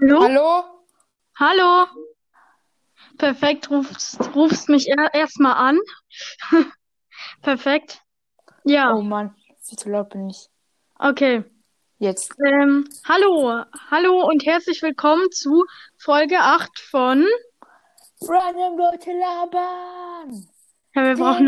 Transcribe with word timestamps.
Hallo? 0.00 0.22
Hallo? 0.22 0.64
Hallo? 1.40 1.86
Perfekt, 3.16 3.68
rufst, 3.68 4.20
rufst 4.34 4.68
mich 4.68 4.88
er, 4.88 5.12
erstmal 5.12 5.54
an. 5.54 5.80
Perfekt. 7.42 8.00
Ja, 8.62 8.94
Oh 8.94 9.02
Mann, 9.02 9.34
zu 9.60 9.90
laut 9.90 10.10
bin 10.10 10.30
ich. 10.30 10.48
okay. 11.00 11.44
Jetzt. 11.98 12.32
Ähm, 12.46 12.88
hallo, 13.08 13.64
hallo 13.90 14.24
und 14.28 14.46
herzlich 14.46 14.82
willkommen 14.82 15.32
zu 15.32 15.64
Folge 15.96 16.38
8 16.38 16.78
von. 16.78 17.26
Random 18.22 18.78
Leute 18.78 19.10
labern. 19.10 20.48
Ja, 20.94 21.02
wir 21.02 21.16
brauchen 21.16 21.46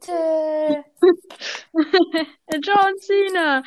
dä. 0.00 0.84
John 2.62 2.98
Cena. 2.98 3.62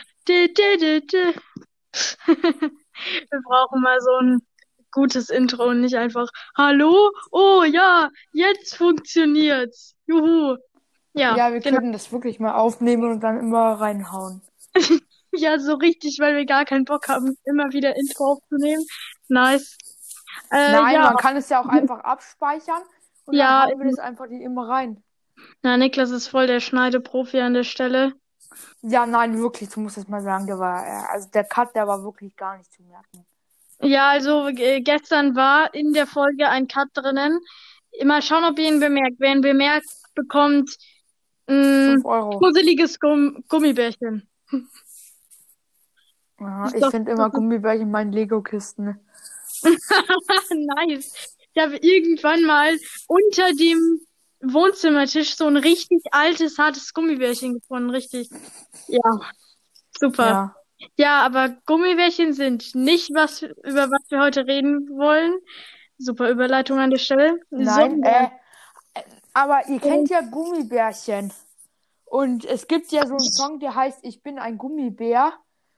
Wir 3.31 3.41
brauchen 3.43 3.81
mal 3.81 3.99
so 4.01 4.11
ein 4.21 4.39
gutes 4.91 5.29
Intro 5.29 5.65
und 5.65 5.81
nicht 5.81 5.95
einfach 5.95 6.27
Hallo? 6.57 7.11
Oh 7.31 7.63
ja, 7.63 8.09
jetzt 8.33 8.75
funktioniert's. 8.75 9.95
Juhu. 10.05 10.57
Ja, 11.13 11.35
Ja, 11.35 11.53
wir 11.53 11.59
genau. 11.59 11.77
können 11.79 11.93
das 11.93 12.11
wirklich 12.11 12.39
mal 12.39 12.53
aufnehmen 12.53 13.09
und 13.11 13.21
dann 13.21 13.39
immer 13.39 13.73
reinhauen. 13.73 14.41
Ja, 15.35 15.57
so 15.57 15.73
richtig, 15.73 16.19
weil 16.19 16.35
wir 16.35 16.45
gar 16.45 16.63
keinen 16.63 16.85
Bock 16.85 17.07
haben, 17.07 17.35
immer 17.45 17.71
wieder 17.73 17.95
Intro 17.95 18.33
aufzunehmen. 18.33 18.85
Nice. 19.29 19.77
Äh, 20.51 20.71
Nein, 20.71 20.93
ja, 20.93 21.01
man 21.01 21.17
kann 21.17 21.35
es 21.37 21.49
ja 21.49 21.59
auch 21.59 21.67
einfach 21.67 22.01
abspeichern 22.01 22.83
und 23.25 23.33
Ja, 23.35 23.61
dann 23.61 23.71
hauen 23.71 23.79
wir 23.79 23.89
das 23.89 23.99
einfach 23.99 24.27
die 24.27 24.43
immer 24.43 24.69
rein. 24.69 25.03
na, 25.63 25.77
Niklas 25.77 26.11
ist 26.11 26.27
voll 26.27 26.45
der 26.47 26.59
Schneideprofi 26.59 27.39
an 27.39 27.53
der 27.55 27.63
Stelle. 27.63 28.13
Ja, 28.81 29.05
nein, 29.05 29.37
wirklich, 29.39 29.69
du 29.69 29.79
musst 29.79 29.97
es 29.97 30.07
mal 30.07 30.21
sagen, 30.21 30.47
der 30.47 30.59
war, 30.59 30.85
äh, 30.85 31.11
also 31.11 31.29
der 31.29 31.43
Cut, 31.43 31.75
der 31.75 31.87
war 31.87 32.03
wirklich 32.03 32.35
gar 32.35 32.57
nicht 32.57 32.71
zu 32.71 32.83
merken. 32.83 33.25
Ja, 33.81 34.09
also 34.09 34.47
äh, 34.47 34.81
gestern 34.81 35.35
war 35.35 35.73
in 35.73 35.93
der 35.93 36.07
Folge 36.07 36.47
ein 36.49 36.67
Cut 36.67 36.89
drinnen. 36.93 37.39
Mal 38.03 38.21
schauen, 38.21 38.43
ob 38.45 38.57
ihr 38.57 38.67
ihn 38.67 38.79
bemerkt. 38.79 39.17
Wer 39.19 39.33
ihn 39.33 39.41
bemerkt, 39.41 39.87
bekommt 40.15 40.77
ein 41.47 42.01
5 42.01 42.05
Euro. 42.05 42.39
fusseliges 42.39 42.99
Gumm 42.99 43.43
Gummibärchen. 43.47 44.27
Ja, 46.39 46.71
ich 46.73 46.85
finde 46.87 47.11
immer 47.11 47.29
Gummibärchen 47.29 47.83
in 47.83 47.91
meinen 47.91 48.11
Lego-Kisten. 48.11 48.99
Nice. 50.49 51.37
Ich 51.53 51.61
habe 51.61 51.77
irgendwann 51.77 52.43
mal 52.43 52.75
unter 53.07 53.53
dem 53.53 54.01
Wohnzimmertisch 54.43 55.35
so 55.35 55.47
ein 55.47 55.57
richtig 55.57 56.03
altes, 56.11 56.57
hartes 56.57 56.93
Gummibärchen 56.93 57.55
gefunden. 57.55 57.89
Richtig. 57.89 58.29
Ja, 58.87 59.19
super. 59.97 60.25
Ja. 60.25 60.55
Ja, 60.97 61.25
aber 61.25 61.55
Gummibärchen 61.65 62.33
sind 62.33 62.75
nicht 62.75 63.13
was, 63.13 63.41
über 63.41 63.89
was 63.89 64.09
wir 64.09 64.19
heute 64.19 64.45
reden 64.45 64.89
wollen. 64.89 65.37
Super 65.97 66.29
Überleitung 66.29 66.79
an 66.79 66.89
der 66.89 66.97
Stelle. 66.97 67.39
Nein, 67.49 68.03
äh, 68.03 68.25
äh, 68.93 69.01
aber 69.33 69.67
ihr 69.67 69.79
kennt 69.79 70.09
ja 70.09 70.21
Gummibärchen. 70.21 71.31
Und 72.05 72.45
es 72.45 72.67
gibt 72.67 72.91
ja 72.91 73.07
so 73.07 73.13
einen 73.13 73.31
Song, 73.31 73.59
der 73.59 73.75
heißt 73.75 73.99
Ich 74.03 74.21
bin 74.21 74.39
ein 74.39 74.57
Gummibär. 74.57 75.33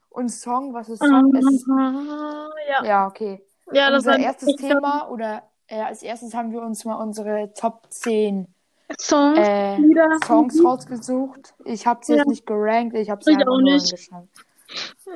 Und 0.09 0.29
Song, 0.29 0.73
was 0.73 0.89
ist 0.89 0.99
Song? 0.99 1.35
Es 1.35 1.45
ist, 1.45 1.67
ja, 1.67 2.83
ja, 2.83 3.07
okay. 3.07 3.45
ja, 3.71 3.89
das 3.89 4.05
Unser 4.05 4.19
erstes 4.19 4.55
Thema 4.55 5.09
oder 5.09 5.43
äh, 5.67 5.81
als 5.81 6.03
erstes 6.03 6.33
haben 6.33 6.51
wir 6.51 6.61
uns 6.61 6.85
mal 6.85 6.95
unsere 6.95 7.53
Top 7.53 7.87
10 7.89 8.54
Songs, 8.99 9.39
äh, 9.39 9.77
Lieder. 9.77 10.07
Songs 10.25 10.63
rausgesucht. 10.63 11.53
Ich 11.65 11.85
habe 11.87 12.05
sie 12.05 12.13
Ja. 12.13 12.17
jetzt 12.19 12.27
nicht 12.27 12.45
gerankt, 12.45 12.95
ich 12.95 13.09
habe 13.09 13.23
sie 13.23 13.31
Ich 13.31 13.37
einfach 13.37 13.51
auch 13.51 13.59
nur 13.59 13.73
nicht. 13.73 13.91
angeschaut. 13.91 14.27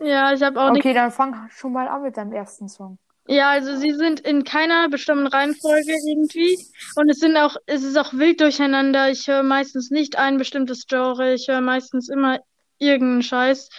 Ja, 0.03 0.33
ich 0.33 0.41
habe 0.41 0.59
auch 0.61 0.71
nicht. 0.71 0.79
Okay, 0.85 0.93
dann 0.93 1.11
fang 1.11 1.49
schon 1.51 1.73
mal 1.73 1.87
an 1.87 2.01
mit 2.03 2.17
deinem 2.17 2.33
ersten 2.33 2.67
Song. 2.69 2.97
Ja, 3.27 3.51
also 3.51 3.75
sie 3.77 3.91
sind 3.93 4.19
in 4.21 4.43
keiner 4.43 4.89
bestimmten 4.89 5.27
Reihenfolge 5.27 5.91
irgendwie. 6.07 6.57
Und 6.95 7.09
es 7.09 7.19
sind 7.19 7.37
auch, 7.37 7.57
es 7.67 7.83
ist 7.83 7.95
auch 7.97 8.13
wild 8.13 8.41
durcheinander. 8.41 9.11
Ich 9.11 9.27
höre 9.27 9.43
meistens 9.43 9.91
nicht 9.91 10.17
ein 10.17 10.37
bestimmtes 10.37 10.87
Genre. 10.87 11.33
Ich 11.33 11.47
höre 11.47 11.61
meistens 11.61 12.09
immer 12.09 12.39
irgendeinen 12.79 13.21
Scheiß. 13.21 13.69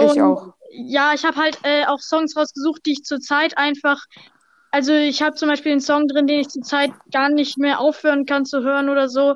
Ich 0.00 0.04
Und 0.06 0.20
auch. 0.22 0.54
ja, 0.70 1.12
ich 1.14 1.24
habe 1.26 1.36
halt 1.36 1.58
äh, 1.64 1.84
auch 1.84 2.00
Songs 2.00 2.34
rausgesucht, 2.34 2.86
die 2.86 2.92
ich 2.92 3.02
zurzeit 3.04 3.58
einfach. 3.58 4.02
Also 4.70 4.92
ich 4.92 5.22
habe 5.22 5.34
zum 5.34 5.48
Beispiel 5.48 5.72
einen 5.72 5.80
Song 5.80 6.08
drin, 6.08 6.26
den 6.26 6.40
ich 6.40 6.48
zurzeit 6.48 6.90
gar 7.12 7.30
nicht 7.30 7.58
mehr 7.58 7.80
aufhören 7.80 8.26
kann 8.26 8.44
zu 8.44 8.62
hören 8.62 8.88
oder 8.88 9.08
so. 9.08 9.34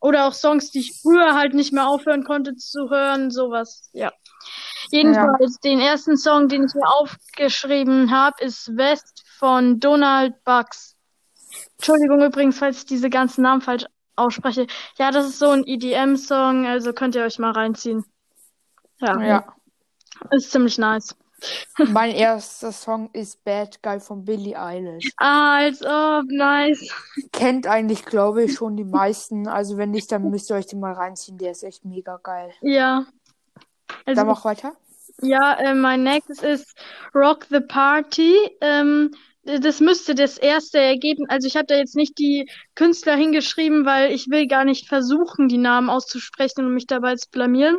Oder 0.00 0.26
auch 0.26 0.34
Songs, 0.34 0.70
die 0.70 0.80
ich 0.80 1.00
früher 1.00 1.34
halt 1.34 1.54
nicht 1.54 1.72
mehr 1.72 1.88
aufhören 1.88 2.24
konnte 2.24 2.54
zu 2.56 2.90
hören, 2.90 3.30
sowas. 3.30 3.88
Ja. 3.94 4.12
Jedenfalls, 4.90 5.58
den 5.60 5.80
ersten 5.80 6.18
Song, 6.18 6.48
den 6.48 6.64
ich 6.64 6.74
mir 6.74 6.86
aufgeschrieben 6.86 8.10
habe, 8.10 8.44
ist 8.44 8.76
West 8.76 9.24
von 9.38 9.80
Donald 9.80 10.34
Bucks. 10.44 10.94
Entschuldigung 11.78 12.22
übrigens, 12.22 12.58
falls 12.58 12.78
ich 12.78 12.86
diese 12.86 13.08
ganzen 13.08 13.42
Namen 13.42 13.62
falsch 13.62 13.86
ausspreche. 14.16 14.66
Ja, 14.98 15.10
das 15.10 15.26
ist 15.26 15.38
so 15.38 15.50
ein 15.50 15.64
EDM-Song, 15.66 16.66
also 16.66 16.92
könnt 16.92 17.14
ihr 17.14 17.24
euch 17.24 17.38
mal 17.38 17.52
reinziehen. 17.52 18.04
Ja, 19.00 19.20
Ja. 19.20 19.54
ist 20.30 20.50
ziemlich 20.52 20.78
nice. 20.78 21.16
Mein 21.88 22.14
erster 22.14 22.72
Song 22.72 23.10
ist 23.12 23.44
Bad 23.44 23.82
Guy 23.82 24.00
von 24.00 24.24
Billie 24.24 24.58
Eilish. 24.58 25.10
Ah, 25.16 25.58
als 25.58 25.82
ob, 25.82 26.26
nice. 26.28 26.88
Kennt 27.32 27.66
eigentlich, 27.66 28.04
glaube 28.04 28.44
ich, 28.44 28.54
schon 28.54 28.76
die 28.76 28.84
meisten. 28.84 29.48
Also 29.48 29.76
wenn 29.76 29.90
nicht, 29.90 30.10
dann 30.12 30.30
müsst 30.30 30.50
ihr 30.50 30.56
euch 30.56 30.66
den 30.66 30.80
mal 30.80 30.92
reinziehen. 30.92 31.38
Der 31.38 31.52
ist 31.52 31.62
echt 31.62 31.84
mega 31.84 32.18
geil. 32.22 32.52
Ja. 32.60 33.06
Also, 34.04 34.20
Dann 34.20 34.26
mach 34.26 34.44
weiter. 34.44 34.72
Ja, 35.22 35.54
äh, 35.54 35.74
mein 35.74 36.02
nächstes 36.02 36.42
ist 36.42 36.74
Rock 37.14 37.46
the 37.50 37.60
Party. 37.60 38.34
Ähm, 38.60 39.12
das 39.44 39.80
müsste 39.80 40.14
das 40.14 40.38
erste 40.38 40.78
Ergebnis, 40.78 41.28
also 41.28 41.46
ich 41.46 41.56
habe 41.56 41.66
da 41.66 41.74
jetzt 41.74 41.96
nicht 41.96 42.18
die 42.18 42.48
Künstler 42.74 43.14
hingeschrieben, 43.14 43.84
weil 43.84 44.10
ich 44.12 44.30
will 44.30 44.46
gar 44.46 44.64
nicht 44.64 44.88
versuchen, 44.88 45.48
die 45.48 45.58
Namen 45.58 45.90
auszusprechen 45.90 46.64
und 46.64 46.72
mich 46.72 46.86
dabei 46.86 47.16
zu 47.16 47.28
blamieren. 47.30 47.76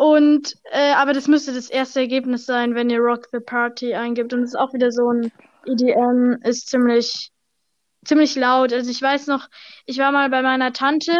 Und 0.00 0.54
äh, 0.72 0.92
aber 0.94 1.12
das 1.12 1.28
müsste 1.28 1.52
das 1.52 1.68
erste 1.68 2.00
Ergebnis 2.00 2.46
sein, 2.46 2.74
wenn 2.74 2.88
ihr 2.88 3.00
Rock 3.00 3.26
the 3.32 3.38
Party 3.40 3.92
eingibt. 3.92 4.32
Und 4.32 4.44
es 4.44 4.50
ist 4.50 4.56
auch 4.56 4.72
wieder 4.72 4.90
so 4.92 5.10
ein 5.12 5.30
EDM, 5.66 6.36
ist 6.42 6.68
ziemlich 6.70 7.30
ziemlich 8.06 8.34
laut. 8.34 8.72
Also 8.72 8.90
ich 8.90 9.02
weiß 9.02 9.26
noch, 9.26 9.46
ich 9.84 9.98
war 9.98 10.10
mal 10.10 10.30
bei 10.30 10.40
meiner 10.40 10.72
Tante 10.72 11.12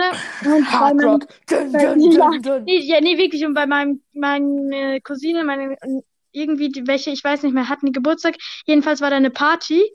und 0.46 0.64
bei 0.64 0.70
Hard 0.70 0.94
meinem 0.96 1.10
Rock. 1.10 1.26
Dun, 1.46 1.72
bei- 1.72 1.82
ja. 1.82 1.94
Nee, 2.64 2.78
ja, 2.78 3.00
nee, 3.02 3.18
wirklich. 3.18 3.44
Und 3.44 3.52
bei 3.52 3.66
meinem, 3.66 4.00
meine 4.14 4.98
Cousine, 5.02 5.44
meine, 5.44 5.76
irgendwie, 6.32 6.70
die, 6.70 6.86
welche, 6.86 7.10
ich 7.10 7.22
weiß 7.22 7.42
nicht 7.42 7.52
mehr, 7.52 7.68
hatten 7.68 7.84
die 7.84 7.92
Geburtstag. 7.92 8.36
Jedenfalls 8.64 9.02
war 9.02 9.10
da 9.10 9.16
eine 9.16 9.28
Party, 9.30 9.82
äh, 9.82 9.88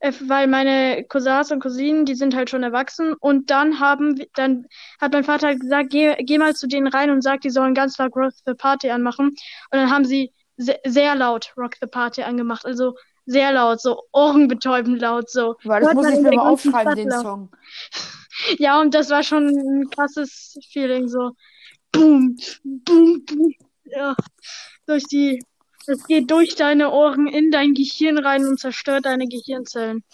weil 0.00 0.46
meine 0.46 1.04
Cousins 1.04 1.50
und 1.52 1.60
Cousinen, 1.60 2.04
die 2.04 2.14
sind 2.14 2.34
halt 2.34 2.50
schon 2.50 2.62
erwachsen. 2.62 3.14
Und 3.20 3.50
dann 3.50 3.80
haben, 3.80 4.20
dann 4.34 4.66
hat 5.00 5.12
mein 5.12 5.24
Vater 5.24 5.54
gesagt, 5.54 5.90
geh, 5.90 6.14
geh 6.20 6.38
mal 6.38 6.54
zu 6.54 6.66
denen 6.66 6.86
rein 6.86 7.10
und 7.10 7.22
sag, 7.22 7.40
die 7.42 7.50
sollen 7.50 7.74
ganz 7.74 7.98
laut 7.98 8.16
Rock 8.16 8.32
the 8.46 8.54
Party 8.54 8.90
anmachen. 8.90 9.28
Und 9.28 9.36
dann 9.72 9.90
haben 9.90 10.04
sie 10.04 10.32
se 10.56 10.76
sehr 10.86 11.14
laut 11.14 11.52
Rock 11.56 11.74
the 11.80 11.86
Party 11.86 12.22
angemacht. 12.22 12.64
Also 12.64 12.94
sehr 13.26 13.52
laut, 13.52 13.80
so 13.80 14.02
ohrenbetäubend 14.12 15.00
laut, 15.00 15.30
so. 15.30 15.56
Weil 15.64 15.80
das 15.80 15.88
Hört 15.88 15.96
muss 15.96 16.08
ich 16.08 16.20
mir 16.20 16.34
mal 16.34 16.48
aufschreiben, 16.48 16.96
den. 16.96 17.10
Song. 17.10 17.50
Ja, 18.58 18.80
und 18.80 18.94
das 18.94 19.10
war 19.10 19.22
schon 19.22 19.48
ein 19.48 19.90
krasses 19.90 20.56
Feeling, 20.72 21.08
so 21.08 21.32
boom, 21.92 22.36
boom, 22.64 23.22
boom. 23.26 23.54
Ja, 23.84 24.14
durch 24.86 25.04
die, 25.04 25.42
das 25.86 26.06
geht 26.06 26.30
durch 26.30 26.56
deine 26.56 26.90
Ohren 26.90 27.26
in 27.26 27.50
dein 27.50 27.74
Gehirn 27.74 28.18
rein 28.18 28.46
und 28.46 28.60
zerstört 28.60 29.06
deine 29.06 29.26
Gehirnzellen. 29.26 30.04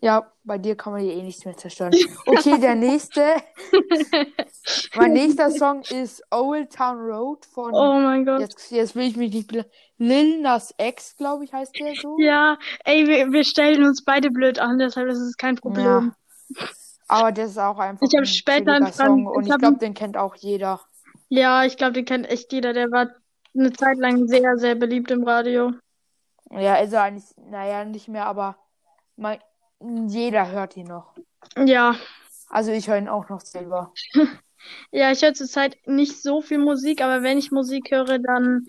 Ja, 0.00 0.30
bei 0.42 0.58
dir 0.58 0.76
kann 0.76 0.92
man 0.92 1.00
hier 1.00 1.14
eh 1.14 1.22
nichts 1.22 1.46
mehr 1.46 1.56
zerstören. 1.56 1.94
Okay, 2.26 2.60
der 2.60 2.74
nächste. 2.74 3.36
mein 4.96 5.14
nächster 5.14 5.50
Song 5.50 5.80
ist 5.80 6.22
Old 6.30 6.70
Town 6.74 6.98
Road 6.98 7.46
von. 7.46 7.72
Oh 7.72 8.00
mein 8.00 8.26
Gott. 8.26 8.40
Jetzt, 8.40 8.70
jetzt 8.70 8.94
will 8.94 9.04
ich 9.04 9.16
mich 9.16 9.32
nicht. 9.32 9.50
Lil 9.96 10.42
Nas 10.42 10.74
X, 10.76 11.16
glaube 11.16 11.44
ich, 11.44 11.54
heißt 11.54 11.74
der 11.80 11.94
so. 11.94 12.18
Ja, 12.18 12.58
ey, 12.84 13.06
wir, 13.06 13.32
wir 13.32 13.44
stellen 13.44 13.82
uns 13.82 14.04
beide 14.04 14.30
blöd 14.30 14.58
an, 14.58 14.78
deshalb 14.78 15.08
ist 15.08 15.20
es 15.20 15.38
kein 15.38 15.56
Problem. 15.56 16.12
Ja. 16.56 16.66
Aber 17.08 17.32
das 17.32 17.52
ist 17.52 17.58
auch 17.58 17.78
einfach 17.78 18.06
Ich 18.06 18.18
ein 18.18 18.26
später 18.26 18.72
einen 18.72 18.92
Song 18.92 19.26
und 19.26 19.46
ich 19.46 19.56
glaube, 19.56 19.78
den 19.78 19.94
kennt 19.94 20.18
auch 20.18 20.34
jeder. 20.36 20.80
Ja, 21.30 21.64
ich 21.64 21.78
glaube, 21.78 21.92
den 21.94 22.04
kennt 22.04 22.28
echt 22.28 22.52
jeder. 22.52 22.74
Der 22.74 22.90
war 22.90 23.08
eine 23.56 23.72
Zeit 23.72 23.98
lang 23.98 24.26
sehr, 24.26 24.56
sehr 24.58 24.74
beliebt 24.74 25.10
im 25.10 25.24
Radio. 25.24 25.72
Ja, 26.50 26.76
ist 26.76 26.92
er 26.92 27.02
eigentlich, 27.02 27.24
naja, 27.36 27.84
nicht 27.84 28.08
mehr, 28.08 28.26
aber 28.26 28.56
mein, 29.16 29.38
jeder 30.08 30.50
hört 30.50 30.76
ihn 30.76 30.86
noch. 30.86 31.14
Ja, 31.56 31.96
Also 32.48 32.70
ich 32.72 32.88
höre 32.88 32.98
ihn 32.98 33.08
auch 33.08 33.28
noch 33.28 33.40
selber. 33.40 33.92
ja, 34.92 35.10
ich 35.10 35.22
höre 35.22 35.34
zurzeit 35.34 35.76
nicht 35.86 36.20
so 36.22 36.40
viel 36.40 36.58
Musik, 36.58 37.02
aber 37.02 37.22
wenn 37.22 37.38
ich 37.38 37.50
Musik 37.50 37.90
höre, 37.90 38.18
dann 38.18 38.66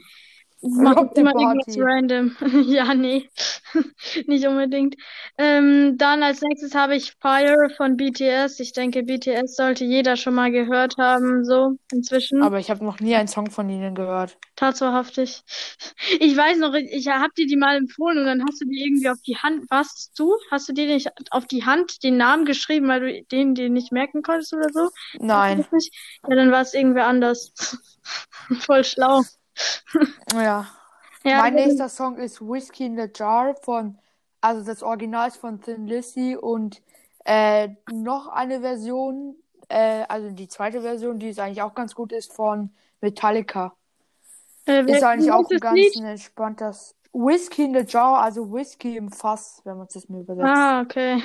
the 0.66 1.22
immer 1.22 1.34
irgendwas 1.36 1.78
random. 1.78 2.36
Ja, 2.68 2.94
nee, 2.94 3.30
nicht 4.28 4.48
unbedingt. 4.48 4.96
Ähm, 5.38 5.98
dann 5.98 6.24
als 6.24 6.42
nächstes 6.42 6.74
habe 6.74 6.96
ich 6.96 7.14
Fire 7.22 7.70
von 7.76 7.98
BTS. 7.98 8.60
Ich 8.60 8.74
denke, 8.74 9.04
BTS 9.04 9.56
sollte 9.56 9.86
jeder 9.86 10.16
schon 10.16 10.34
mal 10.34 10.52
gehört 10.52 10.98
haben, 10.98 11.44
so 11.44 11.78
inzwischen. 11.92 12.42
Aber 12.42 12.60
ich 12.60 12.70
habe 12.70 12.84
noch 12.84 13.00
nie 13.00 13.16
einen 13.16 13.28
Song 13.28 13.52
von 13.52 13.70
ihnen 13.70 13.96
gehört. 13.96 14.38
Tatsächlich. 14.56 15.42
Ich 16.20 16.36
weiß 16.36 16.58
noch, 16.60 16.74
ich 16.74 17.08
habe 17.08 17.34
dir 17.38 17.46
die 17.46 17.56
mal 17.58 17.76
empfohlen 17.78 18.20
und 18.20 18.26
dann 18.26 18.44
hast 18.48 18.62
du 18.62 18.66
die 18.66 18.84
irgendwie 18.84 19.10
auf 19.10 19.22
die 19.26 19.38
Hand. 19.38 19.70
Warst 19.70 20.18
du? 20.18 20.34
Hast 20.52 20.70
du 20.70 20.74
dir 20.74 20.88
nicht 20.88 21.10
auf 21.32 21.46
die 21.46 21.66
Hand 21.66 22.04
den 22.04 22.18
Namen 22.18 22.46
geschrieben, 22.46 22.88
weil 22.88 23.00
du 23.00 23.24
den, 23.32 23.56
den 23.56 23.74
nicht 23.74 23.92
merken 23.92 24.22
konntest 24.22 24.54
oder 24.54 24.70
so? 24.72 24.90
Nein. 25.20 25.66
Ja, 26.28 26.36
dann 26.36 26.52
war 26.52 26.62
es 26.62 26.74
irgendwer 26.74 27.08
anders. 27.08 27.54
Voll 28.60 28.84
schlau. 28.84 29.24
Ja. 30.34 30.68
Ja, 31.24 31.38
mein 31.40 31.56
nächster 31.56 31.90
Song 31.90 32.18
ist 32.18 32.40
Whiskey 32.42 32.86
in 32.86 32.98
the 32.98 33.07
Jar 33.13 33.56
von, 33.63 33.98
also 34.42 34.63
das 34.63 34.84
Original 34.84 35.28
ist 35.28 35.38
von 35.38 35.60
Thin 35.60 35.88
Lizzy 35.88 36.38
und 36.40 36.84
äh, 37.25 37.69
noch 37.92 38.28
eine 38.28 38.62
Version, 38.62 39.36
äh, 39.69 40.04
also 40.07 40.30
die 40.30 40.48
zweite 40.48 40.81
Version, 40.81 41.18
die 41.18 41.30
ist 41.30 41.40
eigentlich 41.40 41.63
auch 41.63 41.74
ganz 41.74 41.96
gut, 41.96 42.12
ist 42.12 42.31
von 42.31 42.69
Metallica. 43.02 43.74
äh, 44.68 44.84
Ist 44.84 45.04
eigentlich 45.04 45.31
auch 45.31 45.50
ein 45.50 45.60
ganz 45.60 45.75
Lied? 45.78 45.96
entspanntes 45.96 46.96
Whiskey 47.12 47.63
in 47.63 47.74
the 47.74 47.86
Jar, 47.88 48.22
also 48.22 48.52
Whisky 48.54 48.98
im 48.98 49.12
Fass, 49.12 49.62
wenn 49.63 49.78
man 49.78 49.88
es 49.88 49.94
das 49.94 50.10
mal 50.10 50.22
übersetzt. 50.22 50.46
Ah, 50.46 50.81
okay. 50.81 51.24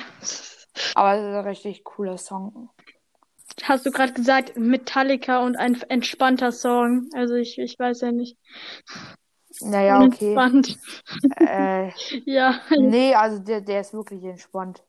Aber 0.95 1.13
es 1.13 1.19
ist 1.21 1.35
ein 1.35 1.45
richtig 1.45 1.83
cooler 1.83 2.17
Song. 2.17 2.69
Hast 3.63 3.85
du 3.85 3.91
gerade 3.91 4.13
gesagt, 4.13 4.57
Metallica 4.57 5.39
und 5.39 5.55
ein 5.57 5.81
entspannter 5.89 6.51
Song. 6.51 7.09
Also 7.13 7.35
ich, 7.35 7.57
ich 7.57 7.77
weiß 7.77 8.01
ja 8.01 8.11
nicht. 8.11 8.37
Naja, 9.59 10.01
okay. 10.01 10.33
Entspannt. 10.33 10.79
äh, 11.39 11.91
Ja. 12.25 12.61
nee, 12.77 13.13
also 13.13 13.39
der, 13.39 13.61
der 13.61 13.81
ist 13.81 13.93
wirklich 13.93 14.23
entspannt. 14.23 14.83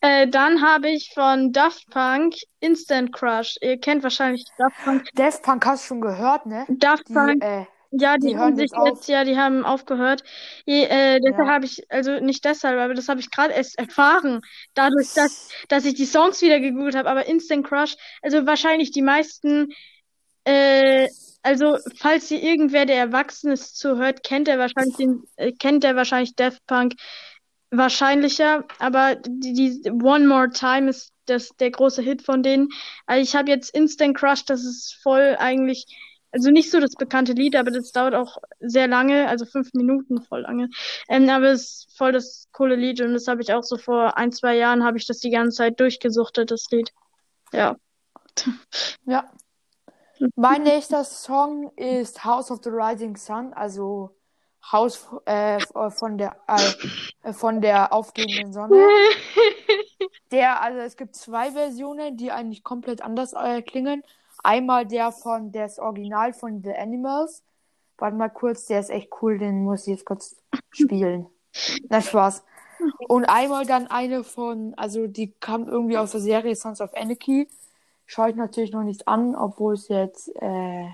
Äh, 0.00 0.28
dann 0.28 0.62
habe 0.62 0.88
ich 0.88 1.12
von 1.12 1.52
Daft 1.52 1.90
Punk 1.90 2.34
Instant 2.60 3.12
Crush. 3.12 3.56
Ihr 3.60 3.78
kennt 3.78 4.02
wahrscheinlich 4.02 4.44
Daft 4.56 4.76
Punk. 4.84 5.08
Daft 5.14 5.42
Punk 5.42 5.66
hast 5.66 5.84
du 5.84 5.88
schon 5.88 6.00
gehört, 6.00 6.46
ne? 6.46 6.64
Daft 6.68 7.08
Die, 7.08 7.12
Punk, 7.12 7.42
äh, 7.42 7.66
ja, 7.90 8.16
die, 8.18 8.28
die 8.28 8.36
haben 8.36 8.56
sich 8.56 8.70
jetzt 8.86 9.08
ja, 9.08 9.24
die 9.24 9.36
haben 9.36 9.64
aufgehört. 9.64 10.22
Je, 10.66 10.84
äh, 10.84 11.20
deshalb 11.20 11.48
Ja. 11.48 11.54
habe 11.54 11.64
ich, 11.64 11.82
also 11.90 12.20
nicht 12.20 12.44
deshalb, 12.44 12.78
aber 12.78 12.94
das 12.94 13.08
habe 13.08 13.20
ich 13.20 13.30
gerade 13.30 13.52
erst 13.54 13.78
erfahren, 13.78 14.40
dadurch, 14.74 15.08
dass, 15.14 15.48
dass 15.68 15.84
ich 15.84 15.94
die 15.94 16.06
Songs 16.06 16.40
wieder 16.42 16.60
gegoogelt 16.60 16.94
habe. 16.96 17.10
Aber 17.10 17.26
Instant 17.26 17.66
Crush, 17.66 17.96
also 18.22 18.46
wahrscheinlich 18.46 18.92
die 18.92 19.02
meisten, 19.02 19.68
äh, 20.44 21.08
also 21.42 21.78
falls 21.96 22.28
hier 22.28 22.42
irgendwer, 22.42 22.86
der 22.86 22.96
Erwachsenes 22.98 23.74
zuhört, 23.74 24.22
kennt 24.22 24.48
er 24.48 24.58
wahrscheinlich 24.58 24.96
den, 24.96 25.22
äh, 25.36 25.52
kennt 25.52 25.84
er 25.84 25.96
wahrscheinlich 25.96 26.34
Daft 26.36 26.64
Punk 26.66 26.94
wahrscheinlicher, 27.70 28.64
aber 28.78 29.16
die, 29.16 29.52
die 29.82 29.90
One 29.90 30.26
More 30.26 30.50
Time 30.50 30.90
ist 30.90 31.12
das 31.26 31.50
der 31.60 31.70
große 31.70 32.02
Hit 32.02 32.22
von 32.22 32.42
denen. 32.42 32.68
Also 33.06 33.22
ich 33.22 33.36
habe 33.36 33.50
jetzt 33.50 33.74
Instant 33.74 34.16
Crush, 34.16 34.44
das 34.44 34.64
ist 34.64 34.98
voll 35.02 35.36
eigentlich, 35.38 35.86
also 36.32 36.50
nicht 36.50 36.70
so 36.70 36.80
das 36.80 36.94
bekannte 36.94 37.32
Lied, 37.32 37.56
aber 37.56 37.70
das 37.70 37.92
dauert 37.92 38.14
auch 38.14 38.38
sehr 38.60 38.88
lange, 38.88 39.28
also 39.28 39.44
fünf 39.46 39.72
Minuten 39.74 40.22
voll 40.22 40.42
lange. 40.42 40.68
Ähm, 41.08 41.28
aber 41.28 41.50
es 41.50 41.62
ist 41.62 41.96
voll 41.96 42.12
das 42.12 42.48
coole 42.52 42.76
Lied 42.76 43.00
und 43.00 43.14
das 43.14 43.26
habe 43.26 43.42
ich 43.42 43.52
auch 43.52 43.64
so 43.64 43.76
vor 43.76 44.16
ein, 44.16 44.32
zwei 44.32 44.56
Jahren 44.56 44.84
habe 44.84 44.98
ich 44.98 45.06
das 45.06 45.18
die 45.18 45.30
ganze 45.30 45.58
Zeit 45.58 45.80
durchgesuchtet, 45.80 46.50
das 46.50 46.66
Lied. 46.70 46.92
Ja. 47.52 47.76
Ja. 49.04 49.30
Mein 50.36 50.62
nächster 50.62 51.04
Song 51.04 51.72
ist 51.76 52.24
House 52.24 52.50
of 52.50 52.60
the 52.62 52.70
Rising 52.70 53.16
Sun, 53.16 53.52
also 53.54 54.14
Haus 54.70 55.08
äh, 55.24 55.58
von 55.90 56.18
der 56.18 56.36
äh, 56.46 57.32
von 57.32 57.60
der 57.62 57.92
aufgehenden 57.92 58.52
Sonne. 58.52 58.76
Der, 60.30 60.62
also 60.62 60.78
es 60.78 60.96
gibt 60.96 61.16
zwei 61.16 61.50
Versionen, 61.50 62.16
die 62.16 62.30
eigentlich 62.30 62.62
komplett 62.62 63.02
anders 63.02 63.32
äh, 63.32 63.62
klingen. 63.62 64.02
Einmal 64.42 64.86
der 64.86 65.12
von 65.12 65.52
das 65.52 65.78
Original 65.78 66.32
von 66.32 66.62
The 66.62 66.74
Animals. 66.74 67.42
Warte 67.98 68.16
mal 68.16 68.30
kurz, 68.30 68.66
der 68.66 68.80
ist 68.80 68.90
echt 68.90 69.10
cool, 69.20 69.38
den 69.38 69.64
muss 69.64 69.82
ich 69.82 69.88
jetzt 69.88 70.06
kurz 70.06 70.36
spielen. 70.70 71.26
Na 71.88 72.00
Spaß. 72.00 72.44
Und 73.08 73.26
einmal 73.26 73.66
dann 73.66 73.88
eine 73.88 74.24
von, 74.24 74.74
also 74.76 75.06
die 75.06 75.32
kam 75.32 75.68
irgendwie 75.68 75.98
aus 75.98 76.12
der 76.12 76.20
Serie 76.20 76.54
Sons 76.56 76.80
of 76.80 76.94
Anarchy. 76.94 77.48
Schaue 78.06 78.30
ich 78.30 78.36
natürlich 78.36 78.72
noch 78.72 78.82
nicht 78.82 79.06
an, 79.06 79.36
obwohl 79.36 79.74
es 79.74 79.88
jetzt 79.88 80.34
äh, 80.36 80.86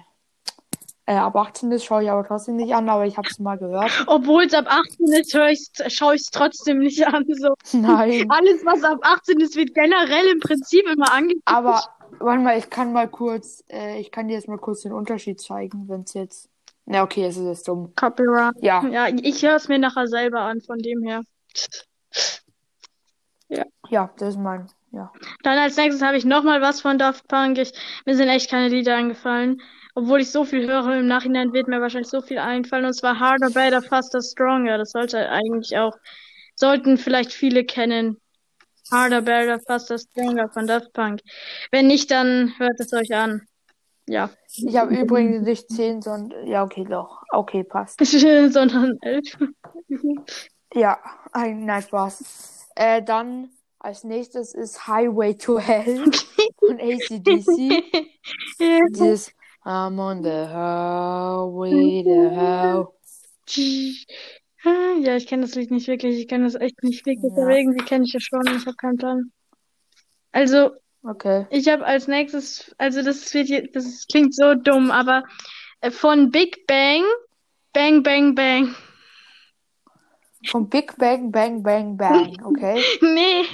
äh, 1.09 1.15
ab 1.15 1.37
18 1.37 1.71
ist, 1.71 1.85
schaue 1.85 2.03
ich 2.03 2.11
aber 2.11 2.27
trotzdem 2.27 2.57
nicht 2.57 2.75
an, 2.75 2.89
aber 2.89 3.07
ich 3.07 3.17
habe 3.17 3.29
es 3.31 3.39
mal 3.39 3.57
gehört. 3.57 3.91
Obwohl 4.09 4.45
es 4.45 4.55
ab 4.55 4.67
18 4.69 5.07
ist, 5.13 5.31
schaue 5.93 6.17
ich 6.17 6.23
es 6.23 6.31
trotzdem 6.31 6.79
nicht 6.79 7.07
an. 7.07 7.25
So. 7.29 7.55
Nein. 7.73 8.27
Alles, 8.29 8.65
was 8.67 8.83
ab 8.83 8.99
18 9.03 9.39
ist, 9.41 9.55
wird 9.57 9.73
generell 9.73 10.27
im 10.33 10.41
Prinzip 10.41 10.85
immer 10.89 11.13
angeguckt. 11.13 11.43
Aber 11.45 11.81
warte 12.19 12.43
mal, 12.43 12.59
ich 12.59 12.71
kann 12.71 12.93
mal 12.93 13.09
kurz, 13.09 13.65
äh, 13.71 13.99
ich 14.01 14.11
kann 14.11 14.29
dir 14.29 14.35
jetzt 14.35 14.49
mal 14.49 14.59
kurz 14.59 14.83
den 14.83 14.93
Unterschied 14.93 15.41
zeigen, 15.41 15.89
wenn 15.89 16.03
es 16.03 16.15
jetzt. 16.15 16.51
Na 16.85 17.03
okay, 17.03 17.25
es 17.25 17.37
ist 17.37 17.47
jetzt 17.47 17.69
dumm. 17.69 17.93
Copyright. 17.97 18.55
Ja, 18.61 18.85
Ja, 18.87 19.09
ich 19.09 19.43
höre 19.43 19.57
es 19.57 19.69
mir 19.69 19.79
nachher 19.79 20.07
selber 20.07 20.41
an, 20.41 20.61
von 20.61 20.79
dem 20.79 21.03
her. 21.03 21.23
ja, 23.89 24.11
das 24.19 24.31
ist 24.31 24.41
mein. 24.41 24.69
Ja. 24.93 25.13
Dann 25.43 25.59
als 25.59 25.77
nächstes 25.77 26.03
habe 26.03 26.17
ich 26.17 26.25
nochmal 26.25 26.61
was 26.63 26.81
von 26.81 26.99
Daft 26.99 27.29
Punk. 27.29 27.59
Ich, 27.59 27.73
mir 28.07 28.17
sind 28.17 28.29
echt 28.29 28.51
keine 28.51 28.69
Lieder 28.69 28.97
eingefallen. 28.97 29.61
Obwohl 29.95 30.21
ich 30.21 30.31
so 30.31 30.45
viel 30.45 30.67
höre, 30.67 30.99
im 30.99 31.07
Nachhinein 31.07 31.53
wird 31.53 31.69
mir 31.69 31.81
wahrscheinlich 31.81 32.11
so 32.11 32.21
viel 32.21 32.39
einfallen. 32.39 32.85
Und 32.85 32.95
zwar 32.95 33.19
Harder, 33.19 33.51
Better, 33.51 33.83
Faster, 33.83 34.21
Stronger. 34.23 34.79
Das 34.79 34.93
sollte 34.93 35.29
eigentlich 35.29 35.77
auch, 35.77 35.97
sollten 36.55 36.99
vielleicht 36.99 37.33
viele 37.33 37.65
kennen. 37.65 38.19
Harder, 38.91 39.23
Better, 39.23 39.61
Faster, 39.61 39.99
Stronger 39.99 40.49
von 40.51 40.67
Daft 40.67 40.93
Punk. 40.93 41.21
Wenn 41.71 41.87
nicht, 41.87 42.11
dann 42.11 42.53
hört 42.59 42.79
es 42.79 42.93
euch 42.93 43.15
an. 43.15 43.43
Ja. 44.09 44.31
Ich 44.55 44.77
habe 44.77 44.95
übrigens 44.95 45.43
nicht 45.45 45.69
10, 45.71 46.03
sondern. 46.03 46.47
Ja, 46.47 46.63
okay, 46.63 46.87
doch. 46.89 47.23
Okay, 47.31 47.65
passt. 47.65 47.99
Sondern 48.53 48.99
elf. 49.03 49.39
Ja, 50.75 50.99
ein, 51.33 51.65
nein, 51.65 51.81
Spaß. 51.81 52.69
Äh, 52.75 53.03
dann 53.03 53.49
als 53.79 54.05
nächstes 54.05 54.53
ist 54.53 54.87
Highway 54.87 55.35
to 55.35 55.59
Hell 55.59 56.11
von 56.59 56.79
ACDC. 56.79 57.83
Dieses 58.91 59.33
I'm 59.65 59.99
on 59.99 60.23
the 60.23 60.47
highway 60.47 62.03
to 62.05 62.31
hell. 62.31 62.95
Ja, 65.03 65.17
ich 65.17 65.27
kenne 65.27 65.43
das 65.43 65.55
Lied 65.55 65.71
nicht 65.71 65.87
wirklich. 65.89 66.19
Ich 66.19 66.29
kenne 66.29 66.45
das 66.45 66.55
echt 66.55 66.83
nicht 66.83 67.05
wirklich. 67.07 67.33
Ja. 67.37 67.43
Aber 67.43 67.57
irgendwie 67.57 67.85
kenne 67.85 68.05
ich 68.05 68.15
es 68.15 68.23
schon. 68.25 68.47
Ich 68.57 68.67
habe 68.67 68.77
keinen 68.77 68.97
Plan. 68.97 69.31
Also, 70.33 70.71
Okay. 71.09 71.47
ich 71.51 71.69
habe 71.69 71.85
als 71.85 72.09
nächstes, 72.09 72.75
also 72.79 73.01
das 73.03 73.33
wird 73.33 73.77
das 73.77 74.07
klingt 74.11 74.35
so 74.35 74.55
dumm, 74.55 74.91
aber 74.91 75.23
äh, 75.81 75.91
von 75.93 76.31
Big 76.33 76.67
Bang, 76.67 77.05
Bang, 77.73 78.03
Bang, 78.03 78.35
Bang. 78.35 78.75
Von 80.49 80.69
Big 80.69 80.97
Bang, 80.99 81.31
Bang, 81.31 81.63
Bang, 81.63 81.97
Bang. 81.97 82.37
Okay. 82.45 82.83
Nee, 83.03 83.45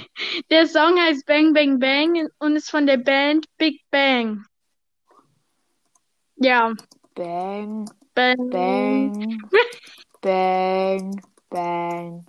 der 0.49 0.65
Song 0.65 0.99
heißt 0.99 1.27
Bang, 1.27 1.53
Bang, 1.53 1.77
Bang 1.79 2.27
und 2.39 2.55
ist 2.55 2.71
von 2.71 2.87
der 2.87 2.97
Band 2.97 3.45
Big 3.57 3.81
Bang. 3.91 4.43
Ja, 6.37 6.73
Bang, 7.13 7.85
Bang. 8.15 8.49
Bang, 8.49 9.49
Bang, 10.23 11.21
Bang. 11.49 12.25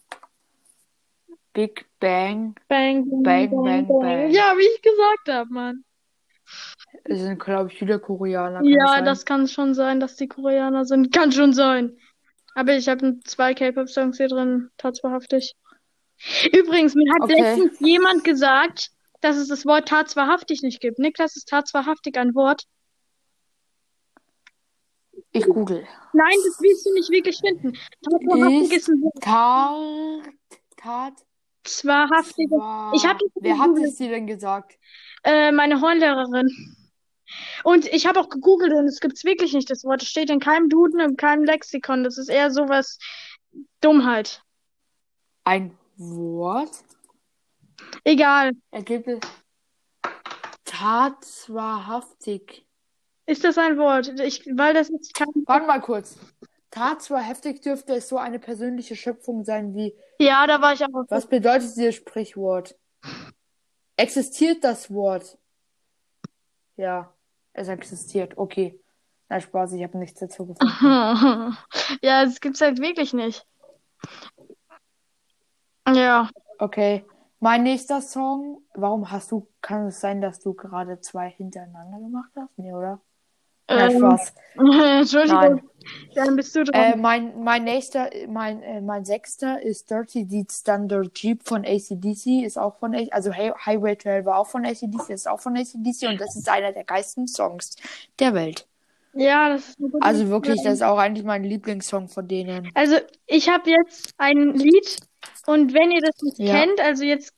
Big 1.52 1.86
Bang. 2.00 2.56
Bang, 2.68 3.04
Bang, 3.22 3.50
bang, 3.50 3.86
bang. 3.86 4.30
Ja, 4.32 4.54
wie 4.56 4.66
ich 4.74 4.82
gesagt 4.82 5.28
habe, 5.28 5.48
Mann. 5.52 5.84
Es 7.04 7.20
sind, 7.20 7.38
glaube 7.38 7.70
ich, 7.70 7.78
viele 7.78 8.00
Koreaner. 8.00 8.62
Ja, 8.64 8.88
sein. 8.88 9.04
das 9.04 9.24
kann 9.24 9.46
schon 9.46 9.74
sein, 9.74 10.00
dass 10.00 10.16
die 10.16 10.26
Koreaner 10.26 10.84
sind. 10.84 11.14
Kann 11.14 11.30
schon 11.30 11.52
sein. 11.52 11.96
Aber 12.56 12.74
ich 12.74 12.88
habe 12.88 13.20
zwei 13.24 13.54
K-Pop-Songs 13.54 14.16
hier 14.16 14.28
drin, 14.28 14.70
tatsächlich. 14.76 15.54
Übrigens, 16.52 16.96
mir 16.96 17.12
hat 17.14 17.22
Okay. 17.22 17.40
letztens 17.40 17.78
jemand 17.78 18.24
gesagt, 18.24 18.90
dass 19.20 19.36
es 19.36 19.46
das 19.46 19.64
Wort 19.66 19.88
tatsächlich 19.88 20.62
nicht 20.62 20.80
gibt. 20.80 20.98
Niklas, 20.98 21.36
ist 21.36 21.48
tatsächlich 21.48 22.16
ein 22.16 22.34
Wort? 22.34 22.64
Ich 25.36 25.44
google. 25.46 25.86
Nein, 26.12 26.36
das 26.46 26.60
wirst 26.60 26.86
du 26.86 26.94
nicht 26.94 27.10
wirklich 27.10 27.38
finden. 27.38 27.76
Tatsächlich 28.02 28.72
Ist-. 28.72 28.90
Tat, 29.20 30.22
Tat, 30.76 31.14
Wahrhaftig. 31.82 32.50
Ich 32.94 33.06
hab 33.06 33.18
Wer 33.40 33.58
hat 33.58 33.76
es 33.78 33.96
dir 33.96 34.10
denn 34.10 34.26
gesagt? 34.26 34.78
Äh, 35.24 35.50
meine 35.50 35.80
Hornlehrerin. 35.80 36.48
Und 37.64 37.86
ich 37.86 38.06
habe 38.06 38.20
auch 38.20 38.28
gegoogelt 38.28 38.72
und 38.74 38.86
es 38.86 39.00
gibt's 39.00 39.24
wirklich 39.24 39.54
nicht, 39.54 39.70
das 39.70 39.82
Wort. 39.84 40.02
Es 40.02 40.08
steht 40.08 40.30
in 40.30 40.40
keinem 40.40 40.68
Duden, 40.68 41.00
in 41.00 41.16
keinem 41.16 41.44
Lexikon. 41.44 42.04
Das 42.04 42.16
ist 42.16 42.28
eher 42.28 42.50
sowas 42.50 42.98
Dummheit. 43.80 44.42
Ein 45.42 45.76
Wort? 45.96 46.84
Egal. 48.04 48.52
Ergibt 48.70 49.08
es 49.08 49.20
tatswahrhaftig. 50.64 52.66
Ist 53.26 53.44
das 53.44 53.58
ein 53.58 53.78
Wort? 53.78 54.20
Ich, 54.20 54.46
weil 54.56 54.74
das 54.74 54.88
jetzt 54.88 55.14
kein. 55.14 55.28
Warte 55.46 55.66
mal 55.66 55.80
kurz. 55.80 56.18
Tat 56.70 57.02
zwar 57.02 57.22
heftig 57.22 57.62
dürfte 57.62 57.94
es 57.94 58.08
so 58.08 58.18
eine 58.18 58.38
persönliche 58.38 58.96
Schöpfung 58.96 59.44
sein 59.44 59.74
wie. 59.74 59.94
Ja, 60.18 60.46
da 60.46 60.60
war 60.60 60.72
ich 60.72 60.84
auch. 60.84 61.04
Was 61.08 61.26
bedeutet 61.26 61.76
dieses 61.76 61.94
Sprichwort? 61.94 62.76
Existiert 63.96 64.64
das 64.64 64.92
Wort? 64.92 65.38
Ja, 66.76 67.12
es 67.52 67.68
existiert. 67.68 68.36
Okay. 68.36 68.80
Na 69.28 69.40
Spaß, 69.40 69.72
ich 69.72 69.82
habe 69.82 69.96
nichts 69.98 70.20
dazu 70.20 70.46
gefunden. 70.46 70.74
ja, 72.02 72.24
es 72.24 72.40
gibt's 72.40 72.60
halt 72.60 72.80
wirklich 72.80 73.14
nicht. 73.14 73.46
Ja. 75.88 76.28
Okay. 76.58 77.04
Mein 77.40 77.62
nächster 77.62 78.00
Song. 78.00 78.62
Warum 78.74 79.10
hast 79.10 79.30
du, 79.30 79.48
kann 79.60 79.86
es 79.86 80.00
sein, 80.00 80.20
dass 80.20 80.40
du 80.40 80.54
gerade 80.54 81.00
zwei 81.00 81.30
hintereinander 81.30 81.98
gemacht 81.98 82.30
hast? 82.36 82.58
Nee, 82.58 82.72
oder? 82.72 83.00
Ähm, 83.68 83.90
Spaß. 83.98 84.32
Entschuldigung. 85.00 85.60
Nein. 85.60 85.70
Dann 86.14 86.36
bist 86.36 86.54
du 86.54 86.64
Äh, 86.72 86.90
dran. 86.92 87.00
mein, 87.00 87.42
mein 87.44 87.64
nächster, 87.64 88.08
mein, 88.28 88.62
äh, 88.62 88.80
mein 88.80 89.04
sechster 89.04 89.60
ist 89.62 89.90
Dirty 89.90 90.24
Deeds 90.26 90.62
Thunder 90.62 91.02
Jeep 91.14 91.42
von 91.46 91.64
ACDC, 91.64 92.44
ist 92.44 92.56
auch 92.58 92.78
von, 92.78 92.94
A- 92.94 93.08
also 93.10 93.32
Hi- 93.34 93.52
Highway 93.66 93.96
Trail 93.96 94.24
war 94.24 94.38
auch 94.38 94.46
von 94.46 94.64
ACDC, 94.64 95.10
ist 95.10 95.28
auch 95.28 95.40
von 95.40 95.56
ACDC 95.56 96.08
und 96.08 96.20
das 96.20 96.36
ist 96.36 96.48
einer 96.48 96.72
der 96.72 96.84
geilsten 96.84 97.26
Songs 97.28 97.76
der 98.18 98.32
Welt. 98.34 98.66
ja, 99.12 99.48
das 99.50 99.68
ist 99.70 99.78
eine 99.80 99.88
gute 99.90 100.04
Also 100.06 100.28
wirklich, 100.28 100.62
das 100.62 100.74
ist 100.74 100.82
auch 100.82 100.98
eigentlich 100.98 101.24
mein 101.24 101.44
Lieblingssong 101.44 102.08
von 102.08 102.26
denen. 102.28 102.70
Also, 102.74 102.96
ich 103.26 103.48
habe 103.48 103.70
jetzt 103.70 104.14
ein 104.18 104.52
Lied 104.54 104.98
und 105.46 105.74
wenn 105.74 105.90
ihr 105.90 106.00
das 106.00 106.20
nicht 106.22 106.38
Ja. 106.38 106.58
kennt, 106.60 106.80
also 106.80 107.04
jetzt 107.04 107.34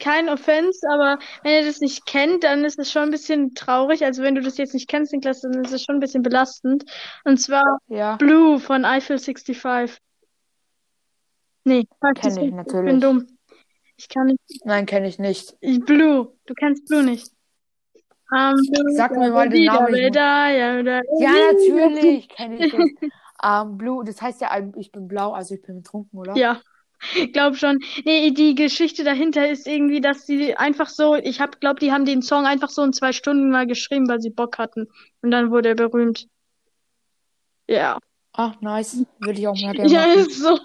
kein 0.00 0.28
Offense, 0.28 0.80
aber 0.90 1.18
wenn 1.42 1.52
ihr 1.54 1.64
das 1.66 1.80
nicht 1.80 2.06
kennt, 2.06 2.44
dann 2.44 2.64
ist 2.64 2.78
es 2.78 2.90
schon 2.90 3.02
ein 3.04 3.10
bisschen 3.10 3.54
traurig. 3.54 4.04
Also, 4.04 4.22
wenn 4.22 4.34
du 4.34 4.40
das 4.40 4.56
jetzt 4.58 4.74
nicht 4.74 4.88
kennst, 4.88 5.12
Niklas, 5.12 5.40
dann 5.42 5.64
ist 5.64 5.72
es 5.72 5.82
schon 5.82 5.96
ein 5.96 6.00
bisschen 6.00 6.22
belastend. 6.22 6.84
Und 7.24 7.38
zwar 7.40 7.78
Ja, 7.88 8.16
Blue 8.16 8.58
von 8.58 8.84
Eiffel 8.84 9.18
65. 9.18 9.98
Nee, 11.64 11.84
falsch, 12.00 12.20
Kenn 12.20 12.36
ich 12.36 12.48
ich 12.48 12.52
natürlich. 12.54 12.90
bin 12.90 13.00
dumm. 13.00 13.26
Ich 13.96 14.08
kann 14.08 14.26
nicht. 14.26 14.40
nein, 14.64 14.86
kenne 14.86 15.08
ich 15.08 15.18
nicht. 15.18 15.56
Blue. 15.86 16.36
Du 16.46 16.54
kennst 16.54 16.86
Blue 16.86 17.02
nicht. 17.02 17.30
Um, 18.30 18.56
Sag 18.94 19.12
mir 19.12 19.30
mal 19.30 19.48
den 19.48 19.64
Namen, 19.66 19.94
ich 19.94 20.10
da, 20.10 20.50
ja, 20.50 20.82
natürlich 20.82 22.28
kenne 22.28 22.66
ich 22.66 22.72
das. 22.72 22.80
Ähm, 23.42 23.76
Blue, 23.76 24.02
das 24.04 24.22
heißt 24.22 24.40
ja, 24.40 24.50
ich 24.76 24.90
bin 24.90 25.06
blau, 25.06 25.32
also 25.32 25.54
ich 25.54 25.60
bin 25.60 25.82
betrunken, 25.82 26.18
oder? 26.18 26.34
Ja, 26.34 26.62
glaub 27.32 27.56
schon. 27.56 27.80
Nee, 28.04 28.30
die 28.30 28.54
Geschichte 28.54 29.04
dahinter 29.04 29.48
ist 29.48 29.66
irgendwie, 29.66 30.00
dass 30.00 30.26
sie 30.26 30.56
einfach 30.56 30.88
so, 30.88 31.14
ich 31.14 31.40
hab, 31.40 31.60
glaub, 31.60 31.80
die 31.80 31.92
haben 31.92 32.04
den 32.04 32.22
Song 32.22 32.46
einfach 32.46 32.70
so 32.70 32.82
in 32.82 32.92
zwei 32.92 33.12
Stunden 33.12 33.50
mal 33.50 33.66
geschrieben, 33.66 34.08
weil 34.08 34.20
sie 34.20 34.30
Bock 34.30 34.58
hatten. 34.58 34.88
Und 35.22 35.30
dann 35.30 35.50
wurde 35.50 35.70
er 35.70 35.74
berühmt. 35.74 36.26
Ja. 37.66 37.98
Ach, 38.32 38.60
nice. 38.60 39.04
Würde 39.20 39.38
ich 39.38 39.48
auch 39.48 39.60
mal 39.60 39.74
gerne 39.74 39.90
Ja, 39.90 40.04
ist 40.12 40.40
so. 40.40 40.58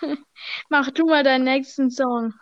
Mach 0.68 0.90
du 0.90 1.06
mal 1.06 1.24
deinen 1.24 1.44
nächsten 1.44 1.90
Song. 1.90 2.34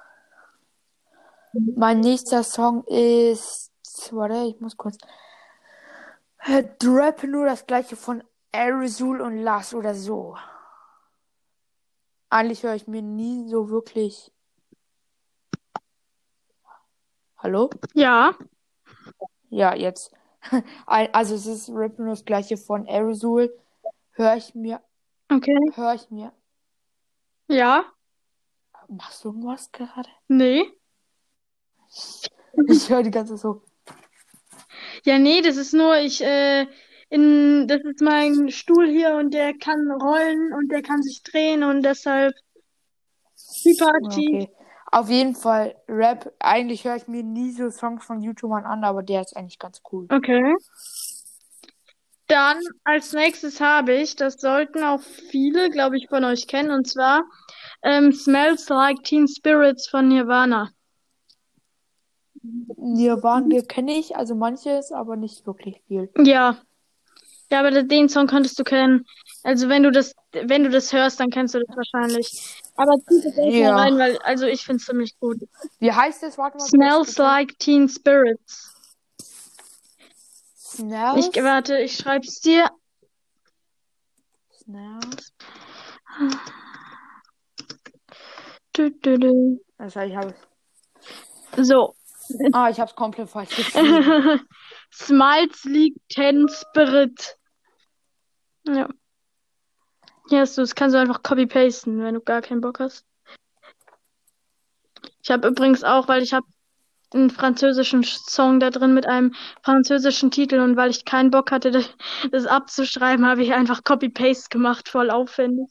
Mein 1.53 2.01
nächster 2.01 2.43
Song 2.43 2.85
ist. 2.85 3.71
Warte, 4.11 4.49
ich 4.49 4.61
muss 4.61 4.77
kurz. 4.77 4.99
Äh, 6.45 6.65
Rap 6.85 7.23
nur 7.25 7.47
das 7.47 7.67
gleiche 7.67 7.97
von 7.97 8.23
Arizul 8.53 9.21
und 9.21 9.39
Lars 9.39 9.75
oder 9.75 9.95
so. 9.95 10.37
Eigentlich 12.31 12.63
höre 12.63 12.75
ich 12.75 12.87
mir 12.87 13.03
nie 13.03 13.49
so 13.49 13.71
wirklich. 13.71 14.31
Hallo? 17.39 17.71
Ja. 17.95 18.35
Ja, 19.51 19.75
jetzt. 19.75 20.13
Also 20.87 21.35
es 21.35 21.47
ist 21.47 21.69
Rap 21.71 21.99
nur 21.99 22.11
das 22.11 22.25
gleiche 22.25 22.57
von 22.57 22.87
Arizul. 22.89 23.53
Höre 24.13 24.37
ich 24.37 24.55
mir, 24.55 24.81
Okay. 25.31 25.57
höre 25.75 25.95
ich 25.95 26.11
mir. 26.11 26.33
Ja. 27.49 27.85
Machst 28.89 29.25
du 29.25 29.33
was 29.45 29.71
gerade? 29.73 30.09
Nee. 30.29 30.65
Ich 32.69 32.89
höre 32.89 33.03
die 33.03 33.11
ganze 33.11 33.35
Zeit 33.35 33.43
so. 33.43 33.63
Ja, 35.05 35.19
nee, 35.19 35.43
das 35.43 35.57
ist 35.57 35.73
nur, 35.75 35.97
ich, 35.99 36.23
äh, 36.23 36.67
in, 37.11 37.67
das 37.69 37.81
ist 37.85 38.01
mein 38.01 38.51
Stuhl 38.51 38.89
hier 38.89 39.17
und 39.17 39.33
der 39.33 39.57
kann 39.57 39.91
rollen 39.91 40.53
und 40.53 40.71
der 40.71 40.83
kann 40.83 41.03
sich 41.03 41.23
drehen 41.23 41.63
und 41.63 41.83
deshalb 41.83 42.35
hyperaktiv. 43.65 44.45
Okay. 44.45 44.51
Auf 44.91 45.11
jeden 45.11 45.35
Fall 45.35 45.75
Rap. 45.89 46.33
Eigentlich 46.39 46.85
höre 46.85 46.97
ich 46.97 47.09
mir 47.09 47.23
nie 47.23 47.53
so 47.53 47.71
Songs 47.71 48.05
von 48.05 48.23
YouTubern 48.23 48.65
an, 48.65 48.85
aber 48.85 49.03
der 49.03 49.21
ist 49.21 49.37
eigentlich 49.37 49.59
ganz 49.59 49.83
cool. 49.93 50.07
Okay. 50.11 50.55
Dann 52.27 52.59
als 52.85 53.13
nächstes 53.13 53.61
habe 53.61 53.95
ich, 53.95 54.17
das 54.17 54.35
sollten 54.35 54.83
auch 54.85 55.01
viele, 55.01 55.71
glaube 55.71 55.97
ich, 55.97 56.09
von 56.09 56.25
euch 56.25 56.47
kennen, 56.47 56.71
und 56.71 56.87
zwar 56.87 57.25
ähm, 57.83 58.13
Smells 58.13 58.69
Like 58.69 59.03
Teen 59.03 59.27
Spirits 59.29 59.89
von 59.89 60.09
Nirvana. 60.09 60.71
Nirvana 62.77 63.63
kenne 63.63 63.93
ich, 63.93 64.15
also 64.15 64.35
manches, 64.35 64.93
aber 64.93 65.17
nicht 65.17 65.47
wirklich 65.47 65.83
viel. 65.87 66.11
Ja. 66.19 66.59
Ja, 67.51 67.61
aber 67.61 67.83
den 67.83 68.09
Song 68.09 68.27
konntest 68.27 68.59
du 68.59 68.65
kennen. 68.65 69.07
Also 69.43 69.69
wenn 69.69 69.83
du 69.83 69.91
das, 69.91 70.13
wenn 70.33 70.65
du 70.65 70.71
das 70.71 70.93
hörst, 70.93 71.19
dann 71.21 71.31
kennst 71.31 71.55
du 71.55 71.61
das 71.65 71.77
wahrscheinlich. 71.77 72.61
Aber 72.77 72.95
zieh 73.09 73.21
das 73.25 73.37
erst 73.37 73.57
Ja. 73.57 73.73
mal 73.73 73.81
rein, 73.81 73.99
weil, 73.99 74.19
also 74.19 74.47
ich 74.47 74.63
finde 74.65 74.77
es 74.81 74.87
ziemlich 74.87 75.19
gut. 75.19 75.39
Wie 75.79 75.91
heißt 75.93 76.23
es? 76.25 76.37
Warte 76.37 76.59
mal. 76.59 76.67
Smells. 76.67 77.17
Like 77.17 77.59
Teen 77.59 77.89
Spirits. 77.89 78.75
Smells. 80.57 81.29
Ich, 81.35 81.43
warte, 81.43 81.79
ich 81.79 81.97
schreib's 81.97 82.41
dir. 82.41 82.69
Smells. 84.53 85.33
Du, 88.75 88.91
du, 88.91 89.19
du. 89.19 89.61
Also 89.79 90.01
ich 90.01 90.15
habe 90.15 90.35
So. 91.57 91.95
Ah, 92.53 92.69
ich 92.69 92.79
habe 92.79 92.91
es 92.91 92.95
komplett 92.97 93.31
falsch 93.31 93.57
geschrieben. 93.57 94.41
Smiles 94.99 95.65
League 95.65 95.97
Ten 96.09 96.49
Spirit. 96.49 97.39
Ja. 98.65 98.89
Hier 100.29 100.41
hast 100.41 100.59
du, 100.59 100.63
das 100.63 100.75
kannst 100.75 100.95
du 100.95 100.99
einfach 100.99 101.23
copy-pasten, 101.23 102.03
wenn 102.03 102.15
du 102.15 102.21
gar 102.21 102.43
keinen 102.43 102.61
Bock 102.61 102.81
hast. 102.81 103.07
Ich 105.23 105.31
habe 105.31 105.49
übrigens 105.49 105.85
auch, 105.85 106.09
weil 106.09 106.23
ich 106.23 106.35
habe 106.35 106.47
einen 107.15 107.31
französischen 107.31 108.03
Song 108.03 108.61
da 108.61 108.71
drin 108.71 108.93
mit 108.93 109.07
einem 109.07 109.35
französischen 109.63 110.31
Titel 110.31 110.59
und 110.59 110.77
weil 110.77 110.91
ich 110.91 111.05
keinen 111.05 111.31
Bock 111.31 111.53
hatte, 111.53 111.71
das, 111.71 111.89
das 112.31 112.47
abzuschreiben, 112.47 113.25
habe 113.25 113.43
ich 113.43 113.55
einfach 113.55 113.85
Copy-Paste 113.85 114.49
gemacht, 114.51 114.89
voll 114.89 115.11
aufwendig. 115.11 115.71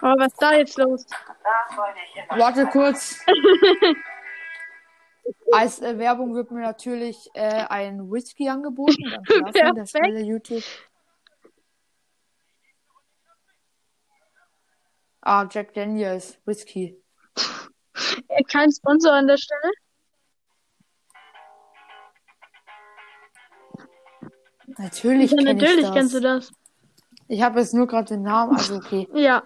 Aber 0.00 0.14
was 0.18 0.32
ist 0.32 0.42
da 0.42 0.54
jetzt 0.54 0.78
los? 0.78 1.06
Warte 2.30 2.66
kurz. 2.66 3.24
Als 5.52 5.80
äh, 5.80 5.98
Werbung 5.98 6.34
wird 6.34 6.50
mir 6.50 6.60
natürlich 6.62 7.28
äh, 7.34 7.64
ein 7.68 8.10
Whisky 8.10 8.48
angeboten. 8.48 8.96
Danke 9.10 9.42
dafür 9.52 9.72
der. 9.74 9.86
Stelle 9.86 10.20
YouTube. 10.20 10.62
Ah, 15.22 15.46
Jack 15.50 15.72
Daniels 15.74 16.38
Whisky. 16.44 17.00
Kein 18.48 18.70
Sponsor 18.72 19.12
an 19.12 19.26
der 19.26 19.38
Stelle. 19.38 19.72
Natürlich 24.78 25.30
Ja, 25.30 25.42
natürlich 25.42 25.82
das. 25.82 25.94
kennst 25.94 26.14
du 26.14 26.20
das. 26.20 26.50
Ich 27.28 27.42
habe 27.42 27.60
jetzt 27.60 27.74
nur 27.74 27.86
gerade 27.86 28.06
den 28.08 28.22
Namen, 28.22 28.56
also 28.56 28.76
okay. 28.76 29.08
Ja, 29.14 29.42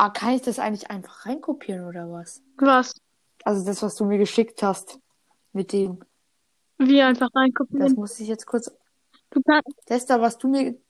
Ah, 0.00 0.10
kann 0.10 0.30
ich 0.34 0.42
das 0.42 0.60
eigentlich 0.60 0.90
einfach 0.92 1.26
reinkopieren 1.26 1.84
oder 1.88 2.08
was? 2.08 2.40
was? 2.58 2.94
Also 3.42 3.66
das, 3.66 3.82
was 3.82 3.96
du 3.96 4.04
mir 4.04 4.18
geschickt 4.18 4.62
hast 4.62 5.00
mit 5.58 5.72
dem. 5.72 5.98
Wie 6.78 7.02
einfach 7.02 7.28
Das 7.32 7.34
reinkopieren. 7.42 7.92
muss 7.94 8.18
ich 8.20 8.28
jetzt 8.28 8.46
kurz. 8.46 8.70
Du, 9.30 9.42
kann, 9.42 9.60
Das 9.86 10.06
da, 10.06 10.20
was 10.20 10.38
du 10.38 10.46
mir. 10.48 10.80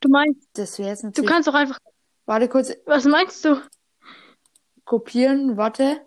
du 0.00 0.08
meinst, 0.08 0.48
Das 0.54 0.78
wäre 0.78 0.90
jetzt 0.90 1.02
du 1.18 1.22
kannst 1.24 1.48
doch 1.48 1.54
einfach. 1.54 1.78
Warte 2.24 2.48
kurz. 2.48 2.72
Was 2.86 3.04
meinst 3.04 3.44
du? 3.44 3.60
Kopieren, 4.84 5.56
warte. 5.56 6.00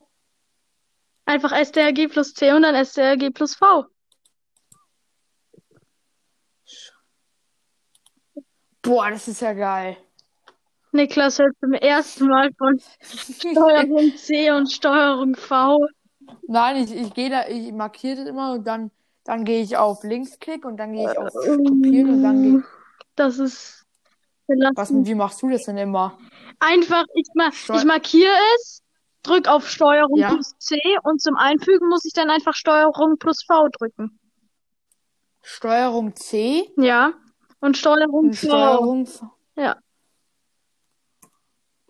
Einfach 1.26 1.52
STRG 1.54 2.08
plus 2.08 2.34
C 2.34 2.54
und 2.54 2.64
dann 2.64 2.76
STRG 2.86 3.30
plus 3.34 3.56
V. 3.56 3.86
Boah, 8.82 9.10
das 9.12 9.28
ist 9.28 9.42
ja 9.42 9.54
geil. 9.54 9.98
Niklas 10.92 11.40
hört 11.40 11.56
zum 11.60 11.74
ersten 11.74 12.28
Mal 12.28 12.52
von 12.58 12.80
Steuerung 13.02 14.16
C 14.16 14.52
und 14.52 14.72
Steuerung 14.72 15.36
V. 15.36 15.78
Nein, 16.48 16.84
ich, 16.84 16.94
ich 16.96 17.14
gehe 17.14 17.30
da, 17.30 17.48
ich 17.48 17.72
markiere 17.72 18.18
das 18.18 18.28
immer 18.28 18.54
und 18.54 18.66
dann, 18.66 18.92
dann 19.24 19.46
gehe 19.46 19.62
ich 19.62 19.78
auf 19.78 20.04
Linksklick 20.04 20.66
und 20.66 20.78
dann 20.78 20.94
gehe 20.94 21.10
ich 21.12 21.18
auf 21.18 21.34
Äh, 21.36 21.58
Kopieren 21.58 22.10
und 22.16 22.24
dann 22.24 22.42
gehe 22.44 22.64
Das 23.16 23.40
ist 23.40 23.86
Was, 24.48 24.58
belastend. 24.58 25.08
wie 25.08 25.16
machst 25.16 25.42
du 25.42 25.50
das 25.50 25.64
denn 25.64 25.78
immer? 25.78 26.18
Einfach, 26.60 27.04
ich, 27.16 27.28
ma 27.36 27.50
Steu- 27.52 27.78
ich 27.78 27.86
markiere 27.86 28.34
es, 28.56 28.82
drück 29.24 29.48
auf 29.48 29.70
Steuerung 29.70 30.18
Ja. 30.18 30.30
plus 30.34 30.58
C 30.60 30.78
und 31.04 31.22
zum 31.22 31.36
Einfügen 31.38 31.88
muss 31.88 32.04
ich 32.06 32.14
dann 32.14 32.30
einfach 32.30 32.54
Steuerung 32.56 33.18
plus 33.18 33.44
V 33.46 33.70
drücken. 33.70 34.20
Steuerung 35.42 36.16
C? 36.16 36.70
Ja. 36.78 37.14
Und 37.60 37.78
Steuerung 37.78 38.26
Und 38.26 38.36
V. 38.36 38.48
Steuerung. 38.48 39.08
Ja. 39.56 39.78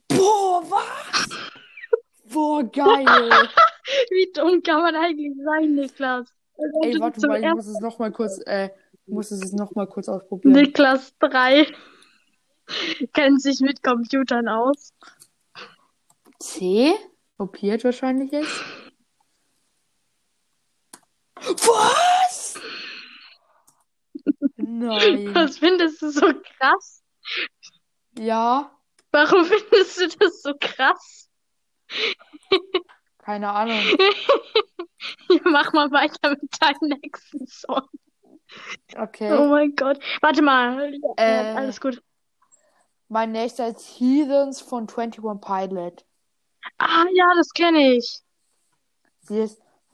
Boah, 0.09 0.63
was? 0.69 1.27
Boah, 2.33 2.63
geil. 2.63 3.05
Wie 4.09 4.31
dumm 4.33 4.63
kann 4.63 4.81
man 4.81 4.95
eigentlich 4.95 5.33
sein, 5.43 5.75
Niklas? 5.75 6.27
Ey, 6.81 6.99
warte 6.99 7.27
mal, 7.27 7.43
ich 7.43 7.53
muss 7.53 7.67
es 7.67 7.79
noch 7.79 7.99
mal 7.99 8.11
kurz, 8.11 8.39
äh, 8.45 8.69
muss 9.05 9.31
es 9.31 9.53
noch 9.53 9.73
mal 9.75 9.87
kurz 9.87 10.07
ausprobieren. 10.07 10.53
Niklas 10.53 11.13
3 11.19 11.67
kennt 13.13 13.41
sich 13.41 13.59
mit 13.59 13.83
Computern 13.83 14.47
aus. 14.47 14.93
C? 16.39 16.93
Kopiert 17.37 17.83
wahrscheinlich 17.83 18.31
jetzt. 18.31 18.63
Was? 21.35 22.59
Nein. 24.55 25.35
Was 25.35 25.57
findest 25.57 26.01
du 26.01 26.09
so 26.09 26.31
krass? 26.59 27.03
Ja, 28.17 28.71
Warum 29.13 29.45
findest 29.45 29.99
du 29.99 30.07
das 30.07 30.41
so 30.41 30.53
krass? 30.59 31.22
Keine 33.19 33.49
Ahnung. 33.51 33.79
Mach 35.45 35.73
mal 35.73 35.91
weiter 35.91 36.29
mit 36.31 36.61
deinem 36.61 36.99
nächsten 37.01 37.45
Song. 37.47 37.87
Oh 38.95 39.01
Okay. 39.01 39.47
mein 39.47 39.75
Gott. 39.75 39.99
Warte 40.21 40.41
mal. 40.41 40.93
Äh. 41.17 41.53
alles 41.55 41.81
gut. 41.81 42.01
Mein 43.07 43.31
nächster 43.31 43.67
ist 43.69 43.99
Heathens 43.99 44.61
von 44.61 44.87
21 44.87 45.21
Pilot. 45.41 46.05
Ah, 46.77 47.05
ja, 47.13 47.25
das 47.35 47.49
kenne 47.49 47.95
ich. 47.95 48.21
Sie 49.21 49.39
ist. 49.39 49.61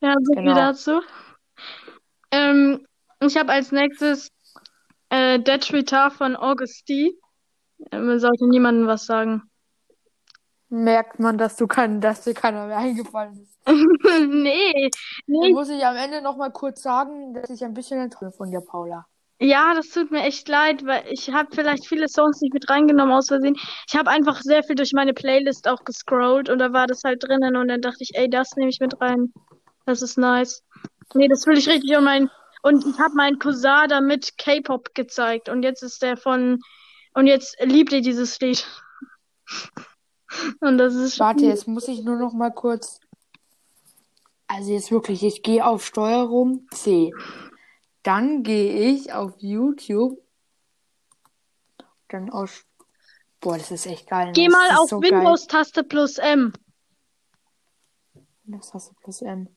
Ja, 0.00 0.14
so 0.22 0.32
viel 0.32 0.42
Genau. 0.42 0.54
dazu. 0.54 1.00
Ähm, 2.30 2.86
ich 3.20 3.36
habe 3.36 3.52
als 3.52 3.72
nächstes 3.72 4.30
äh, 5.10 5.38
Dead 5.38 5.66
Guitar 5.68 6.10
von 6.10 6.36
Augusty. 6.36 7.18
Äh, 7.90 7.98
Man 7.98 8.18
sollte 8.18 8.48
niemandem 8.48 8.86
was 8.86 9.06
sagen. 9.06 9.42
Merkt 10.70 11.18
man, 11.18 11.38
dass 11.38 11.56
du 11.56 11.66
kein, 11.66 12.00
dass 12.00 12.24
dir 12.24 12.34
keiner 12.34 12.66
mehr 12.66 12.76
eingefallen 12.76 13.40
ist. 13.40 13.58
nee, 13.66 14.90
Dann 15.26 15.40
nee. 15.40 15.52
muss 15.52 15.70
ich 15.70 15.84
am 15.84 15.96
Ende 15.96 16.20
noch 16.20 16.36
mal 16.36 16.50
kurz 16.50 16.82
sagen, 16.82 17.32
dass 17.32 17.48
ich 17.48 17.64
ein 17.64 17.72
bisschen 17.74 18.00
enttäuscht 18.00 18.36
von 18.36 18.50
dir, 18.50 18.60
Paula. 18.60 19.06
Ja, 19.40 19.72
das 19.74 19.90
tut 19.90 20.10
mir 20.10 20.22
echt 20.24 20.48
leid, 20.48 20.84
weil 20.84 21.04
ich 21.10 21.30
habe 21.32 21.48
vielleicht 21.54 21.86
viele 21.86 22.08
Songs 22.08 22.40
nicht 22.40 22.52
mit 22.52 22.68
reingenommen 22.68 23.14
aus 23.14 23.28
Versehen. 23.28 23.56
Ich 23.88 23.94
habe 23.96 24.10
einfach 24.10 24.40
sehr 24.42 24.64
viel 24.64 24.74
durch 24.74 24.92
meine 24.92 25.14
Playlist 25.14 25.68
auch 25.68 25.84
gescrollt 25.84 26.50
und 26.50 26.58
da 26.58 26.72
war 26.72 26.86
das 26.88 27.02
halt 27.04 27.22
drinnen 27.22 27.56
und 27.56 27.68
dann 27.68 27.80
dachte 27.80 27.98
ich, 28.00 28.10
ey, 28.14 28.28
das 28.28 28.56
nehme 28.56 28.70
ich 28.70 28.80
mit 28.80 29.00
rein. 29.00 29.32
Das 29.86 30.02
ist 30.02 30.18
nice. 30.18 30.62
Nee, 31.14 31.28
das 31.28 31.44
fühle 31.44 31.58
ich 31.58 31.68
richtig 31.68 31.96
und 31.96 32.04
mein 32.04 32.28
und 32.68 32.86
ich 32.86 32.98
habe 32.98 33.14
meinen 33.14 33.38
Cousin 33.38 33.88
damit 33.88 34.36
K-Pop 34.38 34.94
gezeigt 34.94 35.48
und 35.48 35.62
jetzt 35.62 35.82
ist 35.82 36.02
der 36.02 36.16
von 36.16 36.60
und 37.14 37.26
jetzt 37.26 37.56
liebt 37.60 37.92
er 37.92 38.00
dieses 38.00 38.38
Lied. 38.40 38.66
Und 40.60 40.78
das 40.78 40.94
ist 40.94 41.18
Warte, 41.18 41.46
jetzt 41.46 41.66
muss 41.66 41.88
ich 41.88 42.02
nur 42.04 42.16
noch 42.16 42.34
mal 42.34 42.50
kurz. 42.52 43.00
Also 44.46 44.72
jetzt 44.72 44.90
wirklich, 44.90 45.22
ich 45.22 45.42
gehe 45.42 45.64
auf 45.64 45.84
Steuerung 45.84 46.66
C. 46.70 47.12
Dann 48.02 48.42
gehe 48.42 48.92
ich 48.92 49.12
auf 49.12 49.34
YouTube. 49.38 50.22
Dann 52.08 52.30
auf. 52.30 52.64
Boah, 53.40 53.58
das 53.58 53.70
ist 53.70 53.86
echt 53.86 54.08
geil. 54.08 54.26
ne? 54.26 54.32
Geh 54.32 54.46
Das 54.46 54.52
mal 54.54 54.76
auf 54.76 54.90
so. 54.90 55.02
Windows-Taste 55.02 55.84
plus 55.84 56.18
M. 56.18 56.52
Du 58.44 58.58
plus 59.02 59.22
M. 59.22 59.48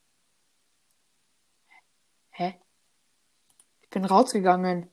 Hä? 2.32 2.60
Ich 3.81 3.81
bin 3.92 4.06
rausgegangen. 4.06 4.90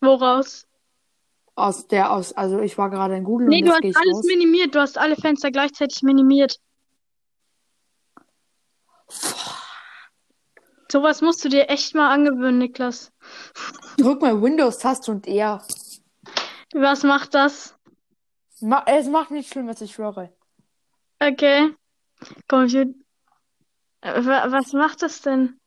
Woraus? 0.00 0.66
Aus 1.54 1.86
der, 1.86 2.10
aus, 2.12 2.32
also 2.32 2.60
ich 2.60 2.76
war 2.78 2.90
gerade 2.90 3.14
in 3.16 3.24
Google 3.24 3.48
Nee, 3.48 3.60
und 3.62 3.66
du 3.68 3.72
hast 3.72 3.84
alles 3.84 4.16
raus. 4.16 4.24
minimiert. 4.26 4.74
Du 4.74 4.80
hast 4.80 4.98
alle 4.98 5.16
Fenster 5.16 5.50
gleichzeitig 5.50 6.02
minimiert. 6.02 6.58
Sowas 10.90 11.22
musst 11.22 11.44
du 11.44 11.48
dir 11.48 11.68
echt 11.70 11.94
mal 11.94 12.10
angewöhnen, 12.12 12.58
Niklas. 12.58 13.12
Drück 13.96 14.20
mal 14.20 14.40
Windows-Taste 14.42 15.10
und 15.10 15.26
R. 15.26 15.64
Was 16.74 17.02
macht 17.02 17.34
das? 17.34 17.74
Ma 18.60 18.82
es 18.86 19.06
macht 19.08 19.30
nichts 19.30 19.52
Schlimmes, 19.52 19.80
ich 19.80 19.92
schwöre. 19.92 20.32
Okay. 21.18 21.74
Computer. 22.48 22.90
Wa- 24.02 24.50
Was 24.50 24.72
macht 24.72 25.02
das 25.02 25.20
denn? 25.22 25.58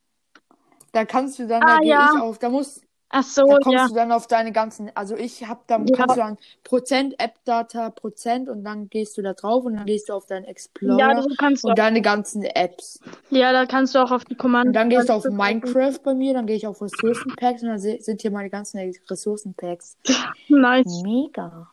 Da 0.96 1.04
kannst 1.04 1.38
du 1.40 1.46
dann, 1.46 1.62
Ah, 1.62 1.76
da 1.76 1.80
gehe 1.82 1.90
ja. 1.90 2.22
auf, 2.22 2.40
da 2.40 2.48
muss, 2.48 2.80
Ach 3.10 3.22
so, 3.22 3.46
da 3.46 3.58
kommst 3.60 3.70
ja. 3.84 3.88
du 3.90 3.96
dann 3.96 4.14
auf 4.14 4.28
deine 4.28 4.54
ganzen, 4.54 4.96
also 4.96 5.18
ich 5.18 5.46
hab, 5.46 5.68
da 5.68 5.78
Ja. 5.78 5.86
kannst 5.94 6.16
du 6.16 6.22
dann 6.22 6.38
Prozent, 6.64 7.16
App-Data, 7.20 7.90
Prozent 7.90 8.48
und 8.48 8.64
dann 8.64 8.88
gehst 8.88 9.18
du 9.18 9.22
da 9.22 9.34
drauf 9.34 9.66
und 9.66 9.76
dann 9.76 9.86
gehst 9.88 10.08
du 10.08 10.14
auf 10.14 10.26
deinen 10.26 10.46
Explorer 10.46 10.98
Ja, 10.98 11.14
du 11.14 11.36
kannst 11.36 11.66
du 11.66 11.68
und 11.68 11.74
auch, 11.74 11.76
deine 11.76 12.02
ganzen 12.02 12.44
Apps. 12.44 13.02
ja, 13.30 13.52
da 13.52 13.66
kannst 13.66 13.94
du 13.94 14.00
auch 14.00 14.12
auf 14.12 14.24
die 14.24 14.36
Kommanden. 14.36 14.70
Und 14.70 14.74
dann 14.74 14.90
gehst 14.90 15.10
du 15.10 15.14
auf 15.14 15.26
Minecraft 15.26 16.00
bei 16.02 16.14
mir, 16.14 16.34
dann 16.34 16.46
gehe 16.48 16.56
ich 16.56 16.66
auf 16.66 16.82
Ressourcenpacks 16.82 17.62
und 17.64 17.68
dann 17.68 17.80
sind 17.80 18.22
hier 18.22 18.32
meine 18.32 18.50
ganzen 18.50 18.80
Ressourcenpacks. 19.10 19.98
Nice. 20.48 21.02
Mega. 21.04 21.68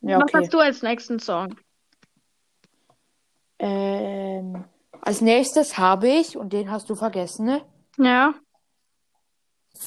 Ja, 0.00 0.16
Was 0.18 0.24
okay. 0.24 0.38
hast 0.38 0.52
du 0.54 0.58
als 0.58 0.82
nächsten 0.82 1.20
Song? 1.20 1.54
Ähm, 3.60 4.64
als 5.02 5.20
nächstes 5.20 5.78
habe 5.78 6.08
ich, 6.08 6.36
und 6.36 6.52
den 6.52 6.68
hast 6.68 6.90
du 6.90 6.96
vergessen, 6.96 7.46
ne? 7.46 7.62
Ja. 7.98 8.34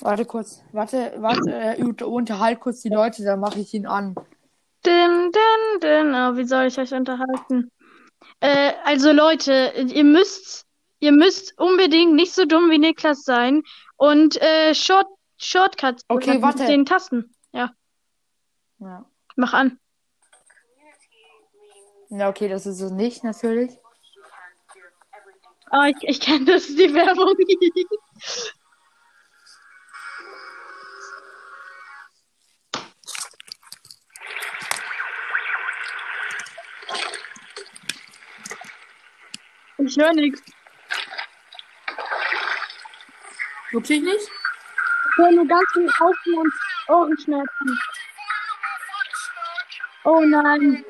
Warte 0.01 0.25
kurz, 0.25 0.61
warte, 0.71 1.13
warte, 1.17 1.51
äh, 1.51 1.81
unter- 1.83 2.07
unterhalt 2.07 2.59
kurz 2.59 2.81
die 2.81 2.89
Leute, 2.89 3.23
dann 3.23 3.39
mache 3.39 3.59
ich 3.59 3.73
ihn 3.73 3.85
an. 3.87 4.15
Din, 4.85 5.31
din, 5.31 5.79
din. 5.81 6.13
Oh, 6.13 6.35
wie 6.37 6.45
soll 6.45 6.65
ich 6.65 6.77
euch 6.79 6.93
unterhalten? 6.93 7.71
Äh, 8.39 8.73
also 8.85 9.11
Leute, 9.11 9.73
ihr 9.75 10.03
müsst, 10.03 10.65
ihr 10.99 11.11
müsst 11.11 11.53
unbedingt 11.57 12.13
nicht 12.13 12.33
so 12.33 12.45
dumm 12.45 12.69
wie 12.69 12.77
Niklas 12.77 13.23
sein 13.23 13.63
und 13.97 14.41
äh, 14.41 14.73
Short, 14.73 15.07
Shortcuts 15.37 16.03
Okay, 16.07 16.33
mit 16.33 16.41
warte. 16.41 16.65
den 16.65 16.85
Tasten. 16.85 17.33
Ja, 17.51 17.71
Ja. 18.79 19.05
mach 19.35 19.53
an. 19.53 19.79
Ja, 22.09 22.29
okay, 22.29 22.47
das 22.47 22.65
ist 22.65 22.79
so 22.79 22.89
nicht, 22.93 23.23
natürlich. 23.23 23.77
Ah, 25.71 25.87
ich, 25.87 25.97
ich 26.01 26.19
kenne 26.21 26.45
das, 26.45 26.65
die 26.67 26.93
Werbung. 26.93 27.35
Ich 39.89 39.97
höre 39.97 40.13
nichts. 40.13 40.39
Wirklich 43.71 44.01
nicht? 44.01 44.29
Ich 44.29 45.17
höre 45.17 45.31
nur 45.31 45.47
ganz 45.47 45.67
viel 45.73 45.89
Augen 45.99 46.37
und 46.37 46.53
Ohrenschmerzen. 46.89 47.79
Oh 50.03 50.19
nein. 50.19 50.85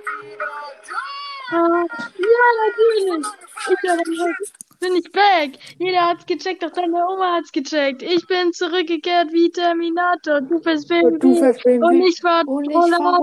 Ah, 1.51 1.85
ja, 2.17 2.45
natürlich. 2.65 3.25
Ich 3.69 3.89
höre 3.89 4.03
den 4.03 4.35
bin 4.79 4.95
ich 4.95 5.11
back. 5.11 5.59
Jeder 5.77 6.07
hat's 6.09 6.25
gecheckt, 6.25 6.63
auch 6.63 6.71
deine 6.71 7.05
Oma 7.07 7.35
hat's 7.35 7.51
gecheckt. 7.51 8.01
Ich 8.01 8.25
bin 8.27 8.53
zurückgekehrt 8.53 9.31
wie 9.31 9.49
Terminator. 9.51 10.41
Du 10.41 10.59
bist 10.61 10.87
Baby. 10.87 11.19
Du 11.19 11.35
fährst 11.35 11.63
Baby. 11.63 11.83
Und 11.83 12.01
ich 12.01 12.23
war 12.23 12.47
Und 12.47 12.69
ich 12.69 12.75
war. 12.75 13.19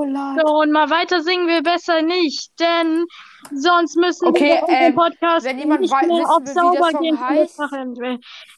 Und 0.60 0.72
mal 0.72 0.90
weiter 0.90 1.22
singen 1.22 1.46
wir 1.48 1.62
besser 1.62 2.02
nicht, 2.02 2.50
denn 2.60 3.06
sonst 3.52 3.96
müssen 3.96 4.28
Okay, 4.28 4.60
wir 4.66 4.68
ähm, 4.68 4.94
Podcast 4.94 5.46
wenn 5.46 5.58
jemand 5.58 5.80
nicht 5.80 5.92
wei- 5.92 6.06
mehr 6.06 6.28
auf 6.28 6.46
sauber 6.46 6.92
gehen 7.00 7.18
heißt? 7.18 7.58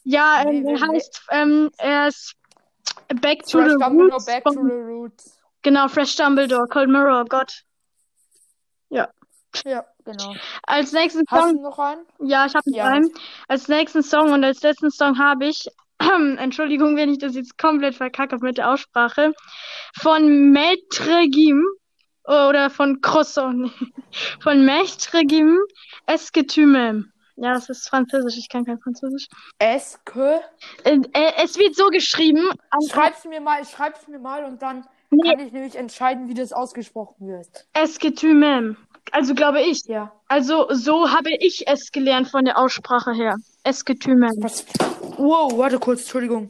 Ja, 0.03 0.43
Nee, 0.45 0.57
ähm, 0.59 0.65
er 0.67 0.79
wer- 0.81 0.87
heißt, 0.89 1.21
ähm, 1.31 1.69
er 1.77 2.07
ist 2.07 2.33
Back 3.21 3.43
to 3.45 3.59
Fresh 3.59 3.71
the 3.71 3.77
Dumbledore, 3.79 4.11
Roots 4.11 4.25
back 4.25 4.43
to 4.43 4.51
the 4.51 4.59
roots. 4.59 5.39
Genau, 5.61 5.87
Fresh 5.87 6.15
Dumbledore, 6.15 6.67
Cold 6.67 6.89
Mirror, 6.89 7.25
Gott. 7.25 7.63
Ja, 8.89 9.83
genau. 10.17 10.35
Als 10.63 10.91
nächsten 10.91 11.23
Hast 11.29 11.43
Song, 11.43 11.57
du 11.57 11.61
noch 11.61 11.79
einen? 11.79 12.01
ja, 12.19 12.45
ich 12.45 12.55
habe 12.55 12.69
noch 12.69 12.77
Ja, 12.77 12.85
einen. 12.85 13.09
Als 13.47 13.67
nächsten 13.67 14.03
Song 14.03 14.31
und 14.31 14.43
als 14.43 14.61
letzten 14.61 14.91
Song 14.91 15.17
habe 15.19 15.45
ich, 15.47 15.67
Entschuldigung, 16.37 16.95
wenn 16.95 17.09
ich 17.11 17.17
das 17.19 17.35
jetzt 17.35 17.57
komplett 17.57 17.95
verkacke 17.95 18.37
mit 18.39 18.57
der 18.57 18.71
Aussprache, 18.71 19.33
von 19.99 20.53
Maître 20.53 21.29
Gim 21.29 21.65
oder 22.25 22.69
von 22.69 23.01
Croissant, 23.01 23.71
von 24.41 24.65
Maître 24.65 25.25
Gim, 25.27 25.57
Esquetume. 26.05 27.05
Ja, 27.41 27.53
das 27.53 27.69
ist 27.69 27.87
Französisch, 27.87 28.37
ich 28.37 28.49
kann 28.49 28.65
kein 28.65 28.79
Französisch. 28.79 29.27
Eske. 29.59 30.41
Äh, 30.83 30.99
äh, 31.13 31.31
es 31.43 31.57
wird 31.57 31.73
so 31.75 31.87
geschrieben. 31.87 32.49
Schreib's 32.91 33.23
mir 33.25 33.39
mal, 33.39 33.63
schreib's 33.65 34.07
mir 34.09 34.19
mal 34.19 34.43
und 34.43 34.61
dann 34.61 34.85
Nee. 35.11 35.29
kann 35.31 35.39
ich 35.39 35.51
nämlich 35.53 35.75
entscheiden, 35.75 36.27
wie 36.27 36.33
das 36.35 36.53
ausgesprochen 36.53 37.27
wird. 37.27 37.65
Esquetume. 37.73 38.75
Also 39.11 39.33
glaube 39.33 39.61
ich. 39.61 39.81
Ja. 39.85 40.11
Also 40.27 40.67
so 40.71 41.09
habe 41.11 41.31
ich 41.39 41.67
es 41.67 41.91
gelernt 41.91 42.29
von 42.29 42.45
der 42.45 42.57
Aussprache 42.57 43.13
her. 43.13 43.35
Esketümen. 43.63 44.31
Was? 44.41 44.65
Wow, 45.17 45.57
warte 45.57 45.79
kurz, 45.79 46.01
Entschuldigung. 46.01 46.49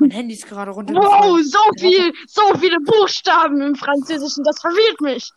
Mein 0.00 0.10
Handy 0.10 0.34
ist 0.34 0.46
gerade 0.46 0.70
runter. 0.70 0.94
Wow, 0.94 1.40
so 1.42 1.58
viel, 1.78 2.12
so 2.26 2.42
viele 2.58 2.78
Buchstaben 2.80 3.60
im 3.60 3.74
Französischen, 3.74 4.44
das 4.44 4.60
verwirrt 4.60 5.00
mich. 5.00 5.30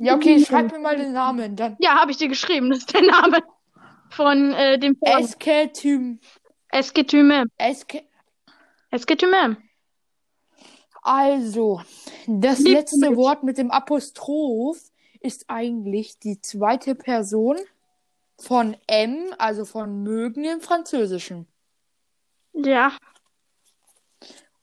Ja, 0.00 0.14
okay, 0.14 0.44
schreib 0.44 0.72
mir 0.72 0.80
mal 0.80 0.96
den 0.96 1.12
Namen. 1.12 1.54
Dann. 1.56 1.76
Ja, 1.78 2.00
habe 2.00 2.10
ich 2.10 2.16
dir 2.16 2.28
geschrieben, 2.28 2.70
das 2.70 2.80
ist 2.80 2.94
der 2.94 3.02
Name 3.02 3.38
von 4.10 4.52
äh, 4.52 4.78
dem 4.78 4.96
Vornamen. 4.96 5.24
Esketüm. 5.24 6.20
Esketümen. 6.70 7.48
Eske. 7.56 8.02
Esketümen. 8.90 9.56
Also, 11.02 11.80
das 12.26 12.58
Lieb 12.58 12.74
letzte. 12.74 13.16
Wort 13.16 13.44
mit 13.44 13.58
dem 13.58 13.70
Apostroph 13.70 14.78
ist 15.26 15.46
eigentlich 15.48 16.18
die 16.20 16.40
zweite 16.40 16.94
Person 16.94 17.56
von 18.38 18.76
M, 18.86 19.34
also 19.38 19.64
von 19.64 20.02
mögen 20.02 20.44
im 20.44 20.60
Französischen. 20.60 21.46
Ja. 22.52 22.96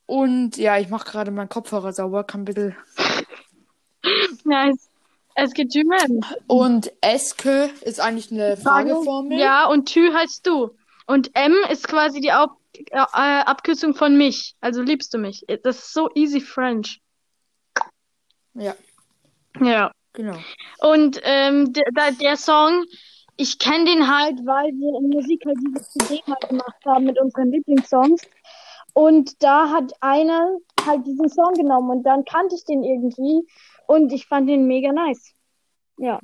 Und 0.06 0.56
ja, 0.56 0.78
ich 0.78 0.88
mache 0.88 1.10
gerade 1.10 1.30
meinen 1.30 1.48
Kopfhörer 1.48 1.92
sauber, 1.92 2.24
kann 2.24 2.44
bitte. 2.44 2.76
Nice. 4.44 4.90
Esketümen. 5.34 6.24
Und 6.46 6.92
Eske 7.00 7.70
ist 7.80 8.00
eigentlich 8.00 8.30
eine 8.30 8.56
Frageformel. 8.56 9.38
Ja, 9.38 9.66
und 9.66 9.86
Tü 9.86 10.12
heißt 10.12 10.46
du. 10.46 10.76
Und 11.06 11.30
M 11.34 11.54
ist 11.70 11.88
quasi 11.88 12.20
die 12.20 12.30
Ab 12.30 12.56
äh, 12.90 12.98
Abkürzung 12.98 13.94
von 13.94 14.16
mich. 14.16 14.54
Also 14.60 14.82
liebst 14.82 15.12
du 15.14 15.18
mich. 15.18 15.44
Das 15.62 15.78
ist 15.78 15.92
so 15.92 16.08
easy 16.14 16.40
French. 16.40 17.00
Ja, 18.54 18.74
Ja. 19.60 19.90
Genau. 20.14 20.36
Und 20.80 21.20
ähm, 21.22 21.72
der, 21.72 21.84
der, 22.20 22.36
Song, 22.36 22.84
ich 23.36 23.58
kenne 23.58 23.84
den 23.84 24.08
halt, 24.08 24.38
weil 24.46 24.72
wir 24.72 24.98
in 24.98 25.10
Musik 25.10 25.42
halt 25.44 25.58
dieses 25.66 25.90
CD 25.90 26.22
mal 26.26 26.38
gemacht 26.48 26.82
haben 26.86 27.04
mit 27.04 27.20
unseren 27.20 27.50
Lieblingssongs. 27.50 28.22
Und 28.94 29.42
da 29.42 29.70
hat 29.70 29.92
einer 30.00 30.56
halt 30.86 31.06
diesen 31.06 31.28
Song 31.28 31.52
genommen 31.54 31.90
und 31.90 32.02
dann 32.04 32.24
kannte 32.24 32.54
ich 32.54 32.64
den 32.64 32.84
irgendwie 32.84 33.46
und 33.86 34.12
ich 34.12 34.26
fand 34.26 34.48
den 34.48 34.66
mega 34.66 34.92
nice. 34.92 35.34
Ja. 35.98 36.20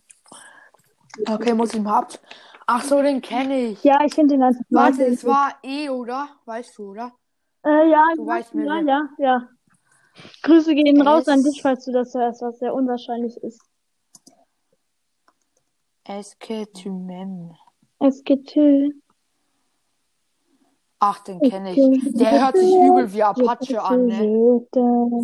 Okay, 1.28 1.52
muss 1.54 1.74
ich 1.74 1.80
mal 1.80 1.98
ab. 1.98 2.12
Ach 2.66 2.82
so, 2.84 3.02
den 3.02 3.20
kenne 3.20 3.58
ich. 3.58 3.82
Ja, 3.82 3.98
ich 4.04 4.14
finde 4.14 4.34
den 4.34 4.44
einfach 4.44 4.62
Warte, 4.70 5.04
es 5.04 5.24
war 5.24 5.54
E, 5.64 5.88
oder? 5.88 6.28
Weißt 6.44 6.78
du, 6.78 6.90
oder? 6.90 7.12
Äh, 7.64 7.90
ja, 7.90 8.04
Du 8.14 8.22
ja, 8.22 8.28
weißt 8.28 8.54
mir 8.54 8.66
ja, 8.66 8.76
den. 8.76 8.88
ja, 8.88 9.08
ja. 9.18 9.48
Grüße 10.42 10.74
gehen 10.74 11.02
raus 11.02 11.28
an 11.28 11.42
dich, 11.42 11.62
falls 11.62 11.84
du 11.84 11.92
das 11.92 12.14
hörst, 12.14 12.42
was 12.42 12.58
sehr 12.58 12.74
unwahrscheinlich 12.74 13.36
ist. 13.38 13.60
Eske 16.18 16.66
tu 16.72 16.90
m'aimes. 16.90 17.54
Es 18.00 18.24
geht 18.24 18.48
tü. 18.48 18.90
Ach, 20.98 21.20
den 21.20 21.40
kenne 21.40 21.70
ich. 21.72 22.14
Der 22.14 22.44
hört 22.44 22.56
sich 22.56 22.74
übel 22.74 23.12
wie 23.12 23.22
Apache 23.22 23.80
an, 23.80 24.06
ne? 24.06 24.66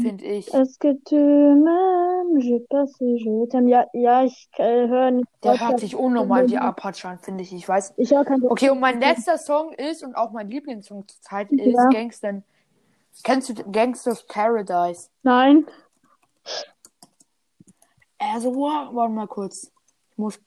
Finde 0.01 0.25
ich. 0.25 0.55
Est-ce 0.55 0.79
que 0.79 0.95
tu 1.05 1.17
m'aimes? 1.17 2.39
Je 2.39 2.61
passe, 2.71 3.01
je 3.01 3.47
t'aime. 3.49 3.69
Ja, 3.69 3.87
ja, 3.93 4.25
ich 4.25 4.49
äh, 4.59 4.87
höre 4.87 5.11
nicht. 5.11 5.29
Der 5.43 5.59
hört 5.61 5.81
sich 5.81 5.97
unnormal 5.97 6.49
wie 6.49 6.57
Apache 6.57 7.09
an, 7.09 7.19
finde 7.19 7.43
ich. 7.43 7.53
Ich 7.53 7.69
weiß. 7.69 7.95
Ich 7.97 8.13
höre 8.13 8.25
kein 8.25 8.43
Okay, 8.45 8.71
und 8.71 8.79
mein 8.79 9.01
letzter 9.01 9.39
Song 9.39 9.73
ist 9.73 10.05
und 10.05 10.15
auch 10.15 10.31
mein 10.31 10.49
Lieblingssong 10.49 11.09
zurzeit 11.09 11.51
ist 11.51 11.75
Ja. 11.75 11.89
Gangstern. 11.89 12.45
Kennst 13.25 13.49
du 13.49 13.55
Gangsters 13.73 14.25
Paradise? 14.27 15.09
Nein. 15.25 15.67
Also, 18.19 18.55
wow, 18.55 18.95
warte 18.95 19.13
mal 19.13 19.27
kurz. 19.27 19.73
Ich 20.13 20.19
muss, 20.19 20.41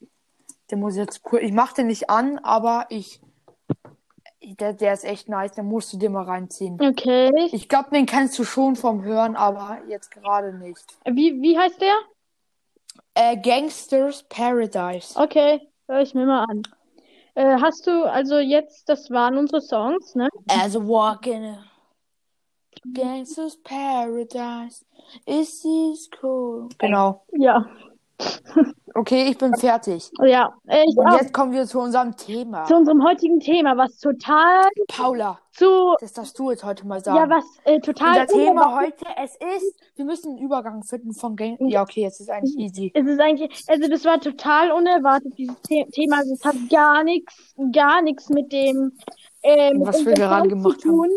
der 0.69 0.77
muss 0.77 0.95
jetzt 0.95 1.23
kurz, 1.23 1.43
ich 1.43 1.51
mach 1.51 1.73
den 1.73 1.87
nicht 1.87 2.09
an, 2.09 2.39
aber 2.39 2.85
ich, 2.89 3.21
der, 4.41 4.73
der 4.73 4.93
ist 4.93 5.05
echt 5.05 5.29
nice, 5.29 5.53
den 5.53 5.65
musst 5.65 5.91
du 5.93 5.97
dir 5.97 6.09
mal 6.09 6.23
reinziehen. 6.23 6.79
Okay. 6.81 7.31
Ich 7.51 7.69
glaube, 7.69 7.89
den 7.91 8.05
kennst 8.05 8.37
du 8.39 8.43
schon 8.43 8.75
vom 8.75 9.03
Hören, 9.03 9.35
aber 9.35 9.79
jetzt 9.87 10.11
gerade 10.11 10.57
nicht. 10.57 10.85
Wie, 11.05 11.41
wie 11.41 11.57
heißt 11.57 11.81
der? 11.81 11.95
Äh, 13.15 13.37
Gangsters 13.37 14.23
Paradise. 14.29 15.19
Okay, 15.19 15.67
höre 15.87 16.01
ich 16.01 16.13
mir 16.13 16.25
mal 16.25 16.45
an. 16.45 16.63
Äh, 17.35 17.57
hast 17.61 17.87
du, 17.87 18.03
also 18.03 18.37
jetzt, 18.37 18.89
das 18.89 19.09
waren 19.09 19.37
unsere 19.37 19.61
Songs, 19.61 20.15
ne? 20.15 20.29
As 20.47 20.75
I 20.75 20.79
walk 20.79 21.27
in 21.27 21.43
a 21.43 21.63
Gangsters 22.93 23.57
Paradise. 23.63 24.85
Is 25.25 25.61
this 25.61 26.09
cool? 26.21 26.69
Genau. 26.77 27.25
Ja. 27.33 27.65
Okay, 28.95 29.27
ich 29.29 29.37
bin 29.37 29.55
fertig. 29.55 30.09
Ja. 30.25 30.53
Ich 30.67 30.97
Und 30.97 31.07
auch. 31.07 31.19
jetzt 31.19 31.33
kommen 31.33 31.51
wir 31.51 31.65
zu 31.65 31.79
unserem 31.79 32.15
Thema. 32.17 32.65
Zu 32.65 32.75
unserem 32.75 33.03
heutigen 33.03 33.39
Thema, 33.39 33.77
was 33.77 33.97
total 33.97 34.67
Paula, 34.87 35.39
zu, 35.51 35.95
das 35.99 36.13
darfst 36.13 36.37
du 36.39 36.51
jetzt 36.51 36.63
heute 36.63 36.87
mal 36.87 37.03
sagen. 37.03 37.17
ja, 37.17 37.29
was 37.29 37.45
äh, 37.65 37.79
total 37.79 38.21
Unser 38.21 38.27
Thema 38.27 38.81
heute, 38.81 39.05
es 39.23 39.35
ist, 39.35 39.79
wir 39.95 40.05
müssen 40.05 40.31
einen 40.31 40.39
Übergang 40.39 40.83
finden 40.83 41.13
von 41.13 41.35
Gang. 41.35 41.57
Ja, 41.69 41.83
okay, 41.83 42.01
jetzt 42.01 42.19
ist 42.19 42.29
eigentlich 42.29 42.57
easy. 42.57 42.91
Es 42.93 43.05
ist 43.05 43.19
eigentlich, 43.19 43.63
also 43.67 43.89
das 43.89 44.05
war 44.05 44.19
total 44.19 44.71
unerwartet, 44.71 45.37
dieses 45.37 45.55
The 45.67 45.85
Thema. 45.91 46.17
Also 46.17 46.33
es 46.33 46.43
hat 46.43 46.55
gar 46.69 47.03
nichts, 47.03 47.53
gar 47.71 48.01
nichts 48.01 48.29
mit 48.29 48.51
dem, 48.51 48.93
äh, 49.43 49.73
mit 49.73 49.87
Was 49.87 50.05
wir 50.05 50.13
gerade 50.13 50.49
gemacht 50.49 50.81
zu 50.81 50.89
tun. 50.89 51.09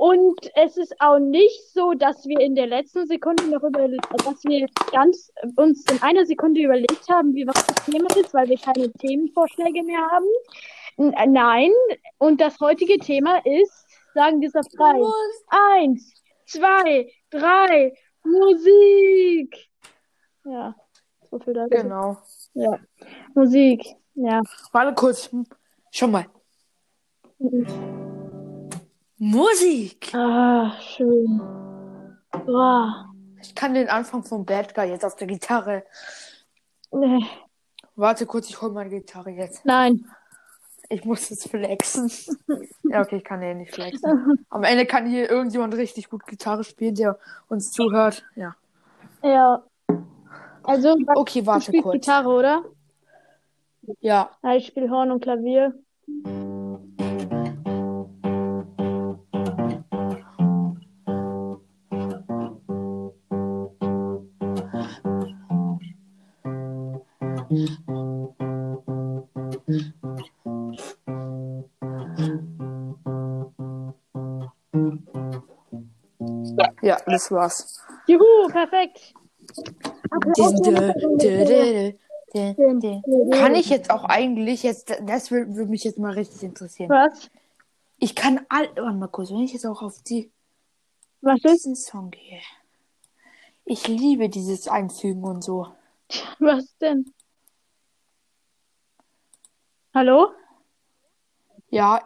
Und 0.00 0.50
es 0.54 0.78
ist 0.78 0.94
auch 0.98 1.18
nicht 1.18 1.74
so, 1.74 1.92
dass 1.92 2.24
wir 2.24 2.40
in 2.40 2.54
der 2.54 2.66
letzten 2.66 3.06
Sekunde 3.06 3.46
noch 3.48 3.62
über, 3.62 3.86
dass 3.86 4.42
wir 4.44 4.66
ganz 4.92 5.30
uns 5.56 5.84
in 5.92 6.00
einer 6.00 6.24
Sekunde 6.24 6.62
überlegt 6.62 7.06
haben, 7.10 7.34
wie 7.34 7.46
was 7.46 7.66
das 7.66 7.84
Thema 7.84 8.06
ist, 8.16 8.32
weil 8.32 8.48
wir 8.48 8.56
keine 8.56 8.90
Themenvorschläge 8.92 9.82
mehr 9.82 10.00
haben. 10.10 10.24
N 10.96 11.12
äh, 11.12 11.26
nein. 11.26 11.70
Und 12.16 12.40
das 12.40 12.58
heutige 12.60 12.96
Thema 12.96 13.44
ist, 13.44 13.86
sagen 14.14 14.40
wir 14.40 14.48
es 14.48 14.54
auf 14.54 14.64
drei. 14.74 14.98
Eins, 15.76 16.14
zwei, 16.46 17.12
drei, 17.28 17.92
Musik. 18.24 19.54
Ja, 20.46 20.74
so 21.30 21.38
viel 21.40 21.52
dazu. 21.52 21.76
Genau. 21.76 22.16
Ja, 22.54 22.78
Musik. 23.34 23.84
Ja. 24.14 24.40
Warte 24.72 24.94
kurz. 24.94 25.28
Schon 25.90 26.10
mal. 26.10 26.24
Musik. 29.22 30.14
Ah, 30.14 30.72
schön. 30.80 31.42
Boah. 32.46 33.12
Ich 33.42 33.54
kann 33.54 33.74
den 33.74 33.90
Anfang 33.90 34.24
von 34.24 34.46
Bad 34.46 34.74
Guy 34.74 34.88
jetzt 34.88 35.04
auf 35.04 35.14
der 35.16 35.26
Gitarre. 35.26 35.84
Nee. 36.90 37.26
Warte 37.96 38.24
kurz, 38.24 38.48
ich 38.48 38.62
hol 38.62 38.72
meine 38.72 38.88
Gitarre 38.88 39.28
jetzt. 39.28 39.62
Nein. 39.66 40.06
Ich 40.88 41.04
muss 41.04 41.30
es 41.30 41.46
flexen. 41.46 42.10
ja, 42.84 43.02
okay, 43.02 43.18
ich 43.18 43.24
kann 43.24 43.42
den 43.42 43.58
nicht 43.58 43.74
flexen. 43.74 44.42
Am 44.48 44.64
Ende 44.64 44.86
kann 44.86 45.06
hier 45.06 45.30
irgendjemand 45.30 45.74
richtig 45.74 46.08
gut 46.08 46.26
Gitarre 46.26 46.64
spielen, 46.64 46.94
der 46.94 47.18
uns 47.48 47.72
zuhört. 47.72 48.24
Ja. 48.36 48.56
Ja. 49.22 49.62
Also, 50.62 50.96
Okay, 51.14 51.42
du 51.42 51.46
warte 51.46 51.64
spielst 51.66 51.82
kurz. 51.82 51.92
Gitarre, 51.92 52.28
oder? 52.30 52.64
Ja. 54.00 54.30
Ja, 54.42 54.54
ich 54.56 54.66
spiele 54.66 54.88
Horn 54.88 55.10
und 55.10 55.20
Klavier. 55.22 55.74
Ja, 76.90 76.98
das 77.06 77.30
war's. 77.30 77.80
Juhu, 78.08 78.48
perfekt. 78.48 79.14
Diesen, 80.36 80.60
dö, 80.64 80.72
dö, 80.72 81.44
dö, 81.44 81.92
dö, 82.34 82.54
dö, 82.54 82.80
dö. 82.80 83.30
Kann 83.30 83.54
ich 83.54 83.70
jetzt 83.70 83.90
auch 83.90 84.02
eigentlich 84.02 84.64
jetzt, 84.64 84.92
das 85.02 85.30
würde 85.30 85.54
würd 85.54 85.68
mich 85.68 85.84
jetzt 85.84 86.00
mal 86.00 86.14
richtig 86.14 86.42
interessieren. 86.42 86.90
Was? 86.90 87.30
Ich 87.98 88.16
kann 88.16 88.44
all, 88.48 88.68
warte 88.74 88.96
mal 88.98 89.06
kurz, 89.06 89.30
wenn 89.30 89.38
ich 89.38 89.52
jetzt 89.52 89.66
auch 89.66 89.82
auf 89.82 90.02
die, 90.02 90.32
Was 91.20 91.38
ist? 91.44 91.52
diesen 91.52 91.76
Song 91.76 92.10
gehe. 92.10 92.40
Ich 93.64 93.86
liebe 93.86 94.28
dieses 94.28 94.66
Einfügen 94.66 95.22
und 95.22 95.44
so. 95.44 95.68
Was 96.40 96.76
denn? 96.78 97.14
Hallo? 99.94 100.32
Ja. 101.68 102.00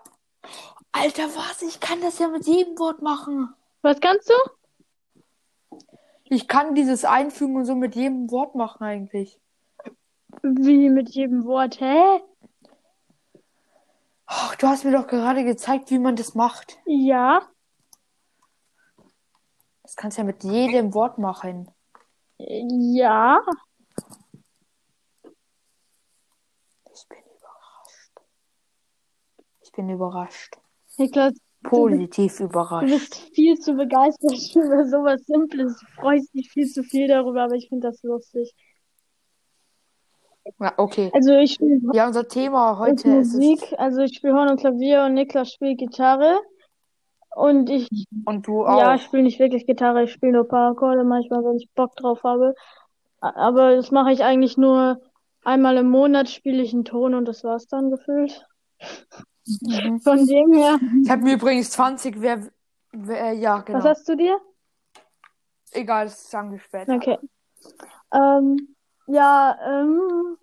Alter, 0.92 1.34
was? 1.34 1.62
Ich 1.62 1.80
kann 1.80 2.02
das 2.02 2.18
ja 2.18 2.28
mit 2.28 2.46
jedem 2.46 2.78
Wort 2.78 3.00
machen. 3.00 3.48
Was 3.80 3.98
kannst 3.98 4.28
du? 4.28 4.34
Ich 6.34 6.48
kann 6.48 6.74
dieses 6.74 7.04
Einfügen 7.04 7.54
und 7.54 7.64
so 7.64 7.76
mit 7.76 7.94
jedem 7.94 8.28
Wort 8.32 8.56
machen 8.56 8.82
eigentlich. 8.82 9.40
Wie 10.42 10.88
mit 10.88 11.10
jedem 11.10 11.44
Wort, 11.44 11.78
hä? 11.78 12.24
Ach, 14.26 14.56
du 14.56 14.66
hast 14.66 14.84
mir 14.84 14.90
doch 14.90 15.06
gerade 15.06 15.44
gezeigt, 15.44 15.92
wie 15.92 16.00
man 16.00 16.16
das 16.16 16.34
macht. 16.34 16.76
Ja. 16.86 17.48
Das 19.84 19.94
kannst 19.94 20.18
du 20.18 20.22
ja 20.22 20.26
mit 20.26 20.42
jedem 20.42 20.92
Wort 20.92 21.18
machen. 21.18 21.70
Ja. 22.38 23.40
Ich 26.92 27.08
bin 27.08 27.22
überrascht. 27.36 28.20
Ich 29.62 29.70
bin 29.70 29.88
überrascht. 29.88 30.58
Niklas, 30.96 31.34
Positiv 31.64 32.38
du 32.38 32.44
überrascht. 32.44 32.88
bist 32.88 33.14
viel 33.34 33.58
zu 33.58 33.74
begeistert 33.74 34.32
über 34.54 34.86
sowas 34.86 35.24
Simples. 35.26 35.78
Du 35.78 35.86
freust 36.00 36.32
dich 36.34 36.50
viel 36.50 36.66
zu 36.66 36.82
viel 36.82 37.08
darüber, 37.08 37.44
aber 37.44 37.54
ich 37.54 37.68
finde 37.68 37.88
das 37.88 38.02
lustig. 38.02 38.54
Ja, 40.60 40.74
okay. 40.76 41.10
Also 41.14 41.32
ich 41.34 41.54
spiele 41.54 41.80
Ja, 41.92 42.06
unser 42.06 42.28
Thema 42.28 42.78
heute 42.78 43.08
ist 43.16 43.34
Musik, 43.34 43.60
also 43.78 44.02
ich 44.02 44.16
spiele 44.16 44.34
Horn 44.34 44.50
und 44.50 44.60
Klavier 44.60 45.04
und 45.04 45.14
Niklas 45.14 45.52
spielt 45.52 45.78
Gitarre. 45.78 46.38
Und 47.34 47.68
ich, 47.68 47.88
und 48.26 48.46
du 48.46 48.62
ja, 48.62 48.92
auch. 48.92 48.94
ich 48.94 49.02
spiele 49.02 49.24
nicht 49.24 49.40
wirklich 49.40 49.66
Gitarre, 49.66 50.04
ich 50.04 50.12
spiele 50.12 50.32
nur 50.32 50.42
ein 50.42 50.48
paar 50.48 50.70
Akkorde 50.70 51.02
manchmal, 51.02 51.42
wenn 51.44 51.56
ich 51.56 51.68
Bock 51.74 51.96
drauf 51.96 52.22
habe. 52.22 52.54
Aber 53.20 53.74
das 53.74 53.90
mache 53.90 54.12
ich 54.12 54.22
eigentlich 54.22 54.56
nur 54.56 55.00
einmal 55.42 55.76
im 55.78 55.90
Monat 55.90 56.28
spiele 56.28 56.62
ich 56.62 56.72
einen 56.72 56.84
Ton 56.84 57.14
und 57.14 57.26
das 57.26 57.42
war's 57.42 57.66
dann 57.66 57.90
gefühlt. 57.90 58.46
Mhm. 59.46 60.00
Von 60.00 60.26
dem 60.26 60.52
her, 60.52 60.78
Ich 61.02 61.10
habe 61.10 61.22
mir 61.22 61.34
übrigens 61.34 61.70
20, 61.70 62.20
wer, 62.20 62.48
wer 62.92 63.32
ja, 63.32 63.60
genau. 63.60 63.78
was 63.78 63.84
hast 63.84 64.08
du 64.08 64.16
dir? 64.16 64.40
Egal, 65.72 66.06
das 66.06 66.30
sagen 66.30 66.52
wir 66.52 66.58
später. 66.60 66.94
Okay. 66.94 67.18
Ähm, 68.12 68.76
ja, 69.06 69.58
ähm, 69.66 70.38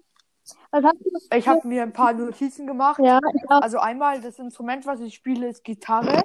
was 0.72 0.84
hast 0.84 1.00
du? 1.04 1.38
Ich 1.38 1.48
habe 1.48 1.68
mir 1.68 1.84
ein 1.84 1.94
paar 1.94 2.14
Notizen 2.14 2.68
gemacht. 2.68 3.00
Ja. 3.00 3.20
Also 3.48 3.80
einmal, 3.80 4.22
das 4.22 4.40
Instrument, 4.40 4.86
was 4.86 5.00
ich 5.00 5.16
spiele, 5.16 5.48
ist 5.48 5.64
Gitarre. 5.64 6.22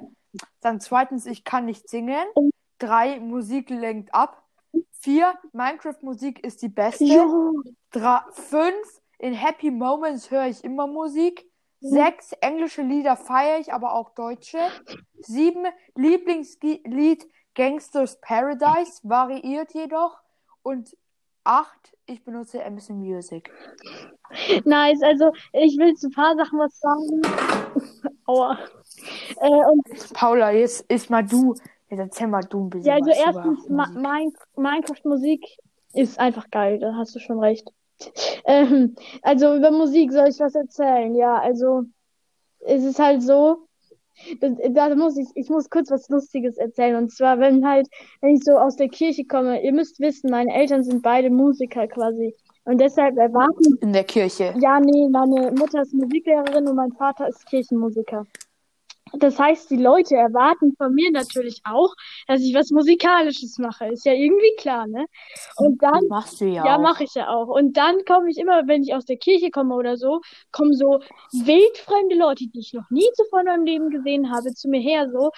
Dann 0.61 0.81
zweitens, 0.81 1.27
ich 1.27 1.45
kann 1.45 1.65
nicht 1.65 1.89
singen. 1.89 2.27
Drei, 2.79 3.21
Musik 3.21 3.71
lenkt 3.71 4.13
ab. 4.15 4.43
Vier, 4.91 5.35
Minecraft-Musik 5.53 6.45
ist 6.45 6.61
die 6.63 6.69
beste. 6.69 7.05
Jo. 7.05 7.55
Drei, 7.91 8.21
fünf, 8.33 9.01
in 9.19 9.33
Happy 9.33 9.71
Moments 9.71 10.31
höre 10.31 10.47
ich 10.47 10.63
immer 10.65 10.87
Musik. 10.87 11.49
Sechs, 11.91 12.33
englische 12.41 12.83
Lieder 12.83 13.17
feiere 13.17 13.61
ich, 13.61 13.73
aber 13.73 13.95
auch 13.95 14.11
deutsche. 14.11 14.59
Sieben, 15.21 15.67
Lieblingslied 15.95 17.27
Gangsters 17.55 18.21
Paradise, 18.21 19.01
variiert 19.03 19.73
jedoch. 19.75 20.19
Und 20.63 20.97
acht, 21.45 21.97
ich 22.07 22.25
benutze 22.25 22.65
Amazon 22.65 22.99
Music. 22.99 23.51
Nice, 24.65 25.03
also 25.03 25.33
ich 25.53 25.79
will 25.79 25.95
zu 25.95 26.09
ein 26.09 26.13
paar 26.13 26.37
Sachen 26.37 26.59
was 26.59 26.79
sagen. 26.79 27.23
Aua. 28.27 28.59
Äh, 29.41 30.13
Paula, 30.13 30.51
jetzt 30.51 30.81
ist 30.91 31.09
mal 31.11 31.25
du. 31.25 31.55
Jetzt 31.89 32.01
erzähl 32.01 32.27
mal 32.27 32.43
du 32.43 32.65
ein 32.65 32.71
bisschen 32.71 32.87
ja, 32.87 32.95
also 32.95 33.11
erstens, 33.11 33.69
Ma 33.69 33.87
Musik. 33.87 34.03
Min 34.03 34.33
Minecraft-Musik 34.57 35.47
ist 35.93 36.19
einfach 36.19 36.51
geil, 36.51 36.81
da 36.81 36.95
hast 36.95 37.15
du 37.15 37.21
schon 37.21 37.39
recht. 37.39 37.71
Ähm, 38.45 38.95
also 39.23 39.55
über 39.57 39.71
Musik 39.71 40.13
soll 40.13 40.29
ich 40.29 40.39
was 40.39 40.55
erzählen? 40.55 41.15
Ja, 41.15 41.39
also 41.39 41.85
es 42.61 42.85
ist 42.85 42.99
halt 42.99 43.23
so, 43.23 43.67
da, 44.41 44.89
da 44.89 44.95
muss 44.95 45.17
ich, 45.17 45.29
ich 45.35 45.49
muss 45.49 45.71
kurz 45.71 45.91
was 45.91 46.09
Lustiges 46.09 46.57
erzählen. 46.57 46.97
Und 46.97 47.13
zwar, 47.13 47.39
wenn 47.39 47.67
halt, 47.67 47.89
wenn 48.21 48.37
ich 48.37 48.45
so 48.45 48.53
aus 48.53 48.77
der 48.77 48.89
Kirche 48.89 49.25
komme, 49.25 49.63
ihr 49.63 49.73
müsst 49.73 50.01
wissen, 50.01 50.31
meine 50.31 50.55
Eltern 50.55 50.85
sind 50.85 51.03
beide 51.03 51.31
Musiker 51.31 51.87
quasi. 51.87 52.35
Und 52.65 52.81
deshalb 52.81 53.17
erwarten 53.17 53.79
In 53.81 53.93
der 53.93 54.05
Kirche. 54.05 54.55
Ja, 54.59 54.81
nee, 54.81 55.09
meine 55.09 55.53
Mutter 55.53 55.83
ist 55.83 55.95
Musiklehrerin 55.95 56.67
und 56.67 56.75
mein 56.75 56.93
Vater 56.93 57.29
ist 57.29 57.47
Kirchenmusiker. 57.47 58.27
Das 59.19 59.39
heißt, 59.39 59.71
die 59.71 59.77
Leute 59.77 60.17
erwarten 60.17 60.75
von 60.77 60.95
mir 60.95 61.11
natürlich 61.11 61.61
auch, 61.65 61.95
dass 62.27 62.41
ich 62.41 62.55
was 62.55 62.71
Musikalisches 62.71 63.59
mache. 63.59 63.87
Ist 63.89 64.05
ja 64.07 64.13
irgendwie 64.13 64.55
klar, 64.59 64.87
ne? 64.87 65.07
Und 65.57 65.83
dann, 65.83 65.93
Das 65.93 66.09
machst 66.09 66.41
du 66.41 66.47
ja 66.47 66.65
ja, 66.65 66.79
mache 66.79 67.05
ich 67.05 67.15
ja 67.15 67.29
auch. 67.29 67.49
Und 67.49 67.77
dann 67.77 68.05
komme 68.05 68.31
ich 68.31 68.39
immer, 68.39 68.67
wenn 68.67 68.83
ich 68.83 68.95
aus 68.95 69.05
der 69.05 69.17
Kirche 69.17 69.51
komme 69.51 69.75
oder 69.75 69.97
so, 69.97 70.21
kommen 70.53 70.75
so 70.75 71.01
wildfremde 71.33 72.17
Leute, 72.17 72.47
die 72.49 72.61
ich 72.61 72.73
noch 72.73 72.91
nie 72.91 73.09
zuvor 73.15 73.41
in 73.41 73.47
meinem 73.47 73.65
Leben 73.65 73.91
gesehen 73.91 74.31
habe, 74.33 74.53
zu 74.55 74.69
mir 74.69 74.81
her 74.81 75.11
so, 75.11 75.31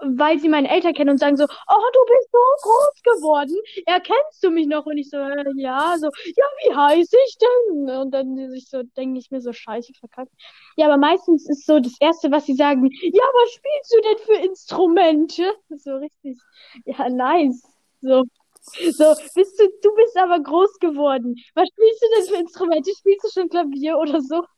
weil 0.00 0.38
sie 0.38 0.48
meine 0.48 0.68
Eltern 0.68 0.92
kennen 0.94 1.10
und 1.10 1.18
sagen 1.18 1.36
so, 1.36 1.44
oh, 1.44 1.90
du 1.92 2.00
bist 2.06 2.30
so 2.30 2.38
groß 2.62 3.16
geworden. 3.16 3.56
Erkennst 3.86 4.42
du 4.42 4.50
mich 4.50 4.66
noch? 4.66 4.86
Und 4.86 4.98
ich 4.98 5.10
so, 5.10 5.16
äh, 5.16 5.44
ja, 5.56 5.96
so, 5.98 6.06
ja, 6.06 6.44
wie 6.64 6.74
heiß 6.74 7.10
ich 7.12 7.38
denn? 7.38 7.90
Und 7.90 8.10
dann 8.12 8.36
ich 8.52 8.68
so, 8.68 8.82
denke 8.96 9.18
ich 9.18 9.30
mir 9.30 9.40
so, 9.40 9.52
scheiße, 9.52 9.92
verkackt. 9.94 10.32
Ja, 10.76 10.86
aber 10.86 10.98
meistens 10.98 11.48
ist 11.48 11.66
so 11.66 11.80
das 11.80 11.94
Erste, 12.00 12.30
was 12.30 12.46
sie 12.46 12.54
sagen, 12.54 12.90
ja, 13.02 13.22
was 13.22 13.52
spielst 13.52 13.94
du 13.94 14.00
denn 14.02 14.18
für 14.26 14.46
Instrumente? 14.46 15.42
So 15.76 15.96
richtig, 15.96 16.38
ja, 16.84 17.08
nice. 17.08 17.62
So, 18.00 18.24
so, 18.62 19.14
bist 19.34 19.60
du, 19.60 19.68
du 19.82 19.94
bist 19.94 20.16
aber 20.18 20.40
groß 20.40 20.78
geworden. 20.78 21.36
Was 21.54 21.68
spielst 21.68 22.02
du 22.02 22.06
denn 22.16 22.34
für 22.34 22.40
Instrumente? 22.42 22.90
Spielst 22.98 23.24
du 23.24 23.40
schon 23.40 23.48
Klavier 23.48 23.98
oder 23.98 24.20
so? 24.20 24.44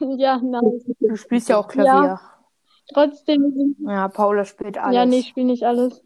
Ja, 0.00 0.38
nice. 0.38 0.84
Du 1.00 1.16
spielst 1.16 1.48
ja 1.48 1.58
auch 1.58 1.66
Klavier. 1.66 2.20
Trotzdem, 2.92 3.76
Ja, 3.80 4.08
Paula 4.08 4.44
spielt 4.44 4.78
alles. 4.78 4.94
ja, 4.96 5.04
nee, 5.06 5.18
ich 5.18 5.28
spiele 5.28 5.46
nicht 5.46 5.64
alles. 5.64 6.02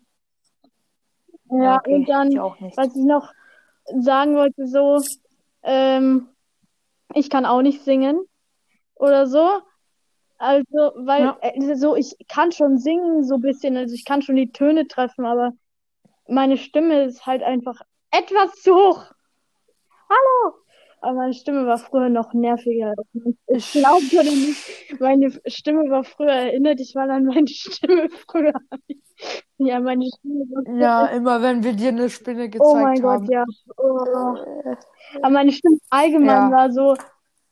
Ja, 1.50 1.76
okay, 1.78 1.96
und 1.96 2.08
dann, 2.08 2.30
ich 2.30 2.36
was 2.76 2.96
ich 2.96 3.04
noch 3.04 3.32
sagen 4.00 4.34
wollte, 4.34 4.66
so, 4.66 5.00
ähm, 5.62 6.28
ich 7.14 7.30
kann 7.30 7.46
auch 7.46 7.62
nicht 7.62 7.82
singen 7.82 8.24
oder 8.94 9.26
so. 9.26 9.60
Also, 10.38 10.92
weil, 10.96 11.24
Ja. 11.24 11.38
äh, 11.40 11.76
so, 11.76 11.94
ich 11.94 12.16
kann 12.28 12.52
schon 12.52 12.78
singen, 12.78 13.22
so 13.24 13.34
ein 13.36 13.42
bisschen, 13.42 13.76
also 13.76 13.94
ich 13.94 14.04
kann 14.04 14.22
schon 14.22 14.36
die 14.36 14.50
Töne 14.50 14.88
treffen, 14.88 15.24
aber 15.24 15.52
meine 16.26 16.56
Stimme 16.56 17.04
ist 17.04 17.26
halt 17.26 17.42
einfach 17.42 17.80
etwas 18.10 18.52
zu 18.62 18.74
hoch. 18.74 19.04
Hallo! 20.08 20.61
Aber 21.02 21.14
meine 21.14 21.34
Stimme 21.34 21.66
war 21.66 21.78
früher 21.78 22.08
noch 22.08 22.32
nerviger. 22.32 22.94
Ich 23.48 23.72
glaube 23.72 24.04
oder 24.12 24.22
nicht, 24.22 25.00
meine 25.00 25.32
Stimme 25.46 25.90
war 25.90 26.04
früher, 26.04 26.30
erinnert 26.30 26.78
dich 26.78 26.94
mal 26.94 27.10
an 27.10 27.24
meine 27.24 27.48
Stimme 27.48 28.08
früher. 28.28 28.52
Ja, 29.58 29.80
meine 29.80 30.06
Stimme 30.06 30.44
war 30.50 30.62
früher 30.64 30.78
Ja, 30.80 31.06
immer 31.06 31.42
wenn 31.42 31.64
wir 31.64 31.72
dir 31.72 31.88
eine 31.88 32.08
Spinne 32.08 32.48
gezeigt 32.48 32.64
Oh 32.64 32.76
mein 32.76 33.02
haben. 33.02 33.26
Gott, 33.26 33.32
ja. 33.32 33.44
Oh. 33.76 34.36
Aber 35.22 35.30
meine 35.30 35.50
Stimme 35.50 35.78
allgemein 35.90 36.50
Ja. 36.50 36.52
war 36.52 36.70
so 36.72 36.96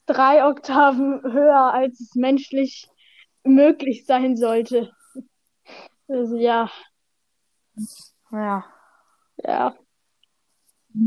drei 0.05 0.45
Oktaven 0.47 1.21
höher, 1.23 1.73
als 1.73 1.99
es 1.99 2.15
menschlich 2.15 2.87
möglich 3.43 4.05
sein 4.05 4.37
sollte. 4.37 4.91
Also, 6.07 6.37
ja, 6.37 6.69
Ja. 8.31 8.63
ja. 9.43 9.75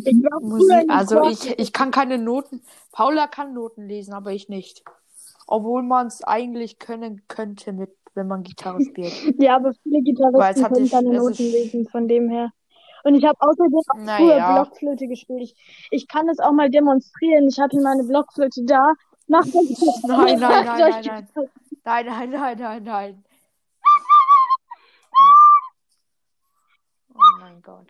Ich 0.05 0.17
Musik, 0.41 0.85
also 0.89 1.25
ich, 1.29 1.59
ich 1.59 1.73
kann 1.73 1.91
keine 1.91 2.19
Noten. 2.19 2.63
Paula 2.93 3.27
kann 3.27 3.53
Noten 3.55 3.87
lesen, 3.87 4.15
aber 4.15 4.33
ich 4.33 4.49
nicht. 4.49 4.83
Obwohl 5.47 5.83
man 5.83 6.07
es 6.07 6.23
eigentlich 6.25 6.79
können 6.79 7.23
könnte, 7.29 7.73
mit, 7.73 7.91
wenn 8.15 8.27
man 8.27 8.43
Gitarre 8.43 8.83
spielt. 8.83 9.13
Ja, 9.39 9.57
aber 9.57 9.73
viele 9.83 10.03
Gitarristen 10.03 10.63
können 10.65 10.75
sich- 10.85 10.91
keine 10.93 11.13
Noten 11.13 11.43
lesen, 11.43 11.87
von 11.89 12.09
dem 12.09 12.31
her. 12.31 12.51
Und 13.05 13.15
ich 13.17 13.25
habe 13.27 13.37
außerdem 13.41 13.75
auch 13.75 13.99
Naja. 13.99 14.17
früher 14.17 14.55
Blockflöte 14.55 15.07
gespielt. 15.09 15.43
Ich, 15.43 15.89
ich 15.91 16.09
kann 16.09 16.27
es 16.31 16.39
auch 16.39 16.53
mal 16.53 16.71
demonstrieren. 16.71 17.49
Ich 17.49 17.59
habe 17.61 17.69
hier 17.73 17.83
meine 17.83 18.05
Blockflöte 18.05 18.65
da. 18.65 18.95
Macht 19.27 19.49
das 19.55 20.03
Nein, 20.07 20.39
nein, 20.39 20.39
nein, 20.41 20.65
nein, 20.67 20.83
euch- 20.95 21.07
nein. 21.07 21.29
Nein, 21.85 22.07
nein, 22.07 22.31
nein, 22.31 22.59
nein, 22.59 22.83
nein. 22.85 23.25
Oh 27.17 27.21
mein 27.41 27.61
Gott. 27.63 27.87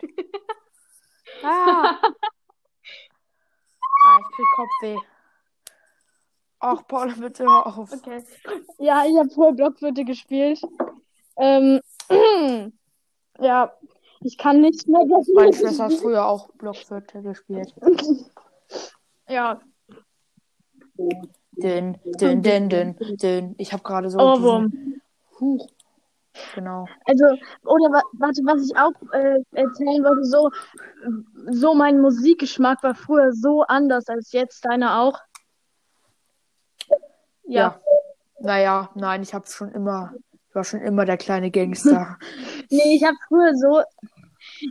Ah. 1.43 1.99
ah, 4.05 4.19
ich 4.19 4.35
krieg 4.35 4.45
Kopfweh. 4.55 4.97
Ach, 6.59 6.87
Paula, 6.87 7.13
bitte 7.17 7.43
hör 7.43 7.67
auf. 7.67 7.91
Okay. 7.91 8.23
Ja, 8.79 9.03
ich 9.05 9.17
habe 9.17 9.29
früher 9.29 9.53
Blockflöte 9.53 10.05
gespielt. 10.05 10.61
Ähm, 11.37 11.81
ja, 13.39 13.73
ich 14.21 14.37
kann 14.37 14.61
nicht 14.61 14.87
mehr. 14.87 15.01
Meine 15.35 15.53
Schwester 15.53 15.85
hat 15.85 15.93
früher 15.93 16.25
auch 16.25 16.49
Blockflöte 16.53 17.21
gespielt. 17.21 17.73
Ja, 19.27 19.59
Dünn, 20.97 21.97
dünn, 22.19 22.41
dünn, 22.41 22.69
dünn, 22.69 22.95
dünn. 23.21 23.55
Ich 23.57 23.73
habe 23.73 23.83
gerade 23.83 24.09
so 24.09 24.19
Ohrwurm. 24.19 24.71
diesen 24.71 25.01
Huch. 25.39 25.67
Genau. 26.53 26.87
Also, 27.05 27.25
oder 27.63 27.91
wa 27.91 28.01
warte, 28.13 28.41
was 28.43 28.65
ich 28.65 28.75
auch 28.77 28.93
äh, 29.13 29.39
erzählen 29.53 30.03
wollte, 30.03 30.23
so, 30.25 30.49
so 31.51 31.73
mein 31.73 31.99
Musikgeschmack 32.01 32.83
war 32.83 32.95
früher 32.95 33.31
so 33.33 33.63
anders 33.63 34.07
als 34.07 34.31
jetzt, 34.31 34.65
deiner 34.65 34.99
auch. 34.99 35.19
Ja. 37.47 37.61
Ja. 37.61 37.81
Naja, 38.39 38.89
nein, 38.95 39.21
ich 39.23 39.33
habe 39.33 39.47
schon 39.47 39.71
immer, 39.71 40.13
ich 40.49 40.55
war 40.55 40.63
schon 40.63 40.81
immer 40.81 41.05
der 41.05 41.17
kleine 41.17 41.51
Gangster. 41.51 42.17
Nee, 42.71 42.95
ich 42.95 43.03
habe 43.03 43.15
früher 43.27 43.55
so, 43.55 43.83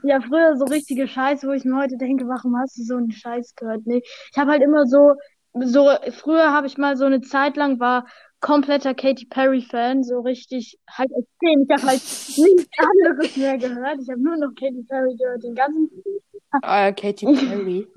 ja, 0.02 0.20
früher 0.20 0.56
so 0.56 0.64
richtige 0.64 1.06
Scheiße, 1.06 1.46
wo 1.46 1.52
ich 1.52 1.64
mir 1.64 1.76
heute 1.76 1.96
denke, 1.96 2.26
warum 2.26 2.58
hast 2.58 2.76
du 2.76 2.82
so 2.82 2.96
einen 2.96 3.12
Scheiß 3.12 3.54
gehört? 3.54 3.86
Nee, 3.86 4.02
ich 4.04 4.36
habe 4.36 4.50
halt 4.50 4.62
immer 4.62 4.84
so, 4.86 5.14
so, 5.54 5.90
früher 6.10 6.52
habe 6.52 6.66
ich 6.66 6.76
mal 6.76 6.96
so 6.96 7.04
eine 7.04 7.20
Zeit 7.20 7.56
lang 7.56 7.78
war 7.78 8.06
kompletter 8.44 8.92
Katy 8.92 9.24
Perry 9.24 9.62
Fan, 9.62 10.04
so 10.04 10.20
richtig, 10.20 10.78
halt 10.86 11.10
extrem. 11.12 11.62
Ich 11.62 11.70
habe 11.70 11.82
halt 11.82 12.02
nichts 12.36 12.78
anderes 12.78 13.36
mehr 13.38 13.56
gehört. 13.56 13.98
Ich 14.02 14.10
habe 14.10 14.20
nur 14.20 14.36
noch 14.36 14.54
Katy 14.54 14.84
Perry 14.86 15.16
gehört, 15.16 15.42
den 15.42 15.54
ganzen, 15.54 15.90
äh, 16.62 16.92
Katy 16.92 17.24
Perry. 17.24 17.88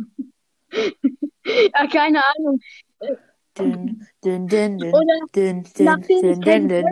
ja, 1.45 1.87
keine 1.91 2.21
Ahnung. 2.23 2.59
Dün, 3.59 4.01
dün, 4.23 4.47
dün, 4.47 4.79
dün, 4.79 4.93
Oder 4.93 5.19
dün, 5.35 5.63
dün, 5.77 5.85
dün, 6.07 6.41
dün, 6.41 6.69
dün, 6.69 6.85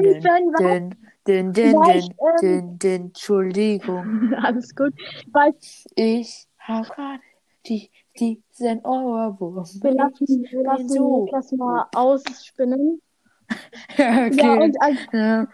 dün, 1.26 1.54
dün, 1.54 1.54
dün, 1.54 2.02
dün, 2.42 2.80
dün, 2.80 2.92
Entschuldigung. 2.92 4.34
alles 4.44 4.76
gut, 4.76 4.94
war 5.32 5.48
ich 5.48 5.86
Ich 5.96 6.46
hab 6.60 6.94
gerade 6.94 7.22
die, 7.68 7.90
diesen 8.20 8.84
Ohrwurm. 8.84 9.64
Wir 9.82 9.94
lassen, 9.94 10.28
wir 10.28 10.64
lassen 10.64 10.90
so 10.90 11.24
Niklas 11.24 11.52
mal 11.54 11.88
ausspinnen. 11.94 13.02
Ja, 13.98 14.26
Ja, 14.30 14.54
okay. 14.54 14.64
und 14.64 14.76
als, 14.82 14.98
Ja, 15.14 15.48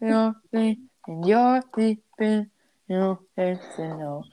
ja, 0.00 0.34
hey, 0.52 0.78
in 1.06 1.22
your 1.24 1.60
deep 1.76 2.02
in, 2.18 2.50
you 2.88 3.18
hey, 3.36 3.58
know. 3.76 4.24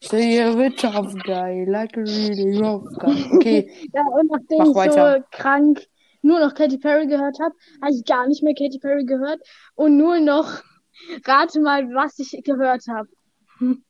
So 0.00 0.16
you're 0.16 0.64
a 0.64 0.70
tough 0.70 1.14
guy, 1.24 1.64
like 1.66 1.96
a 1.96 2.00
really 2.02 2.58
rough 2.58 2.84
guy. 3.00 3.14
Okay, 3.36 3.68
ja, 3.94 4.02
und 4.02 4.30
nachdem 4.30 4.58
Mach 4.58 4.68
ich 4.68 4.74
weiter. 4.74 5.16
so 5.18 5.24
krank 5.30 5.86
nur 6.22 6.40
noch 6.40 6.54
Katy 6.54 6.78
Perry 6.78 7.06
gehört 7.06 7.38
habe, 7.40 7.54
habe 7.80 7.92
ich 7.92 8.04
gar 8.04 8.26
nicht 8.26 8.42
mehr 8.42 8.54
Katy 8.54 8.78
Perry 8.80 9.04
gehört 9.04 9.40
und 9.74 9.96
nur 9.96 10.20
noch, 10.20 10.62
rate 11.26 11.60
mal, 11.60 11.84
was 11.94 12.18
ich 12.18 12.42
gehört 12.44 12.82
habe. 12.88 13.08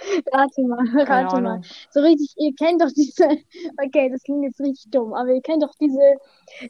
Rate 0.32 0.62
mal, 0.62 0.86
rate 1.06 1.40
mal. 1.40 1.60
So 1.90 2.00
richtig, 2.00 2.34
ihr 2.36 2.54
kennt 2.54 2.82
doch 2.82 2.90
diese, 2.94 3.24
okay, 3.84 4.10
das 4.10 4.22
klingt 4.22 4.44
jetzt 4.44 4.60
richtig 4.60 4.90
dumm, 4.90 5.14
aber 5.14 5.30
ihr 5.30 5.42
kennt 5.42 5.62
doch 5.62 5.74
diese 5.80 6.16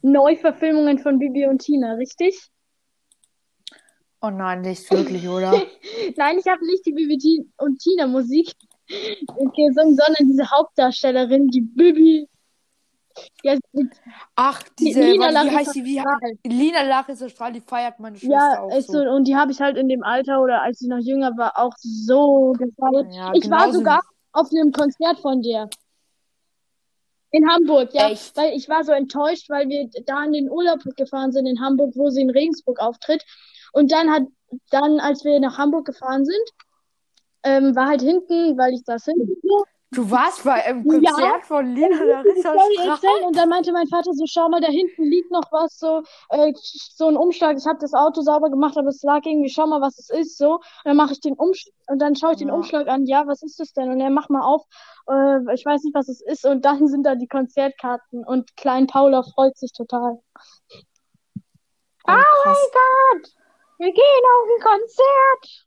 Neuverfilmungen 0.02 0.98
von 0.98 1.18
Bibi 1.18 1.46
und 1.46 1.60
Tina, 1.60 1.94
richtig? 1.94 2.50
Oh 4.22 4.30
nein, 4.30 4.60
nicht 4.60 4.90
wirklich, 4.90 5.26
oder? 5.26 5.50
Nein, 6.16 6.38
ich 6.38 6.46
habe 6.46 6.64
nicht 6.66 6.84
die 6.84 6.92
Bibi 6.92 7.46
und 7.56 7.78
Tina 7.78 8.06
Musik 8.06 8.52
gesungen, 8.86 9.96
sondern 9.96 10.26
diese 10.26 10.50
Hauptdarstellerin, 10.50 11.48
die 11.48 11.62
Bibi. 11.62 12.28
Ja, 13.42 13.57
Ach, 14.37 14.62
die 14.79 14.85
diese, 14.87 15.01
Lina 15.01 15.33
warte, 15.35 15.51
wie 15.51 15.57
heißt 15.57 15.75
die? 15.75 15.85
Wie. 15.85 16.03
Lina 16.44 16.83
Larissa 16.83 17.29
Strahl, 17.29 17.53
die 17.53 17.61
feiert 17.61 17.99
meine 17.99 18.16
Schwester 18.16 18.35
Ja, 18.55 18.61
auch 18.61 18.77
ist 18.77 18.87
so. 18.87 18.92
so, 19.03 19.11
und 19.11 19.27
die 19.27 19.37
habe 19.37 19.53
ich 19.53 19.61
halt 19.61 19.77
in 19.77 19.88
dem 19.88 20.03
Alter 20.03 20.40
oder 20.40 20.62
als 20.62 20.81
ich 20.81 20.88
noch 20.88 20.99
jünger 20.99 21.37
war 21.37 21.59
auch 21.59 21.75
so 21.79 22.53
gefeiert. 22.53 23.12
Ja, 23.14 23.33
Ich 23.35 23.51
war 23.51 23.73
sogar 23.73 24.01
auf 24.33 24.51
einem 24.51 24.73
Konzert 24.73 25.18
von 25.18 25.42
der. 25.42 25.68
In 27.33 27.49
Hamburg, 27.49 27.90
ja. 27.94 28.09
Echt? 28.11 28.37
Weil 28.37 28.55
ich 28.57 28.68
war 28.68 28.85
so 28.85 28.92
enttäuscht, 28.92 29.49
weil 29.51 29.68
wir 29.68 29.88
da 30.05 30.25
in 30.25 30.33
den 30.33 30.51
Urlaub 30.51 30.81
gefahren 30.96 31.33
sind 31.33 31.46
in 31.46 31.61
Hamburg, 31.61 31.92
wo 31.94 32.11
sie 32.11 32.23
in 32.23 32.31
Regensburg 32.31 32.81
auftritt. 32.81 33.25
Und 33.73 33.92
dann 33.92 34.11
hat, 34.11 34.25
dann, 34.70 34.99
als 34.99 35.25
wir 35.25 35.38
nach 35.38 35.57
Hamburg 35.57 35.87
gefahren 35.87 36.25
sind, 36.25 36.51
ähm, 37.44 37.77
war 37.77 37.87
halt 37.87 38.03
hinten, 38.03 38.59
weil 38.59 38.75
ich 38.75 38.83
saß 38.85 39.05
hinten 39.05 39.33
so, 39.42 39.64
Du 39.92 40.09
warst 40.09 40.44
bei 40.44 40.64
einem 40.64 40.85
Ja. 41.03 41.11
Konzert 41.11 41.46
von 41.46 41.74
Lina 41.74 42.00
Larissa 42.05 42.55
erzählen 42.55 43.24
und 43.26 43.37
dann 43.37 43.48
meinte 43.48 43.72
mein 43.72 43.88
Vater 43.88 44.12
so, 44.12 44.24
schau 44.26 44.48
mal, 44.48 44.61
da 44.61 44.68
hinten 44.68 45.03
liegt 45.03 45.33
noch 45.33 45.50
was, 45.50 45.79
so, 45.81 46.03
äh, 46.29 46.53
so 46.55 47.09
ein 47.09 47.16
Umschlag. 47.16 47.57
Ich 47.59 47.66
habe 47.66 47.79
das 47.81 47.92
Auto 47.92 48.20
sauber 48.20 48.50
gemacht, 48.50 48.76
aber 48.79 48.88
es 48.88 49.03
lag 49.03 49.24
irgendwie, 49.24 49.50
schau 49.50 49.66
mal, 49.66 49.81
was 49.81 49.98
es 49.98 50.09
ist, 50.11 50.38
so. 50.38 50.55
Und 50.55 50.62
dann 50.85 50.96
mache 50.96 51.12
ich 51.12 51.20
den 51.20 51.35
Umschlag 51.35 51.74
und 51.88 51.98
dann 51.98 52.14
schaue 52.14 52.33
ich 52.33 52.38
den 52.38 52.48
Ja. 52.48 52.55
Umschlag 52.55 52.87
an, 52.87 53.05
ja, 53.07 53.26
was 53.26 53.42
ist 53.42 53.59
das 53.59 53.72
denn? 53.72 53.90
Und 53.90 54.00
er 54.00 54.11
macht 54.11 54.31
mal 54.31 54.42
auf, 54.42 54.62
äh, 55.09 55.55
ich 55.55 55.66
weiß 55.66 55.83
nicht, 55.83 55.94
was 55.94 56.09
es 56.09 56.20
ist. 56.20 56.46
Und 56.46 56.64
dann 56.64 56.87
sind 56.87 57.05
da 57.05 57.16
die 57.16 57.26
Konzertkarten 57.26 58.24
und 58.24 58.57
Klein 58.57 58.87
Paula 58.87 59.24
freut 59.24 59.57
sich 59.59 59.72
total. 59.72 60.20
Oh, 62.07 62.12
krass. 62.12 62.70
Gott, 62.72 63.33
wir 63.79 63.92
gehen 63.92 64.24
auf 64.37 64.48
ein 64.55 64.62
Konzert. 64.62 65.66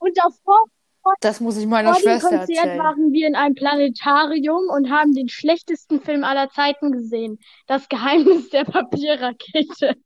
Und 0.00 0.18
davor 0.18 0.64
Das 1.20 1.40
muss 1.40 1.56
ich 1.56 1.66
meiner 1.66 1.92
Vor 1.92 2.00
dem 2.00 2.02
Schwester 2.02 2.38
Konzert 2.38 2.50
erzählen. 2.50 2.78
waren 2.78 3.12
wir 3.12 3.28
in 3.28 3.34
einem 3.34 3.54
Planetarium 3.54 4.68
und 4.68 4.90
haben 4.90 5.14
den 5.14 5.28
schlechtesten 5.28 6.00
Film 6.00 6.24
aller 6.24 6.50
Zeiten 6.50 6.92
gesehen. 6.92 7.38
Das 7.66 7.88
Geheimnis 7.88 8.50
der 8.50 8.64
Papierrakete. 8.64 9.96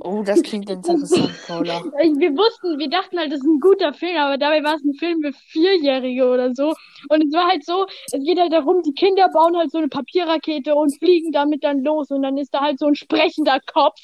Oh, 0.00 0.24
das 0.24 0.42
klingt 0.42 0.68
interessant, 0.68 1.30
Paula. 1.46 1.80
Wir 2.18 2.32
wussten, 2.32 2.78
wir 2.78 2.88
dachten 2.88 3.16
halt, 3.16 3.30
das 3.30 3.38
ist 3.38 3.46
ein 3.46 3.60
guter 3.60 3.92
Film, 3.94 4.16
aber 4.16 4.36
dabei 4.36 4.62
war 4.64 4.74
es 4.74 4.82
ein 4.82 4.94
Film 4.94 5.22
für 5.22 5.32
Vierjährige 5.32 6.28
oder 6.28 6.52
so. 6.52 6.74
Und 7.08 7.24
es 7.24 7.32
war 7.32 7.46
halt 7.46 7.64
so, 7.64 7.86
es 8.10 8.24
geht 8.24 8.38
halt 8.40 8.52
darum, 8.52 8.82
die 8.82 8.92
Kinder 8.92 9.28
bauen 9.32 9.56
halt 9.56 9.70
so 9.70 9.78
eine 9.78 9.88
Papierrakete 9.88 10.74
und 10.74 10.98
fliegen 10.98 11.30
damit 11.30 11.62
dann 11.62 11.84
los. 11.84 12.10
Und 12.10 12.22
dann 12.22 12.36
ist 12.38 12.52
da 12.52 12.60
halt 12.60 12.80
so 12.80 12.86
ein 12.86 12.96
sprechender 12.96 13.60
Kopf. 13.72 14.00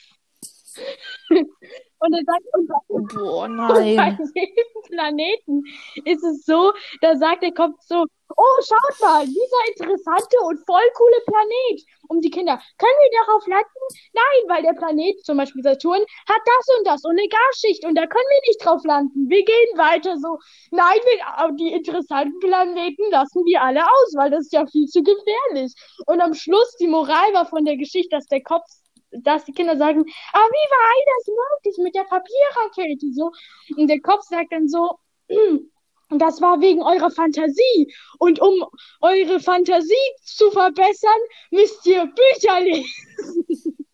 Und 2.00 2.14
er 2.14 2.24
sagt, 2.24 2.44
und 2.88 3.12
Boah, 3.14 3.48
nein. 3.48 4.18
jedem 4.34 4.56
Planeten 4.88 5.62
ist 6.04 6.24
es 6.24 6.44
so, 6.44 6.72
da 7.00 7.16
sagt 7.16 7.42
der 7.42 7.52
Kopf 7.52 7.76
so, 7.80 8.06
oh, 8.36 8.60
schaut 8.62 9.00
mal, 9.00 9.26
dieser 9.26 9.62
interessante 9.68 10.36
und 10.44 10.58
voll 10.64 10.88
coole 10.94 11.20
Planet. 11.26 11.82
Und 12.08 12.24
die 12.24 12.30
Kinder, 12.30 12.60
können 12.78 12.98
wir 13.02 13.20
darauf 13.26 13.46
landen? 13.46 13.84
Nein, 14.12 14.48
weil 14.48 14.62
der 14.62 14.72
Planet, 14.72 15.24
zum 15.24 15.36
Beispiel 15.36 15.62
Saturn, 15.62 16.00
hat 16.28 16.42
das 16.44 16.78
und 16.78 16.86
das 16.86 17.04
und 17.04 17.18
eine 17.18 17.28
Gasschicht 17.28 17.84
und 17.84 17.94
da 17.96 18.06
können 18.06 18.30
wir 18.30 18.48
nicht 18.48 18.64
drauf 18.64 18.82
landen. 18.84 19.28
Wir 19.28 19.44
gehen 19.44 19.78
weiter 19.78 20.16
so. 20.18 20.38
Nein, 20.70 20.98
wir, 21.04 21.56
die 21.56 21.72
interessanten 21.72 22.38
Planeten 22.40 23.10
lassen 23.10 23.44
wir 23.44 23.62
alle 23.62 23.84
aus, 23.84 24.14
weil 24.16 24.30
das 24.30 24.42
ist 24.42 24.52
ja 24.52 24.66
viel 24.66 24.86
zu 24.86 25.02
gefährlich. 25.02 25.74
Und 26.06 26.20
am 26.20 26.34
Schluss, 26.34 26.76
die 26.80 26.88
Moral 26.88 27.32
war 27.34 27.46
von 27.46 27.64
der 27.64 27.76
Geschichte, 27.76 28.16
dass 28.16 28.26
der 28.26 28.42
Kopf 28.42 28.66
dass 29.10 29.44
die 29.44 29.52
Kinder 29.52 29.76
sagen, 29.76 30.00
aber 30.32 30.44
wie 30.44 30.70
war 30.70 31.16
das 31.16 31.26
möglich 31.28 31.78
mit 31.78 31.94
der 31.94 32.04
Papierrakete 32.04 33.12
so? 33.12 33.32
Und 33.76 33.88
der 33.88 34.00
Kopf 34.00 34.24
sagt 34.24 34.52
dann 34.52 34.68
so, 34.68 34.98
das 36.10 36.40
war 36.40 36.60
wegen 36.60 36.82
eurer 36.82 37.10
Fantasie. 37.10 37.92
Und 38.18 38.40
um 38.40 38.64
eure 39.00 39.40
Fantasie 39.40 39.94
zu 40.24 40.50
verbessern, 40.50 41.20
müsst 41.50 41.86
ihr 41.86 42.06
Bücher 42.06 42.60
lesen. 42.60 43.76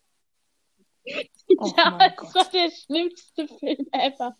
Oh 1.59 1.73
ja, 1.77 1.97
das 1.97 2.35
war 2.35 2.43
der 2.51 2.69
schlimmste 2.69 3.47
Film 3.47 3.87
ever. 3.93 4.35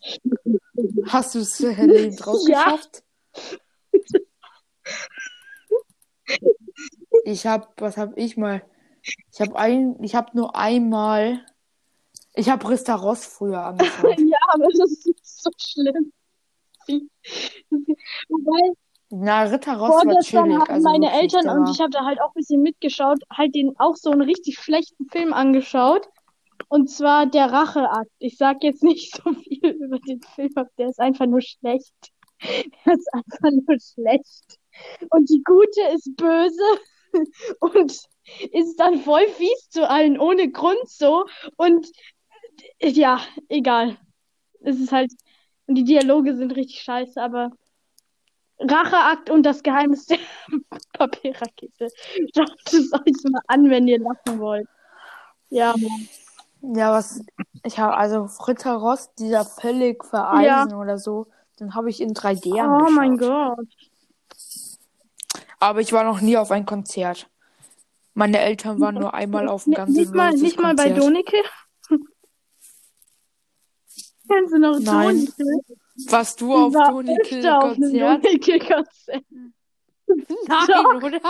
Hast 1.06 1.34
du 1.34 1.38
es 1.38 1.58
lebend 1.60 2.26
rausgeschafft? 2.26 3.02
Ich 7.24 7.46
hab, 7.46 7.80
was 7.80 7.96
hab 7.96 8.16
ich 8.16 8.36
mal? 8.36 8.62
Ich 9.32 9.40
hab 9.40 9.54
ein, 9.54 10.02
ich 10.02 10.14
hab 10.14 10.34
nur 10.34 10.56
einmal, 10.56 11.44
ich 12.34 12.48
hab 12.48 12.68
Rista 12.68 12.94
Ross 12.94 13.24
früher 13.26 13.64
angeschaut. 13.64 14.18
Ja, 14.18 14.38
aber 14.52 14.66
das 14.76 14.90
ist 14.90 15.42
so 15.42 15.50
schlimm. 15.58 16.12
Wobei, 18.28 18.74
Na, 19.10 19.42
Ritter 19.42 19.76
Ross 19.76 20.04
war 20.04 20.20
chillig, 20.20 20.58
haben 20.58 20.70
also 20.70 20.88
meine 20.88 21.12
Eltern 21.12 21.44
der 21.44 21.54
und 21.54 21.70
ich 21.70 21.80
habe 21.80 21.90
da 21.90 22.04
halt 22.04 22.20
auch 22.20 22.28
ein 22.28 22.34
bisschen 22.34 22.62
mitgeschaut, 22.62 23.22
halt 23.30 23.54
den 23.54 23.74
auch 23.78 23.96
so 23.96 24.10
einen 24.10 24.22
richtig 24.22 24.58
schlechten 24.58 25.06
Film 25.10 25.32
angeschaut. 25.32 26.08
Und 26.68 26.90
zwar 26.90 27.26
der 27.26 27.52
Racheakt. 27.52 28.10
Ich 28.18 28.36
sag 28.36 28.62
jetzt 28.62 28.82
nicht 28.82 29.14
so 29.24 29.32
viel 29.32 29.70
über 29.70 29.98
den 30.00 30.20
Film, 30.20 30.50
aber 30.54 30.70
der 30.78 30.88
ist 30.88 31.00
einfach 31.00 31.26
nur 31.26 31.40
schlecht. 31.40 31.94
Der 32.40 32.94
ist 32.94 33.08
einfach 33.12 33.50
nur 33.50 33.80
schlecht. 33.80 34.60
Und 35.10 35.28
die 35.28 35.42
Gute 35.42 35.80
ist 35.92 36.14
böse 36.16 36.62
und 37.60 37.98
ist 38.52 38.76
dann 38.76 39.00
voll 39.00 39.26
fies 39.28 39.70
zu 39.70 39.88
allen 39.88 40.18
ohne 40.18 40.50
Grund 40.50 40.88
so. 40.88 41.26
Und 41.56 41.90
ja, 42.80 43.20
egal. 43.48 43.96
Es 44.60 44.78
ist 44.78 44.92
halt, 44.92 45.12
und 45.66 45.76
die 45.76 45.84
Dialoge 45.84 46.36
sind 46.36 46.54
richtig 46.56 46.82
scheiße, 46.82 47.20
aber 47.20 47.50
Racheakt 48.60 49.30
und 49.30 49.44
das 49.44 49.62
Geheimnis 49.62 50.06
der 50.06 50.18
Papierrakete. 50.92 51.88
Schaut 52.34 52.56
es 52.66 52.92
euch 52.92 53.30
mal 53.30 53.42
an, 53.46 53.70
wenn 53.70 53.86
ihr 53.86 54.00
lachen 54.00 54.40
wollt. 54.40 54.66
Ja, 55.50 55.74
Ja, 56.60 56.92
was, 56.92 57.22
ich 57.62 57.78
habe, 57.78 57.96
also 57.96 58.28
Ritter 58.46 58.74
Ross, 58.74 59.14
dieser 59.14 59.44
völlig 59.44 60.04
vereisen 60.04 60.74
oder 60.74 60.98
so, 60.98 61.28
den 61.60 61.74
habe 61.74 61.90
ich 61.90 62.00
in 62.00 62.14
3D 62.14 62.54
oh 62.54 62.58
angeschaut. 62.58 62.92
mein 62.94 63.16
Gott. 63.16 63.68
Aber 65.60 65.80
ich 65.80 65.92
war 65.92 66.04
noch 66.04 66.20
nie 66.20 66.36
auf 66.36 66.50
ein 66.50 66.66
Konzert. 66.66 67.28
Meine 68.14 68.40
Eltern 68.40 68.80
waren 68.80 68.96
nur 68.96 69.14
einmal 69.14 69.48
auf 69.48 69.64
dem 69.64 69.74
ganzen 69.74 69.94
Nicht 69.94 70.14
mal, 70.14 70.32
nicht 70.32 70.60
mal 70.60 70.74
bei 70.74 70.90
Donike? 70.90 71.36
Kennst 74.28 74.52
du 74.52 74.58
noch 74.58 74.78
Nein. 74.80 75.26
Donike? 75.36 75.78
Warst 76.10 76.40
du 76.40 76.54
auf 76.54 76.74
war 76.74 76.90
Donike 76.90 77.20
öfter 77.20 77.58
auf 77.58 77.64
einem 77.64 77.80
Konzert? 77.80 78.24
Donike-Konzert. 78.24 79.24
Nein, 80.48 80.66
Doch. 80.68 81.02
oder? 81.02 81.20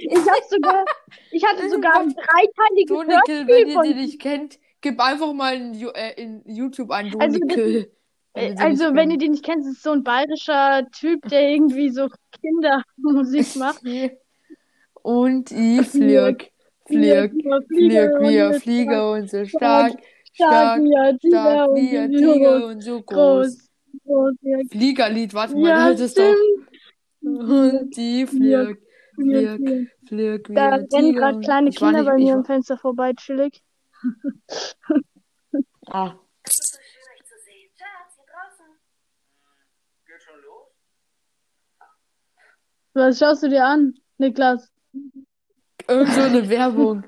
Ich 0.00 0.18
hab 0.18 0.44
sogar, 0.48 0.84
ich 1.30 1.44
hatte 1.44 1.68
sogar 1.68 2.00
ein 2.00 2.14
dreiteiliges 2.14 2.88
Donike, 2.88 3.46
wenn 3.46 3.68
ihr 3.68 3.82
den 3.82 3.96
nicht 3.96 4.20
kennt, 4.20 4.58
gib 4.80 5.00
einfach 5.00 5.32
mal 5.32 5.54
in, 5.54 5.74
äh, 5.94 6.12
in 6.20 6.42
YouTube 6.46 6.90
ein 6.90 7.14
Also, 7.18 7.38
Donike. 7.38 7.60
Äh, 7.60 7.90
wenn 8.40 8.56
den 8.56 8.58
Also, 8.58 8.94
wenn 8.94 9.10
ihr 9.10 9.18
den 9.18 9.32
nicht 9.32 9.44
kennt, 9.44 9.64
ist 9.64 9.76
es 9.78 9.82
so 9.82 9.92
ein 9.92 10.02
bayerischer 10.02 10.86
Typ, 10.92 11.28
der 11.28 11.50
irgendwie 11.50 11.90
so 11.90 12.08
Kindermusik 12.40 13.56
macht. 13.56 13.82
Und 15.02 15.50
ich 15.50 15.86
flieg, 15.88 16.52
flieg, 16.86 17.32
flieg 17.68 18.10
wie 18.20 18.40
ein 18.40 18.54
Flieger 18.60 19.12
und 19.12 19.30
so 19.30 19.44
stark, 19.44 19.92
stark, 20.32 20.80
wie 20.82 20.96
ein 20.96 21.18
Tiger 21.18 21.40
stark 21.40 21.70
und 21.70 21.76
wie 21.76 21.98
ein 21.98 22.12
so 22.12 22.32
Tiger 22.32 22.66
und 22.66 22.80
so 22.82 23.02
groß. 23.02 23.68
Fliegerlied, 24.70 25.34
warte 25.34 25.56
mal, 25.56 25.68
ja, 25.68 25.90
das 25.92 26.00
ist 26.00 26.18
doch. 26.18 26.34
Und 27.20 27.96
die 27.96 28.26
fliegt, 28.26 28.44
Ja, 28.44 28.74
fliegt, 29.14 29.90
fliegt 30.06 30.48
wie 30.48 30.54
Da 30.54 30.76
rennen 30.76 31.14
gerade 31.14 31.40
kleine 31.40 31.70
Kinder 31.70 32.04
bei 32.04 32.14
mir 32.14 32.34
am 32.34 32.44
Fenster 32.44 32.78
vorbei, 32.78 33.12
chillig. 33.14 33.62
Ah, 35.86 36.14
So 36.44 36.78
schön, 36.78 37.06
euch 37.14 37.24
zu 37.24 37.34
sehen. 37.44 37.70
Schatz, 37.76 38.14
hier 38.16 38.24
draußen. 38.32 38.70
Geht 40.06 40.22
schon 40.22 40.40
los? 40.42 40.68
Was 42.94 43.18
schaust 43.18 43.42
du 43.42 43.48
dir 43.48 43.64
an, 43.64 43.94
Niklas? 44.18 44.70
irgend 45.88 46.12
so 46.12 46.20
eine 46.20 46.48
Werbung. 46.48 47.04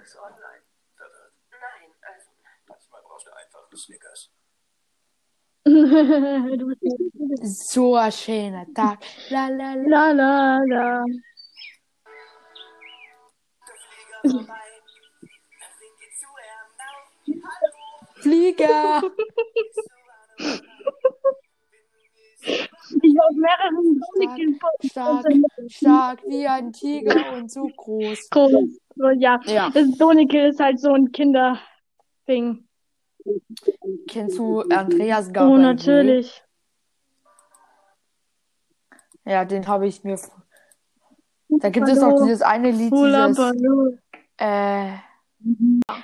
So 7.42 7.94
ein 7.96 8.12
schöner 8.12 8.66
Tag. 8.74 9.04
La, 9.28 9.48
la, 9.48 9.74
la. 9.74 10.12
la 10.12 10.58
la 10.64 11.04
Flieger 18.22 19.02
Ich 23.02 23.14
war 23.14 23.26
auf 23.28 23.36
mehreren 23.36 24.00
Sonic 24.00 24.60
Stark, 24.90 25.26
stark 25.68 26.22
wie 26.26 26.46
ein 26.46 26.72
Tiger 26.72 27.32
und 27.36 27.50
so 27.50 27.68
groß. 27.76 28.30
groß. 28.30 28.80
So, 28.96 29.08
ja. 29.10 29.40
Ja. 29.46 29.70
Das 29.72 29.88
Sonic 29.96 30.34
ist 30.34 30.60
halt 30.60 30.80
so 30.80 30.92
ein 30.92 31.12
Kinderding. 31.12 32.66
Kennst 34.08 34.38
du 34.38 34.60
Andreas 34.62 35.28
Oh, 35.28 35.32
Gabalier? 35.32 35.58
natürlich. 35.58 36.42
Ja, 39.24 39.44
den 39.44 39.66
habe 39.68 39.86
ich 39.86 40.02
mir. 40.02 40.18
Da 41.48 41.68
gibt 41.68 41.88
es 41.88 42.02
auch 42.02 42.22
dieses 42.22 42.42
eine 42.42 42.70
Lied, 42.70 42.92
Hula 42.92 43.28
dieses. 43.28 43.52
Äh, 44.38 44.92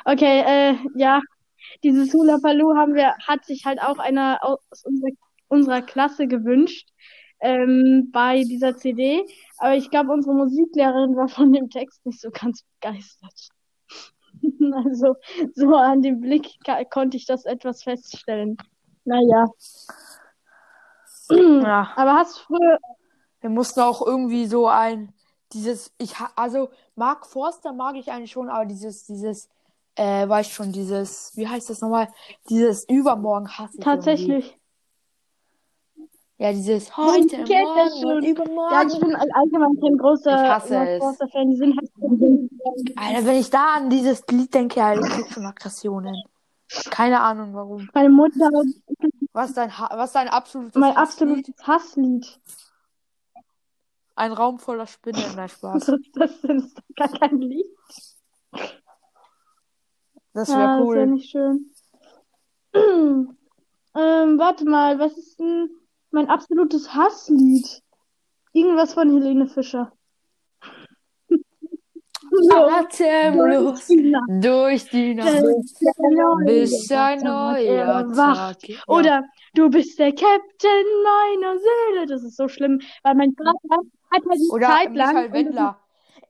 Okay, 0.05 0.41
äh, 0.47 0.77
ja. 0.95 1.21
Dieses 1.83 2.13
Hula 2.13 2.39
Baloo 2.43 2.75
haben 2.77 2.95
wir, 2.95 3.15
hat 3.27 3.45
sich 3.45 3.65
halt 3.65 3.81
auch 3.83 3.99
einer 3.99 4.39
aus 4.43 4.61
unserer, 4.85 5.11
unserer 5.49 5.83
Klasse 5.83 6.27
gewünscht, 6.27 6.89
ähm, 7.41 8.11
bei 8.13 8.43
dieser 8.45 8.77
CD. 8.77 9.25
Aber 9.59 9.75
ich 9.75 9.91
glaube, 9.91 10.13
unsere 10.13 10.35
Musiklehrerin 10.35 11.17
war 11.17 11.29
von 11.29 11.53
dem 11.53 11.71
Text 11.71 12.05
nicht 12.07 12.21
so 12.21 12.31
ganz 12.31 12.65
begeistert. 12.81 13.49
Also, 14.85 15.17
so 15.55 15.75
an 15.75 16.03
dem 16.03 16.21
Blick 16.21 16.59
konnte 16.91 17.17
ich 17.17 17.25
das 17.25 17.47
etwas 17.47 17.83
feststellen. 17.83 18.59
Naja. 19.05 19.47
ja. 21.31 21.93
Aber 21.97 22.15
hast 22.15 22.37
du 22.37 22.43
früher, 22.45 22.79
Wir 23.41 23.51
mussten 23.51 23.81
auch 23.81 24.07
irgendwie 24.07 24.47
so 24.47 24.67
ein. 24.69 25.13
Dieses. 25.53 25.93
Ich 25.97 26.15
also, 26.35 26.69
Mark 26.97 27.27
Forster 27.27 27.73
mag 27.73 27.97
ich 27.97 28.11
eigentlich 28.11 28.33
schon, 28.33 28.51
aber 28.51 28.67
dieses, 28.67 29.07
dieses. 29.07 29.49
Äh, 29.95 30.29
weiß 30.29 30.49
schon, 30.51 30.73
dieses. 30.73 31.33
Wie 31.35 31.49
heißt 31.49 31.71
das 31.71 31.81
nochmal? 31.81 32.09
Dieses 32.51 32.87
Übermorgen 32.89 33.49
hasse 33.49 33.79
ich 33.79 33.87
irgendwie. 33.87 34.61
Ja, 36.39 36.53
dieses 36.53 36.95
heute, 36.97 37.29
kennt 37.45 37.49
das 37.49 37.95
morgen 37.95 37.95
und 37.95 38.01
schon. 38.03 38.23
Ja, 38.23 38.31
übermorgen. 38.31 38.89
ich 38.91 39.01
bin 39.01 39.17
all- 39.17 39.31
allgemein 39.33 39.81
kein 39.81 39.97
großer 39.97 40.35
Ich 40.45 40.51
hasse 40.51 40.77
es. 40.89 40.99
Forster-Fan. 40.99 41.51
Die 41.51 41.57
sind 41.57 41.77
halt 41.79 41.91
Alter, 42.97 43.27
wenn 43.27 43.37
ich 43.37 43.49
da 43.51 43.75
an 43.77 43.89
dieses 43.91 44.23
Lied 44.31 44.53
denke, 44.53 44.83
Alter, 44.85 45.07
ich 45.07 45.13
krieg 45.15 45.33
schon 45.33 45.47
Aggressionen. 45.47 46.15
Keine 46.91 47.21
Ahnung 47.21 47.55
warum. 47.55 47.89
meine 47.95 48.11
Mutter, 48.11 48.51
Was 49.33 49.55
dein, 49.55 49.79
ha 49.79 49.89
was 49.97 50.11
ist 50.11 50.15
dein 50.17 50.29
absolutes 50.29 50.75
mein 50.75 50.95
Hasslied? 50.95 51.29
absolutes 51.31 51.67
Hasslied. 51.67 52.41
Ein 54.15 54.33
Raum 54.33 54.59
voller 54.59 54.87
Spinnen, 54.87 55.23
nein, 55.37 55.49
Spaß. 55.49 55.87
Das? 56.15 56.41
Das 56.43 56.45
ist 56.45 56.77
doch 56.79 56.85
gar 56.97 57.09
kein 57.19 57.41
Lied. 57.41 57.67
Das 60.35 60.49
Ja, 60.49 60.57
wäre 60.59 60.69
das 60.69 60.79
wäre 60.79 60.85
cool. 60.85 61.07
nicht 61.07 61.31
schön. 61.31 61.71
ähm, 62.75 64.39
warte 64.39 64.65
mal, 64.67 64.99
was 64.99 65.17
ist 65.17 65.39
denn 65.41 65.71
mein 66.17 66.31
absolutes 66.31 66.95
Hasslied? 66.95 67.83
Irgendwas 68.53 68.95
von 68.95 69.11
Helene 69.11 69.47
Fischer. 69.47 69.93
Atemlos 72.53 73.87
durch 74.41 74.89
die 74.91 75.15
Nacht, 75.15 75.45
bis 76.45 76.91
ein 76.91 77.21
neuer 77.21 78.13
Tag. 78.15 78.57
Oder 78.87 79.25
du 79.55 79.69
bist 79.71 79.99
der 79.99 80.13
Captain 80.13 80.87
meiner 81.05 81.59
Seele. 81.59 82.07
Das 82.07 82.23
ist 82.23 82.37
so 82.37 82.49
schlimm, 82.49 82.81
weil 83.03 83.15
mein 83.15 83.35
Vater 83.35 83.83
hat 84.11 84.23
halt 84.27 84.41
die 84.41 84.51
Oder 84.51 84.67
Zeit 84.69 84.95
lang. 84.95 85.15
Michael 85.15 85.33
Wendler. 85.33 85.79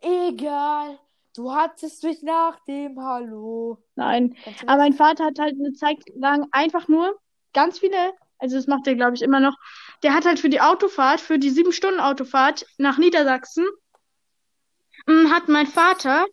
Egal, 0.00 0.98
du 1.36 1.52
hattest 1.52 2.02
mich 2.02 2.22
nach 2.22 2.58
dem 2.66 3.00
Hallo. 3.00 3.78
Nein, 3.94 4.36
aber 4.66 4.78
mein 4.78 4.92
Vater 4.92 5.26
hat 5.26 5.38
halt 5.38 5.54
eine 5.58 5.72
Zeit 5.72 5.98
lang 6.14 6.46
einfach 6.50 6.88
nur 6.88 7.18
ganz 7.52 7.78
viele, 7.78 8.12
also 8.38 8.56
das 8.56 8.66
macht 8.66 8.86
er 8.86 8.94
glaube 8.94 9.14
ich 9.14 9.22
immer 9.22 9.40
noch. 9.40 9.56
Der 10.02 10.14
hat 10.14 10.24
halt 10.26 10.38
für 10.38 10.48
die 10.50 10.60
Autofahrt, 10.60 11.20
für 11.20 11.38
die 11.38 11.50
sieben 11.50 11.72
Stunden 11.72 12.00
Autofahrt 12.00 12.66
nach 12.78 12.98
Niedersachsen, 12.98 13.66
mm, 15.06 15.30
hat 15.30 15.48
mein 15.48 15.66
Vater 15.66 16.26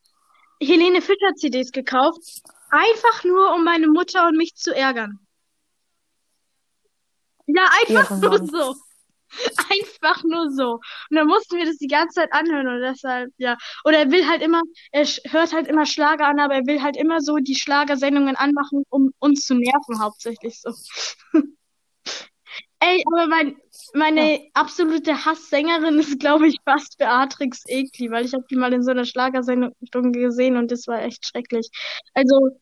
Helene 0.62 1.02
Fischer 1.02 1.34
CDs 1.36 1.72
gekauft, 1.72 2.42
einfach 2.70 3.24
nur 3.24 3.54
um 3.54 3.64
meine 3.64 3.88
Mutter 3.88 4.28
und 4.28 4.38
mich 4.38 4.56
zu 4.56 4.76
ärgern. 4.76 5.20
Ja, 7.46 7.70
einfach 7.82 8.10
nur 8.18 8.34
Ehrenmann. 8.34 8.48
so. 8.48 8.76
Einfach 9.72 10.24
nur 10.24 10.52
so. 10.52 10.74
Und 10.74 11.18
dann 11.18 11.28
mussten 11.28 11.58
wir 11.58 11.66
das 11.66 11.78
die 11.78 11.88
ganze 11.88 12.22
Zeit 12.22 12.34
anhören 12.34 12.68
und 12.68 12.82
deshalb, 12.82 13.32
ja. 13.38 13.58
Oder 13.84 14.00
er 14.00 14.12
will 14.12 14.28
halt 14.28 14.42
immer, 14.42 14.62
er 14.92 15.06
hört 15.06 15.54
halt 15.54 15.68
immer 15.68 15.86
Schlager 15.86 16.28
an, 16.28 16.40
aber 16.40 16.56
er 16.56 16.66
will 16.66 16.82
halt 16.82 16.96
immer 16.98 17.20
so 17.20 17.38
die 17.38 17.56
Schlagersendungen 17.56 18.36
anmachen, 18.36 18.84
um 18.90 19.12
uns 19.20 19.46
zu 19.46 19.56
nerven, 19.56 20.00
hauptsächlich 20.00 20.62
so. 20.62 20.72
Ey, 22.86 23.04
aber 23.08 23.28
mein, 23.28 23.56
meine 23.94 24.42
absolute 24.54 25.26
Hasssängerin 25.26 26.00
ist, 26.00 26.20
glaube 26.20 26.48
ich, 26.48 26.58
fast 26.66 26.98
Beatrix 26.98 27.64
Egli, 27.68 28.12
weil 28.12 28.26
ich 28.26 28.34
habe 28.34 28.44
die 28.50 28.58
mal 28.58 28.74
in 28.74 28.84
so 28.84 28.92
einer 28.92 29.06
Schlagersendung 29.06 29.74
gesehen 30.12 30.58
und 30.58 30.70
das 30.70 30.88
war 30.88 31.02
echt 31.02 31.26
schrecklich. 31.26 31.70
Also, 32.14 32.58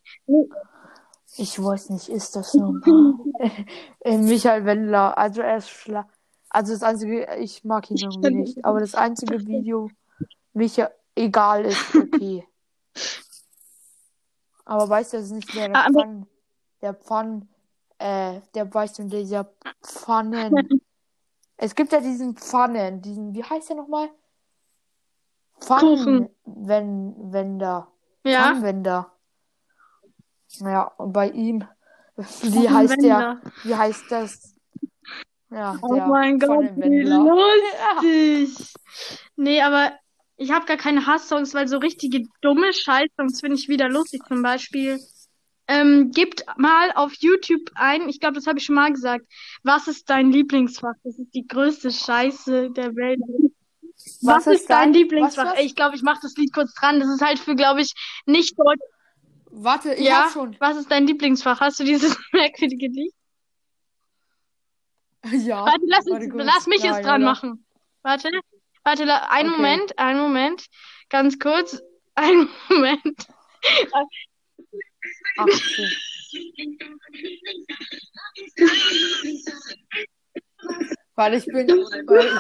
Ich 1.38 1.61
weiß 1.61 1.89
nicht, 1.89 2.09
ist 2.09 2.36
das 2.36 2.53
normal? 2.53 3.15
Äh, 4.01 4.17
Michael 4.17 4.65
Wendler, 4.65 5.17
also 5.17 5.41
er 5.41 5.57
ist 5.57 5.69
schla 5.69 6.07
Also 6.49 6.74
das 6.74 6.84
einzige, 6.84 7.36
ich 7.39 7.63
mag 7.63 7.89
ihn 7.89 7.97
irgendwie 7.97 8.36
nicht, 8.36 8.65
aber 8.65 8.80
das 8.80 8.93
einzige 8.93 9.39
Video, 9.47 9.89
Michael, 10.53 10.91
egal 11.15 11.65
ist, 11.65 11.95
okay. 11.95 12.45
Aber 14.65 14.88
weißt 14.88 15.13
du, 15.13 15.17
das 15.17 15.26
ist 15.28 15.32
nicht 15.32 15.55
der, 15.55 15.69
der 15.69 15.78
Ah, 15.78 15.89
Pfann, 15.91 16.28
der 16.82 16.93
Pfann, 16.93 17.49
äh, 18.02 18.41
der 18.54 18.74
weißt 18.74 18.99
du, 18.99 19.04
dieser 19.04 19.52
Pfannen. 19.84 20.56
Es 21.64 21.76
gibt 21.76 21.91
ja 21.91 22.02
diesen 22.02 22.36
Pfannen, 22.36 23.04
diesen, 23.04 23.36
wie 23.36 23.43
heißt 23.43 23.70
der 23.70 23.76
nochmal? 23.76 24.10
Pfannenwender. 25.60 27.88
ja. 28.24 28.41
Pfannenwender. 28.41 29.12
Ja, 30.60 30.86
und 30.97 31.14
bei 31.14 31.30
ihm, 31.30 31.64
wie 32.18 32.68
heißt 32.68 32.99
der, 33.04 33.39
wie 33.64 33.76
heißt 33.76 34.06
das? 34.10 34.56
Ja, 35.52 35.78
Oh 35.84 35.93
der 35.93 36.08
mein 36.08 36.39
Gott, 36.39 36.72
wie 36.78 37.04
lustig. 37.04 38.74
Nee, 39.36 39.62
aber 39.62 39.91
ich 40.38 40.52
habe 40.52 40.66
gar 40.66 40.78
keine 40.78 41.06
Hasssongs, 41.06 41.54
weil 41.54 41.68
so 41.68 41.78
richtige 41.78 42.24
dumme 42.41 42.74
Scheißsongs 42.74 43.39
finde 43.39 43.58
ich 43.58 43.70
wieder 43.70 43.88
lustig. 43.88 44.24
Zum 44.28 44.41
Beispiel, 44.41 44.99
ähm, 45.72 46.11
gibt 46.11 46.43
mal 46.57 46.91
auf 46.95 47.13
YouTube 47.19 47.69
ein, 47.76 48.09
ich 48.09 48.19
glaube, 48.19 48.36
das 48.36 48.45
habe 48.45 48.59
ich 48.59 48.65
schon 48.65 48.76
mal 48.76 48.91
gesagt. 48.91 49.26
Was 49.63 49.88
ist 49.88 50.09
dein 50.09 50.32
Lieblingsfach? 50.32 50.93
Das 51.03 51.17
ist 51.17 51.34
die 51.34 51.47
größte 51.47 51.91
Scheiße 51.91 52.72
der 52.72 52.93
Welt. 52.95 53.19
Was, 54.22 54.47
ist 54.47 54.69
dein 54.69 54.93
Lieblingsfach? 54.93 55.51
was? 55.51 55.59
Ey, 55.59 55.65
ich 55.65 55.76
glaube, 55.76 55.95
ich 55.95 56.01
mache 56.01 56.19
das 56.22 56.36
Lied 56.36 56.53
kurz 56.53 56.74
dran. 56.74 56.99
Das 56.99 57.07
ist 57.09 57.22
halt 57.22 57.39
für, 57.39 57.55
glaube 57.55 57.82
ich, 57.82 57.93
nicht 58.26 58.57
Deutsch. 58.59 58.82
Warte, 59.51 59.93
ich 59.93 60.05
Ja, 60.05 60.24
hab 60.26 60.32
schon. 60.32 60.55
was 60.59 60.78
ist 60.78 60.91
dein 60.91 61.07
Lieblingsfach? 61.07 61.59
Hast 61.61 61.80
du 61.80 61.84
dieses 61.84 62.17
merkwürdige 62.34 62.88
Lied? 62.88 63.13
Ja. 65.32 65.65
Warte, 65.65 65.86
lass, 65.86 66.05
warte 66.09 66.34
uns, 66.34 66.43
lass 66.45 66.67
mich 66.67 66.84
Nein, 66.84 66.93
jetzt 66.93 67.05
dran 67.05 67.22
oder? 67.22 67.32
machen. 67.32 67.65
Warte, 68.01 68.30
warte, 68.84 69.30
einen 69.30 69.49
Okay. 69.49 69.57
Moment, 69.57 69.99
einen 69.99 70.19
Moment. 70.19 70.65
Ganz 71.09 71.38
kurz. 71.39 71.80
Einen 72.15 72.49
Moment. 72.69 73.28
Ach. 75.38 75.47
Weil 81.16 81.34
ich 81.36 81.45
bin, 81.45 81.68
weil 81.68 82.26
ich, 82.26 82.34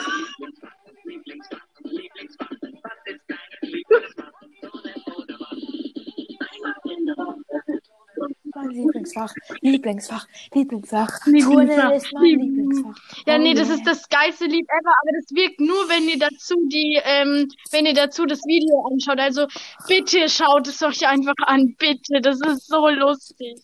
sie 8.53 8.81
Lieblingsfach, 8.81 9.33
Lieblingsfach, 9.61 10.27
Lieblingsfach. 10.53 11.25
Lieblingsfach, 11.25 11.91
ist 11.91 12.13
mein 12.13 12.23
Lieblingsfach. 12.23 12.95
Ja, 13.25 13.37
nee, 13.37 13.53
das 13.53 13.69
ist 13.69 13.85
das 13.85 14.07
geilste 14.09 14.45
Lied 14.45 14.65
ever, 14.69 14.93
aber 15.01 15.11
das 15.19 15.31
wirkt 15.35 15.59
nur, 15.59 15.89
wenn 15.89 16.07
ihr 16.07 16.19
dazu 16.19 16.55
die, 16.67 16.99
ähm, 17.03 17.47
wenn 17.71 17.85
ihr 17.85 17.93
dazu 17.93 18.25
das 18.25 18.39
Video 18.45 18.87
anschaut. 18.91 19.19
Also 19.19 19.47
bitte 19.87 20.29
schaut 20.29 20.67
es 20.67 20.81
euch 20.81 21.07
einfach 21.07 21.35
an, 21.45 21.75
bitte. 21.77 22.21
Das 22.21 22.39
ist 22.41 22.67
so 22.67 22.87
lustig. 22.89 23.59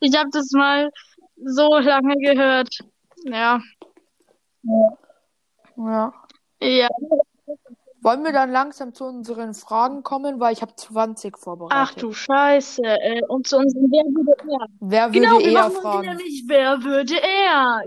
Ich 0.00 0.16
habe 0.16 0.30
das 0.32 0.50
mal 0.52 0.90
so 1.44 1.78
lange 1.78 2.16
gehört. 2.16 2.78
Ja. 3.24 3.60
Ja. 5.76 6.12
Ja. 6.60 6.88
Wollen 8.02 8.24
wir 8.24 8.32
dann 8.32 8.50
langsam 8.50 8.92
zu 8.94 9.04
unseren 9.04 9.54
Fragen 9.54 10.02
kommen, 10.02 10.40
weil 10.40 10.52
ich 10.52 10.60
habe 10.60 10.74
20 10.74 11.38
vorbereitet. 11.38 11.78
Ach 11.78 11.94
du 11.94 12.12
Scheiße. 12.12 12.82
Äh, 12.82 13.20
und 13.28 13.46
zu 13.46 13.58
unserem 13.58 13.90
Wer 13.92 14.04
würde 14.12 14.32
er? 14.50 14.66
Wer 14.80 15.06
würde 15.14 15.20
Genau, 15.20 15.38
wir 15.38 15.46
eher 15.46 15.52
machen 15.68 15.76
fragen? 15.82 16.06
nämlich 16.08 16.42
Wer 16.48 16.82
würde 16.82 17.14
er? 17.22 17.82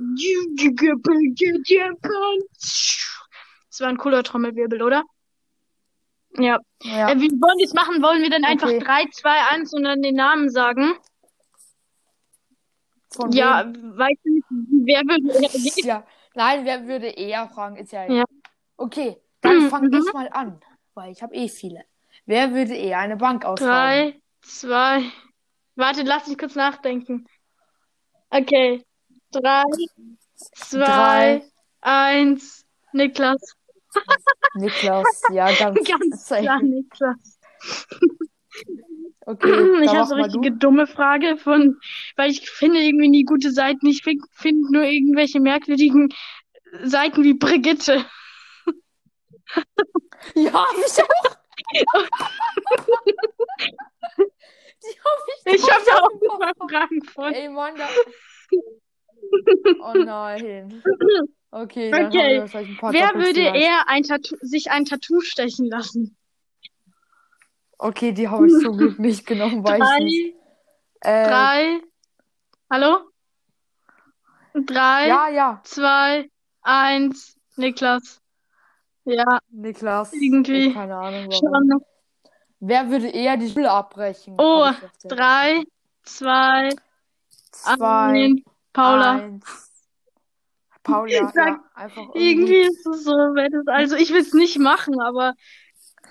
Das 3.70 3.80
war 3.82 3.88
ein 3.90 3.98
cooler 3.98 4.24
Trommelwirbel, 4.24 4.82
oder? 4.82 5.04
Ja. 6.38 6.60
Ja. 6.84 7.10
Äh, 7.10 7.20
wie 7.20 7.30
wollen 7.32 7.58
wir 7.58 7.66
es 7.66 7.74
machen? 7.74 8.02
Wollen 8.02 8.22
wir 8.22 8.30
dann 8.30 8.46
einfach 8.46 8.68
Okay. 8.68 8.80
3, 8.80 9.06
2, 9.12 9.30
1 9.52 9.74
und 9.74 9.84
dann 9.84 10.02
den 10.02 10.16
Namen 10.16 10.50
sagen? 10.50 10.94
Von 13.14 13.32
Ja, 13.34 13.66
wem? 13.66 13.98
weißt 13.98 14.20
du 14.24 14.30
nicht, 14.34 14.46
wer 14.86 15.02
würde 15.02 15.44
er 15.44 15.50
geht? 15.50 15.86
Ja. 15.86 16.04
Nein, 16.36 16.66
wer 16.66 16.88
würde 16.88 17.08
eher 17.08 17.48
fragen? 17.50 17.76
Ist 17.78 17.92
ja. 17.92 18.06
Ja. 18.06 18.24
Okay, 18.78 19.18
dann 19.46 19.70
fange 19.70 19.88
Mhm. 19.90 20.04
ich 20.08 20.14
mal 20.14 20.30
an, 20.32 20.60
weil 20.94 21.12
ich 21.12 21.22
habe 21.22 21.34
eh 21.36 21.48
viele. 21.48 21.84
Wer 22.26 22.54
würde 22.54 22.76
eher 22.76 23.00
eine 23.00 23.18
Bank 23.18 23.46
ausrauben? 23.46 23.70
Drei, 23.72 24.20
zwei. 24.42 25.04
Warte, 25.76 26.04
lass 26.04 26.28
mich 26.28 26.38
kurz 26.38 26.56
nachdenken. 26.56 27.26
Okay. 28.30 28.84
Drei, 29.32 29.64
zwei, 30.36 30.80
Drei. 30.86 31.44
eins. 31.82 32.66
Niklas. 32.94 33.56
Niklas, 34.56 35.22
ja, 35.32 35.52
ganz, 35.60 35.88
Ganz 35.88 36.26
klar, 36.28 36.62
Niklas. 36.62 37.40
Okay, 39.28 39.50
Ich 39.84 39.90
habe 39.90 40.06
so 40.08 40.16
richtige 40.16 40.52
du. 40.52 40.58
dumme 40.58 40.88
Frage 40.88 41.38
von, 41.38 41.78
weil 42.16 42.30
ich 42.32 42.50
finde 42.50 42.80
irgendwie 42.80 43.10
nie 43.10 43.24
gute 43.24 43.52
Seiten. 43.52 43.88
Ich 43.88 44.04
finde 44.04 44.24
find 44.32 44.72
nur 44.72 44.84
irgendwelche 44.84 45.40
merkwürdigen 45.40 46.14
Seiten 46.84 47.24
wie 47.24 47.34
Brigitte. 47.34 48.06
Ja, 50.44 50.66
ich 50.86 51.02
auch. 51.02 51.36
Die 54.84 54.94
hab 55.00 55.20
ich 55.28 55.54
Ich 55.56 55.72
habe 55.72 55.84
da 55.86 55.94
auch 55.98 56.10
drauf. 56.10 56.40
immer 56.40 56.54
Fragen 56.70 57.04
von. 57.06 57.34
Ey, 57.34 57.50
Mann, 57.50 57.76
da... 57.76 57.88
Oh 59.82 59.94
nein. 59.96 60.84
Okay, 61.52 61.90
dann 61.90 62.08
Okay. 62.08 62.42
haben 62.42 62.52
wir 62.52 62.60
ein 62.60 62.78
paar 62.78 62.94
Wer 62.94 63.14
würde 63.16 63.34
vielleicht. 63.34 63.56
eher 63.56 63.88
ein 63.88 64.04
Tattoo, 64.04 64.36
sich 64.42 64.70
ein 64.72 64.86
Tattoo 64.86 65.22
stechen 65.22 65.68
lassen? 65.68 66.16
Okay, 67.78 68.12
die 68.12 68.28
habe 68.30 68.48
ich 68.48 68.54
zum 68.62 68.78
Glück 68.78 69.00
nicht 69.00 69.26
genommen, 69.26 69.64
weiß 69.64 69.82
ich 70.00 70.04
nicht. 70.06 70.36
Drei, 71.02 71.12
Äh, 71.12 71.28
drei. 71.30 71.82
Hallo? 72.70 73.10
Drei, 74.54 75.08
ja, 75.08 75.30
ja, 75.30 75.62
zwei, 75.64 76.30
eins. 76.62 77.36
Niklas. 77.56 78.22
Ja, 79.06 79.40
Niklas. 79.50 80.14
Irgendwie. 80.14 80.74
Keine 80.74 80.96
Ahnung, 80.96 81.28
warum. 81.30 81.70
schon. 81.70 81.86
Wer 82.60 82.90
würde 82.90 83.08
eher 83.10 83.38
die 83.38 83.50
Schule 83.50 83.70
abbrechen? 83.70 84.36
Oh, 84.40 84.68
Drei, 85.04 85.64
zwei, 86.04 86.70
zwei, 87.52 87.78
eins. 87.78 88.42
Paula. 88.74 89.12
eins. 89.12 89.72
Paula, 90.82 91.08
Ich 91.08 91.34
sag, 91.34 91.48
ja, 91.48 91.64
einfach 91.76 92.10
Irgendwie 92.14 92.62
ist 92.62 92.86
es 92.86 93.04
so, 93.04 93.12
wenn 93.12 93.54
es, 93.54 93.68
also 93.68 93.96
ich 93.96 94.12
will 94.12 94.22
es 94.22 94.34
nicht 94.34 94.60
machen, 94.60 95.00
aber 95.02 95.34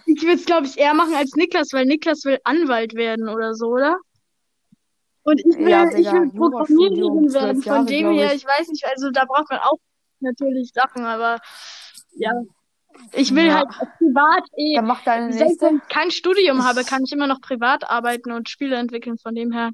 ich 0.07 0.23
will 0.23 0.35
es, 0.35 0.45
glaube 0.45 0.67
ich, 0.67 0.79
eher 0.79 0.95
machen 0.95 1.15
als 1.15 1.35
Niklas, 1.35 1.73
weil 1.73 1.87
Niklas 1.87 2.25
will 2.25 2.39
Anwalt 2.45 2.95
werden 2.95 3.29
oder 3.29 3.55
so, 3.55 3.69
oder? 3.69 3.97
Und 5.23 5.41
ich 5.41 5.57
will, 5.57 5.69
Ja, 5.69 5.89
ich 5.89 6.11
will 6.13 6.31
Programmiererin 6.31 7.33
werden. 7.33 7.63
Von 7.63 7.73
Jahre, 7.73 7.87
dem 7.87 8.13
her, 8.13 8.27
ich. 8.35 8.43
ich 8.43 8.47
weiß 8.47 8.69
nicht, 8.69 8.85
also 8.87 9.11
da 9.11 9.25
braucht 9.25 9.49
man 9.51 9.61
auch 9.61 9.79
natürlich 10.21 10.73
Sachen, 10.73 11.05
aber 11.05 11.39
ja. 12.17 12.33
Ich 13.13 13.35
will 13.35 13.47
Ja. 13.47 13.55
halt 13.57 13.69
privat 13.99 14.45
eh, 14.57 14.75
Dann 14.77 14.87
mach 14.87 15.03
deine 15.05 15.33
selbst 15.33 15.49
nächste. 15.63 15.67
wenn 15.67 15.77
ich 15.77 15.89
kein 15.89 16.11
Studium 16.11 16.65
habe, 16.65 16.85
kann 16.85 17.05
ich 17.05 17.13
immer 17.13 17.27
noch 17.27 17.41
privat 17.41 17.89
arbeiten 17.91 18.33
und 18.33 18.49
Spiele 18.49 18.77
entwickeln, 18.77 19.19
von 19.19 19.35
dem 19.35 19.53
her. 19.53 19.71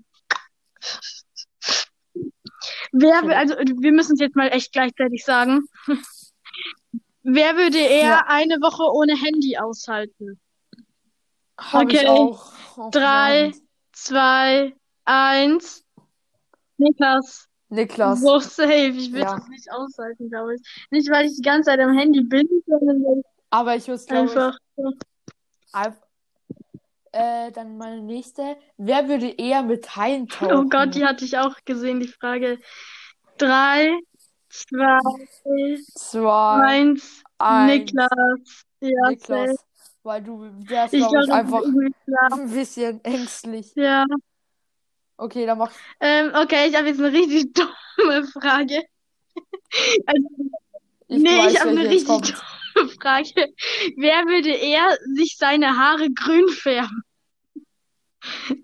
Wer, 2.93 3.23
will- 3.23 3.33
also 3.35 3.55
wir 3.57 3.93
müssen 3.93 4.15
es 4.15 4.21
jetzt 4.21 4.37
mal 4.37 4.49
echt 4.49 4.73
gleichzeitig 4.73 5.25
sagen. 5.25 5.63
Wer 7.23 7.57
würde 7.57 7.79
eher 7.79 8.09
Ja. 8.09 8.25
eine 8.27 8.57
Woche 8.57 8.83
ohne 8.93 9.15
Handy 9.15 9.57
aushalten? 9.59 10.41
Hab 11.59 11.85
Okay. 11.85 12.07
auch. 12.07 12.53
Drei. 12.91 13.53
Zwei, 13.93 14.75
eins. 15.05 15.85
Niklas. 16.79 17.47
Niklas. 17.71 18.21
So 18.21 18.39
safe. 18.41 18.93
Ich 18.97 19.13
will 19.13 19.21
Ja. 19.23 19.37
das 19.37 19.49
nicht 19.49 19.71
aushalten, 19.73 20.29
glaube 20.29 20.57
ich. 20.57 20.63
Nicht, 20.91 21.11
weil 21.11 21.27
ich 21.27 21.37
die 21.37 21.43
ganze 21.43 21.71
Zeit 21.71 21.81
am 21.81 21.97
Handy 21.97 22.23
bin, 22.23 22.47
sondern 22.67 23.03
weil 23.03 23.23
Aber 23.51 23.77
ich 23.77 23.89
muss, 23.89 24.05
ich 24.05 24.11
ich, 24.11 24.17
einfach. 24.17 24.57
Einf- 25.73 26.03
Äh, 27.13 27.51
dann 27.53 27.77
meine 27.77 28.03
nächste. 28.03 28.57
Wer 28.77 29.09
würde 29.09 29.29
eher 29.31 29.63
mit 29.63 29.97
Haien 29.97 30.29
tauchen? 30.29 30.53
Oh 30.57 30.69
Gott, 30.69 30.95
die 30.95 31.05
hatte 31.05 31.25
ich 31.25 31.37
auch 31.39 31.57
gesehen, 31.65 31.99
die 32.01 32.07
Frage. 32.07 32.59
Drei, 33.39 33.99
zwei, 34.49 34.99
Zwei, 35.97 36.63
eins. 36.63 37.23
eins. 37.39 37.73
Niklas. 37.73 38.09
Ja, 38.81 38.91
safe. 39.07 39.11
Niklas. 39.11 39.57
Weil 40.03 40.23
du 40.23 40.41
wärst, 40.69 40.95
Ich 40.95 41.01
glaube 41.01 41.25
ich, 41.25 41.33
einfach 41.33 41.63
ein 41.65 42.51
bisschen 42.51 43.05
ängstlich. 43.05 43.73
Ja. 43.75 44.05
Okay, 45.21 45.45
dann 45.45 45.59
mach. 45.59 45.71
Ähm, 46.01 46.33
okay, 46.35 46.69
ich 46.71 46.75
habe 46.75 46.89
jetzt 46.89 46.99
eine 46.99 47.13
richtig 47.13 47.53
dumme 47.99 48.27
Frage. 48.29 48.83
Also, 50.07 50.29
Ich 51.09 51.23
nee, 51.23 51.39
weiß, 51.39 51.53
ich 51.53 51.61
habe 51.61 51.71
eine 51.71 51.91
richtig 51.91 52.07
dumme 52.75 52.89
Frage. 52.99 53.53
Wer 53.99 54.25
würde 54.25 54.49
eher 54.51 54.97
sich 55.15 55.37
seine 55.37 55.77
Haare 55.77 56.11
grün 56.11 56.49
färben? 56.49 57.03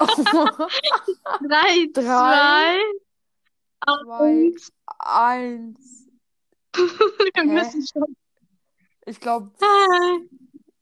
Drei, 0.00 1.86
Drei, 1.92 1.92
zwei, 1.92 2.80
zwei, 3.84 4.52
eins. 4.98 6.08
Wir 6.74 7.44
müssen 7.44 7.86
schon. 7.86 8.16
Ich 9.06 9.20
glaube, 9.20 9.52
Ah, 9.60 10.18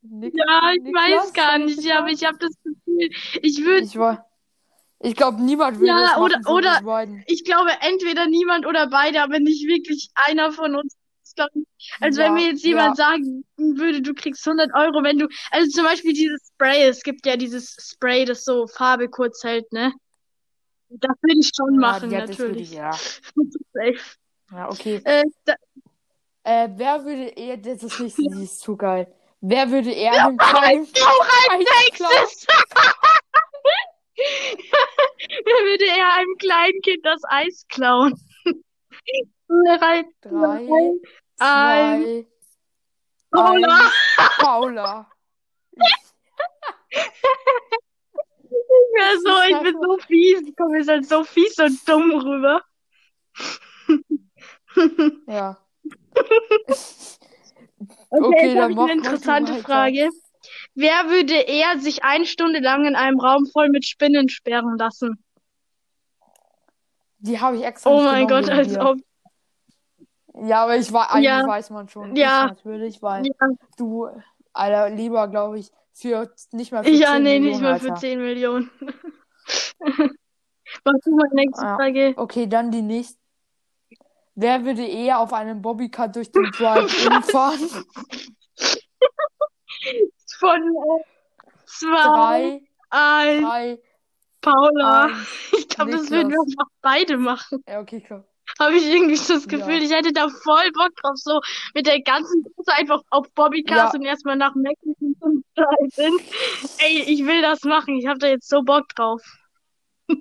Ja, 0.03 0.73
ich 0.73 0.83
Niklas, 0.83 0.95
weiß 0.95 1.33
gar 1.35 1.59
nicht, 1.59 1.91
aber 1.93 2.09
ich 2.09 2.25
habe 2.25 2.39
das 2.39 2.55
Gefühl, 2.63 3.11
ich 3.43 3.63
würde, 3.63 3.85
Ich 3.85 3.99
war. 3.99 4.28
Ich 5.01 5.15
glaube, 5.15 5.41
niemand 5.43 5.79
würde 5.79 5.87
Ja, 5.89 5.95
machen 5.95 6.23
oder- 6.23 6.41
von 6.43 6.55
oder- 6.55 7.07
ich 7.27 7.45
glaube, 7.45 7.71
entweder 7.81 8.27
niemand 8.27 8.67
oder 8.67 8.89
beide, 8.89 9.23
aber 9.23 9.39
nicht 9.39 9.67
wirklich 9.69 10.11
einer 10.15 10.51
von 10.53 10.75
uns. 10.75 10.95
Ich 11.25 11.35
glaub, 11.37 11.51
als 12.01 12.17
wenn 12.17 12.27
Ja, 12.27 12.33
mir 12.33 12.47
jetzt 12.49 12.65
jemand 12.65 12.99
ja. 12.99 13.05
sagen 13.05 13.45
würde, 13.57 14.03
du 14.03 14.13
kriegst 14.15 14.45
100 14.45 14.71
Euro, 14.75 15.05
wenn 15.05 15.19
du, 15.19 15.29
also 15.53 15.71
zum 15.71 15.85
Beispiel 15.85 16.13
dieses 16.15 16.41
Spray, 16.53 16.83
es 16.89 17.03
gibt 17.03 17.25
ja 17.27 17.37
dieses 17.37 17.77
Spray, 17.81 18.25
das 18.25 18.43
so 18.45 18.67
Farbe 18.67 19.09
kurz 19.09 19.45
hält, 19.45 19.71
ne? 19.73 19.93
Das 20.89 21.15
würde 21.21 21.39
ich 21.39 21.51
schon 21.55 21.75
Ja, 21.75 21.81
machen, 21.81 22.11
ja, 22.11 22.27
das 22.27 22.39
würde 22.39 22.59
ich, 22.59 22.73
natürlich. 22.73 23.93
ja. 23.93 23.95
Ja, 24.51 24.71
okay. 24.71 25.01
Äh, 25.05 25.25
da, 25.45 25.55
Äh, 26.45 26.69
wer 26.77 27.05
würde 27.05 27.25
eher, 27.37 27.59
das 27.59 27.83
ist 27.83 28.01
nicht, 28.01 28.17
die 28.17 28.43
ist 28.45 28.61
zu 28.61 28.75
geil. 28.77 29.13
Wer 29.43 29.71
würde 29.71 29.91
eher 29.93 30.25
einen 30.27 30.39
kleinen 30.39 30.83
noch 30.83 31.51
ein 31.51 31.61
Eis 31.61 31.91
klauen? 31.93 32.15
nächstes! 32.15 32.47
Wer 35.19 35.65
würde 35.65 35.85
eher 35.85 36.13
einem 36.15 36.37
kleinen 36.39 36.81
Kind 36.83 37.05
das 37.05 37.21
Eis 37.29 37.67
klauen? 37.69 38.15
Drei, 39.49 40.05
Drei, 40.21 40.93
zwei, 41.37 42.27
Paula. 43.31 43.77
eins. 43.77 43.93
Paula. 44.39 45.11
Ja, 48.99 49.17
so, 49.23 49.31
ich 49.49 49.63
bin 49.63 49.77
so 49.81 49.99
fies. 50.07 50.43
Ich 50.47 50.57
komme 50.57 50.79
jetzt 50.79 50.89
halt 50.89 51.07
so 51.09 51.25
fies 51.25 51.59
und 51.59 51.89
dumm 51.89 52.13
rüber. 52.13 52.63
Ja. 55.27 55.59
Okay, 58.11 58.25
Okay, 58.25 58.55
dann 58.55 58.73
ich 58.73 58.79
eine 58.79 58.93
interessante 58.93 59.53
weiter. 59.53 60.09
Wer 60.81 61.11
würde 61.11 61.35
eher 61.35 61.81
sich 61.81 62.05
eine 62.05 62.25
Stunde 62.25 62.61
lang 62.61 62.85
in 62.85 62.95
einem 62.95 63.19
Raum 63.19 63.47
voll 63.47 63.69
mit 63.69 63.85
Spinnen 63.85 64.29
sperren 64.29 64.79
lassen? 64.79 65.25
Die 67.19 67.41
habe 67.41 67.57
ich 67.57 67.65
extra 67.65 67.91
Oh 67.91 68.01
mein 68.01 68.29
Gott, 68.29 68.49
als 68.49 68.69
dir. 68.69 68.87
ob. 68.87 68.99
Ja, 70.47 70.63
aber 70.63 70.77
ich 70.77 70.93
war, 70.93 71.11
eigentlich 71.11 71.25
Ja. 71.25 71.45
weiß 71.45 71.71
man 71.71 71.89
schon. 71.89 72.15
Ja. 72.15 72.45
Ich 72.45 72.51
natürlich, 72.51 73.03
weil 73.03 73.27
Ja, 73.27 73.49
du, 73.77 74.09
Alter, 74.53 74.91
lieber, 74.91 75.27
glaube 75.27 75.59
ich, 75.59 75.73
für 75.95 76.33
nicht 76.53 76.71
mal 76.71 76.85
für 76.85 76.91
ja 76.91 77.15
10 77.15 77.23
nee, 77.25 77.41
Millionen, 77.41 77.51
nicht 77.51 77.61
mal 77.61 77.81
für 77.81 77.89
Alter. 77.89 78.01
10 78.01 78.21
Millionen. 78.21 78.71
Was 79.81 80.95
ist 80.95 81.07
meine 81.09 81.35
nächste 81.35 81.65
Ja. 81.65 81.75
Frage? 81.75 82.15
Okay, 82.17 82.47
dann 82.47 82.71
die 82.71 82.83
nächste. 82.83 83.19
Wer 84.37 84.65
würde 84.65 84.87
eher 84.87 85.19
auf 85.19 85.33
einem 85.33 85.61
Bobbycar 85.61 86.07
durch 86.07 86.31
den 86.31 86.53
Drive-In 86.53 87.23
fahren? 87.25 87.69
Von 90.39 90.61
äh, 90.63 91.03
zwei, 91.67 91.89
Drei, 92.03 92.61
eins, 92.91 93.43
drei, 93.43 93.79
Paula. 94.41 95.05
eins. 95.07 95.29
Ich 95.59 95.69
glaube, 95.69 95.91
das 95.93 96.11
würden 96.11 96.31
wir 96.33 96.41
einfach 96.41 96.71
beide 96.83 97.17
machen. 97.19 97.63
Ja, 97.69 97.81
okay, 97.81 98.01
klar. 98.01 98.25
Habe 98.59 98.77
ich 98.77 98.87
irgendwie 98.87 99.17
so 99.17 99.35
das 99.35 99.47
Gefühl, 99.47 99.75
Ja. 99.79 99.83
ich 99.85 99.93
hätte 99.93 100.13
da 100.13 100.29
voll 100.29 100.71
Bock 100.73 100.91
drauf, 100.97 101.13
so 101.17 101.41
mit 101.75 101.87
der 101.87 102.01
ganzen 102.01 102.43
Gruppe 102.43 102.73
einfach 102.73 103.03
auf 103.11 103.31
Bobbycars 103.35 103.93
Ja. 103.93 103.99
und 103.99 104.05
erstmal 104.07 104.37
nach 104.37 104.55
Mexico 104.55 104.95
zum 105.21 105.45
Drive-In. 105.55 106.19
Ey, 106.79 107.03
ich 107.13 107.27
will 107.27 107.43
das 107.43 107.63
machen. 107.65 107.97
Ich 107.99 108.07
habe 108.07 108.19
da 108.19 108.27
jetzt 108.29 108.49
so 108.49 108.63
Bock 108.63 108.89
drauf. 108.95 109.23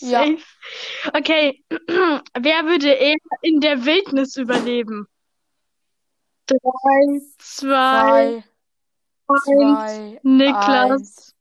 Ja. 0.00 0.24
Safe. 0.24 0.38
Okay, 1.12 1.62
wer 1.68 2.64
würde 2.64 2.88
eher 2.88 3.16
in 3.42 3.60
der 3.60 3.84
Wildnis 3.84 4.36
überleben? 4.36 5.06
Drei, 6.46 7.20
zwei, 7.38 7.68
Drei, 7.68 8.44
eins. 9.28 9.44
zwei, 9.44 10.20
Niklas. 10.22 10.90
eins. 10.90 11.34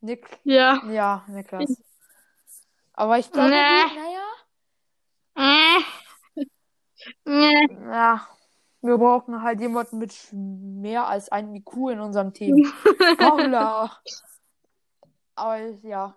Nick, 0.00 0.40
Ja. 0.44 0.82
ja, 0.90 1.24
Niklas. 1.28 1.82
Aber 2.92 3.18
ich 3.18 3.30
glaube, 3.32 3.48
Nee. 3.50 3.56
naja. 5.36 5.82
Äh. 7.28 7.34
ja, 7.90 8.26
wir 8.82 8.98
brauchen 8.98 9.42
halt 9.42 9.60
jemanden 9.60 9.98
mit 9.98 10.14
mehr 10.32 11.06
als 11.06 11.28
einem 11.30 11.54
IQ 11.54 11.90
in 11.90 12.00
unserem 12.00 12.32
Team. 12.32 12.72
Paula. 13.18 13.90
Aber 15.34 15.58
ja. 15.82 16.14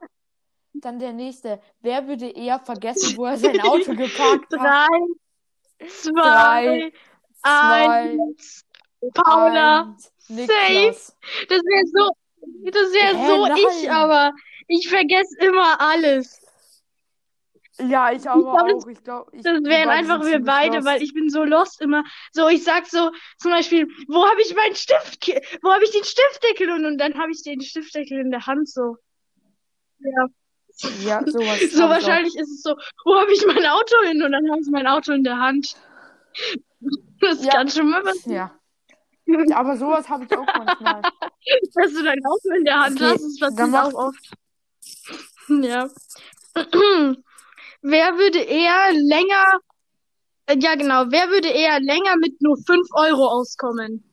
Dann 0.73 0.99
der 0.99 1.13
nächste. 1.13 1.59
Wer 1.81 2.07
würde 2.07 2.29
eher 2.29 2.59
vergessen, 2.59 3.17
wo 3.17 3.25
er 3.25 3.37
sein 3.37 3.59
Auto 3.61 3.93
geparkt 3.95 4.53
hat? 4.57 4.87
Drei, 5.79 5.87
zwei, 5.89 6.11
Drei, 6.21 6.93
eins. 7.43 8.65
Paula. 9.13 9.95
Niklas. 10.27 11.15
Das 11.47 11.59
wäre 11.61 11.85
so, 11.87 12.11
das 12.65 12.93
wäre 12.93 13.17
Hä, 13.17 13.27
so 13.27 13.47
nein. 13.47 13.57
ich, 13.57 13.91
aber 13.91 14.33
ich 14.67 14.89
vergesse 14.89 15.35
immer 15.39 15.79
alles. 15.81 16.41
Ja, 17.81 18.11
ich 18.11 18.29
aber 18.29 18.41
glaub, 18.41 18.67
das- 18.67 18.83
auch. 18.83 18.87
Ich 18.89 19.03
glaube, 19.03 19.31
ich, 19.33 19.41
Das 19.41 19.63
wären 19.63 19.89
einfach 19.89 20.21
wir 20.25 20.39
beide, 20.43 20.75
lost. 20.75 20.85
weil 20.87 21.01
ich 21.01 21.13
bin 21.13 21.29
so 21.29 21.43
lost 21.45 21.81
immer. 21.81 22.03
So, 22.33 22.49
ich 22.49 22.63
sag 22.65 22.85
so, 22.87 23.09
zum 23.37 23.51
Beispiel, 23.51 23.87
wo 24.09 24.27
habe 24.27 24.41
ich 24.41 24.53
meinen 24.53 24.75
Stift, 24.75 25.25
wo 25.63 25.71
habe 25.71 25.83
ich 25.85 25.91
den 25.91 26.03
Stiftdeckel 26.03 26.71
und, 26.71 26.85
und 26.85 26.97
dann 26.97 27.17
habe 27.17 27.31
ich 27.31 27.41
den 27.41 27.61
Stiftdeckel 27.61 28.19
in 28.19 28.31
der 28.31 28.45
Hand 28.45 28.67
so. 28.69 28.97
Ja, 29.99 30.25
Ja, 31.05 31.21
sowas. 31.25 31.35
so 31.35 31.47
hab 31.49 31.61
ich 31.61 31.81
auch. 31.81 31.89
wahrscheinlich 31.89 32.35
ist 32.35 32.49
es 32.51 32.61
so, 32.63 32.75
wo 33.05 33.15
habe 33.17 33.31
ich 33.31 33.45
mein 33.47 33.65
Auto 33.65 33.95
hin 34.05 34.21
und 34.23 34.33
dann 34.33 34.51
habe 34.51 34.59
ich 34.61 34.67
mein 34.69 34.85
Auto 34.85 35.13
in 35.13 35.23
der 35.23 35.37
Hand. 35.39 35.73
Das 37.21 37.41
Ja. 37.43 37.51
kann 37.53 37.69
schon 37.69 37.89
mal 37.89 38.03
passieren, 38.03 38.31
Ja. 38.35 38.59
Ja, 39.25 39.57
Aber 39.57 39.77
sowas 39.77 40.09
habe 40.09 40.23
ich 40.23 40.35
auch 40.35 40.47
manchmal. 40.55 41.03
dass 41.75 41.93
du 41.93 42.03
dein 42.03 42.19
Auto 42.25 42.49
in 42.57 42.63
der 42.65 42.79
Hand 42.79 43.01
Okay, 43.01 43.13
hast. 43.13 43.41
Das 43.41 43.55
dann 43.55 43.71
passiert 43.71 43.95
auch 43.95 44.07
oft. 44.07 44.31
Ja. 45.49 45.89
Wer 47.81 48.17
würde 48.17 48.39
eher 48.39 48.91
länger, 48.93 49.59
äh, 50.45 50.57
ja 50.59 50.75
genau, 50.75 51.05
wer 51.09 51.29
würde 51.29 51.47
eher 51.47 51.79
länger 51.79 52.17
mit 52.17 52.41
nur 52.41 52.57
5 52.67 52.87
Euro 52.93 53.27
auskommen? 53.27 54.03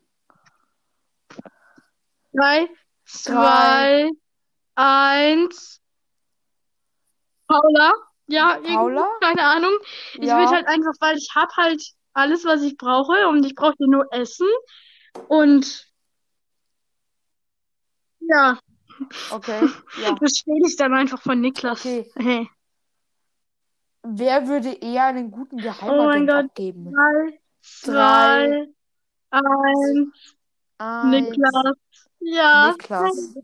Drei, 2.33 2.69
zwei, 3.05 4.11
eins. 4.77 5.81
Paula? 7.49 7.93
Ja, 8.29 8.57
irgendwie, 8.57 8.75
Paula? 8.77 9.09
keine 9.21 9.43
Ahnung. 9.45 9.73
Ich 10.15 10.29
Ja. 10.29 10.39
würde 10.39 10.53
halt 10.53 10.67
einfach, 10.69 10.93
weil 11.01 11.17
ich 11.17 11.29
hab 11.35 11.51
halt 11.57 11.83
alles, 12.17 12.45
was 12.45 12.63
ich 12.63 12.77
brauche 12.77 13.29
und 13.29 13.45
ich 13.45 13.55
brauche 13.55 13.75
nur 13.79 14.07
Essen 14.13 14.49
und 15.29 15.87
ja, 18.21 18.59
Okay. 19.31 19.61
Ja. 20.03 20.15
das 20.21 20.33
stehe 20.33 20.67
ich 20.67 20.77
dann 20.77 20.95
einfach 20.95 21.21
von 21.21 21.41
Niklas. 21.41 21.81
Okay. 21.81 22.11
Hey. 22.17 22.49
Wer 24.03 24.47
würde 24.47 24.73
eher 24.73 25.05
einen 25.07 25.31
guten 25.31 25.59
Oh 25.59 25.63
Geheimagent 25.63 26.31
Gott. 26.31 26.45
abgeben? 26.45 26.93
Drei, 26.93 27.41
zwei, 27.61 28.69
eins, 29.31 30.37
Eins. 30.79 31.11
Niklas. 31.11 31.75
Ja. 32.21 32.73
Niklas. 32.73 33.35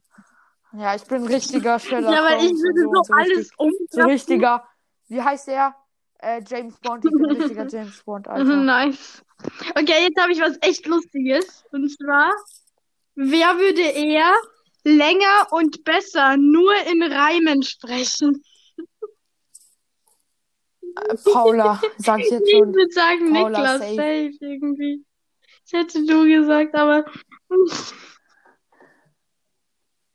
Ja, 0.74 0.94
ich 0.94 1.02
bin 1.04 1.22
ein 1.22 1.26
richtiger 1.28 1.78
Sherlock 1.78 2.14
Ja, 2.14 2.22
weil 2.22 2.44
ich 2.46 2.52
würde 2.52 2.82
so, 2.82 3.02
so 3.02 3.14
alles 3.14 3.38
richtig, 3.38 3.90
so 3.90 4.00
richtiger, 4.02 4.68
wie 5.08 5.20
heißt 5.20 5.48
der? 5.48 5.74
Äh, 6.22 6.40
James 6.48 6.78
Bond. 6.80 7.04
Ich 7.04 7.10
bin 7.10 7.24
ein 7.30 7.36
richtiger 7.36 7.66
James 7.66 8.02
Bond, 8.04 8.28
Alter. 8.28 8.56
Nice. 8.56 9.22
Okay, 9.74 10.04
jetzt 10.04 10.20
habe 10.20 10.32
ich 10.32 10.40
was 10.40 10.56
echt 10.60 10.86
Lustiges. 10.86 11.64
Und 11.72 11.90
zwar, 11.90 12.32
wer 13.16 13.58
würde 13.58 13.82
eher 13.82 14.32
länger 14.84 15.48
und 15.50 15.82
besser 15.84 16.36
nur 16.36 16.72
in 16.90 17.02
Reimen 17.02 17.62
sprechen? 17.62 18.42
Äh, 20.96 21.16
Paula, 21.24 21.80
sag 21.98 22.20
ich 22.20 22.30
jetzt 22.30 22.46
Ich 22.46 22.52
schon. 22.58 22.72
würde 22.72 22.92
sagen 22.92 23.32
Paula, 23.32 23.48
Niklas, 23.48 23.78
safe. 23.80 23.94
safe 23.96 24.32
irgendwie. 24.40 25.04
Ich 25.66 25.72
hätte 25.72 26.04
du 26.06 26.24
gesagt, 26.24 26.74
aber 26.74 27.04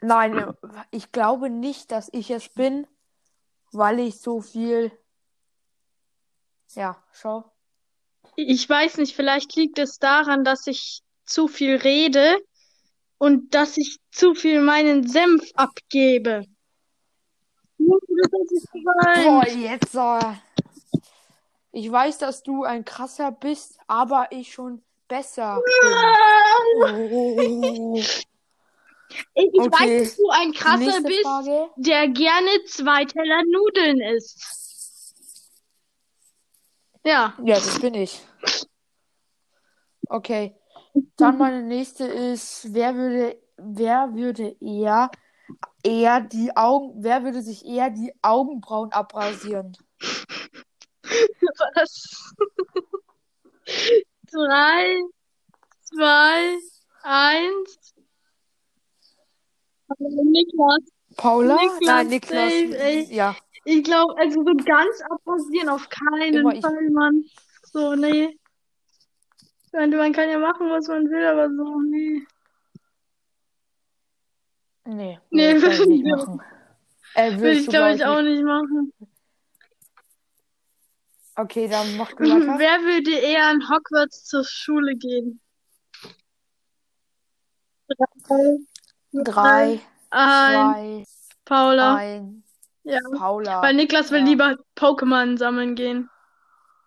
Nein, 0.01 0.37
äh, 0.37 0.53
ich 0.91 1.11
glaube 1.11 1.49
nicht, 1.49 1.91
dass 1.91 2.09
ich 2.13 2.29
es 2.29 2.49
bin, 2.49 2.87
weil 3.73 3.99
ich 3.99 4.19
so 4.21 4.41
viel. 4.41 4.91
Ja, 6.75 7.01
schau. 7.13 7.45
ich 8.35 8.67
weiß 8.69 8.97
nicht, 8.97 9.15
vielleicht 9.15 9.55
liegt 9.55 9.79
es 9.79 9.97
daran, 9.99 10.43
dass 10.43 10.67
ich 10.67 11.01
zu 11.25 11.47
viel 11.47 11.75
rede 11.77 12.37
und 13.17 13.53
dass 13.55 13.77
ich 13.77 13.97
zu 14.11 14.35
viel 14.35 14.61
meinen 14.61 15.07
Senf 15.07 15.43
abgebe. 15.55 16.45
Boah, 17.79 19.47
jetzt. 19.47 19.95
Äh, 19.95 20.33
ich 21.71 21.91
weiß, 21.91 22.17
dass 22.19 22.43
du 22.43 22.63
ein 22.63 22.85
krasser 22.85 23.31
bist, 23.31 23.79
aber 23.87 24.27
ich 24.31 24.51
schon 24.53 24.81
besser 25.07 25.61
bin. 25.81 25.93
Oh. 26.79 27.95
Ich, 27.99 28.25
ich 29.35 29.59
Okay. 29.61 29.71
weiß, 29.71 30.03
dass 30.09 30.17
du 30.17 30.29
ein 30.31 30.51
krasser 30.53 30.77
Nächste 30.79 31.03
bist, 31.03 31.21
Frage. 31.21 31.69
der 31.77 32.07
gerne 32.09 32.49
zwei 32.67 33.05
Teller 33.05 33.41
Nudeln 33.45 34.01
isst. 34.01 34.66
Ja. 37.07 37.33
Ja, 37.41 37.55
das 37.55 37.79
bin 37.79 37.93
ich. 37.93 38.21
Okay. 40.09 40.53
Dann 41.15 41.37
meine 41.37 41.63
nächste 41.63 42.03
ist, 42.03 42.73
wer 42.73 42.95
würde, 42.95 43.41
wer 43.55 44.13
würde 44.13 44.57
eher, 44.59 45.09
eher 45.83 46.19
die 46.19 46.53
Augen, 46.57 47.01
wer 47.01 47.23
würde 47.23 47.41
sich 47.41 47.65
eher 47.65 47.91
die 47.91 48.11
Augenbrauen 48.21 48.91
abrasieren? 48.91 49.77
Was? 51.75 52.33
Drei, 54.29 54.99
zwei, 55.83 56.57
eins. 57.03 57.93
Niklas. 59.97 60.79
Paula? 61.15 61.55
Niklas, 61.55 61.81
Nein, 61.81 62.07
Niklas. 62.07 62.51
ey. 62.51 63.15
Ja. 63.15 63.37
Ich 63.69 63.83
glaube, 63.83 64.17
also 64.17 64.45
so 64.45 64.53
ganz 64.63 65.01
abrasieren 65.09 65.67
auf 65.67 65.89
keinen 65.89 66.35
Immer 66.35 66.53
ich. 66.55 66.61
Fall, 66.61 66.89
Mann. 66.89 67.25
So, 67.63 67.95
nee. 67.95 68.39
Ich 69.41 69.73
meine, 69.73 69.97
man 69.97 70.13
kann 70.13 70.29
ja 70.29 70.39
machen, 70.39 70.69
was 70.69 70.87
man 70.87 71.09
will, 71.09 71.25
aber 71.25 71.49
so, 71.49 71.81
nee. 71.81 72.25
Nee, 74.85 75.19
Nee, 75.29 75.53
nee, 75.53 75.61
würde 75.61 75.75
ich 75.83 75.85
nicht 75.85 76.05
machen. 76.05 76.41
Äh, 77.13 77.31
Will 77.33 77.41
würdest 77.41 77.59
ich, 77.59 77.65
du, 77.65 77.71
glaube 77.71 77.95
glaub 77.95 77.95
ich, 77.97 78.05
auch 78.05 78.21
nicht 78.21 78.43
machen. 78.45 78.93
Okay, 81.35 81.67
dann 81.67 81.97
mach 81.97 82.13
du 82.13 82.23
weiter. 82.23 82.57
Wer 82.57 82.79
würde 82.83 83.11
eher 83.19 83.51
in 83.51 83.69
Hogwarts 83.69 84.23
zur 84.23 84.45
Schule 84.45 84.95
gehen? 84.95 85.41
Drei, 87.89 88.57
Drei, 89.11 89.81
ein, 90.09 90.55
zwei, 90.55 91.03
Paula. 91.43 91.95
ein, 91.95 92.36
Ja. 92.87 92.99
Paula. 93.17 93.61
Weil 93.61 93.73
Niklas 93.75 94.11
will 94.11 94.19
Ja. 94.19 94.25
lieber 94.25 94.55
Pokémon 94.77 95.37
sammeln 95.37 95.75
gehen. 95.75 96.09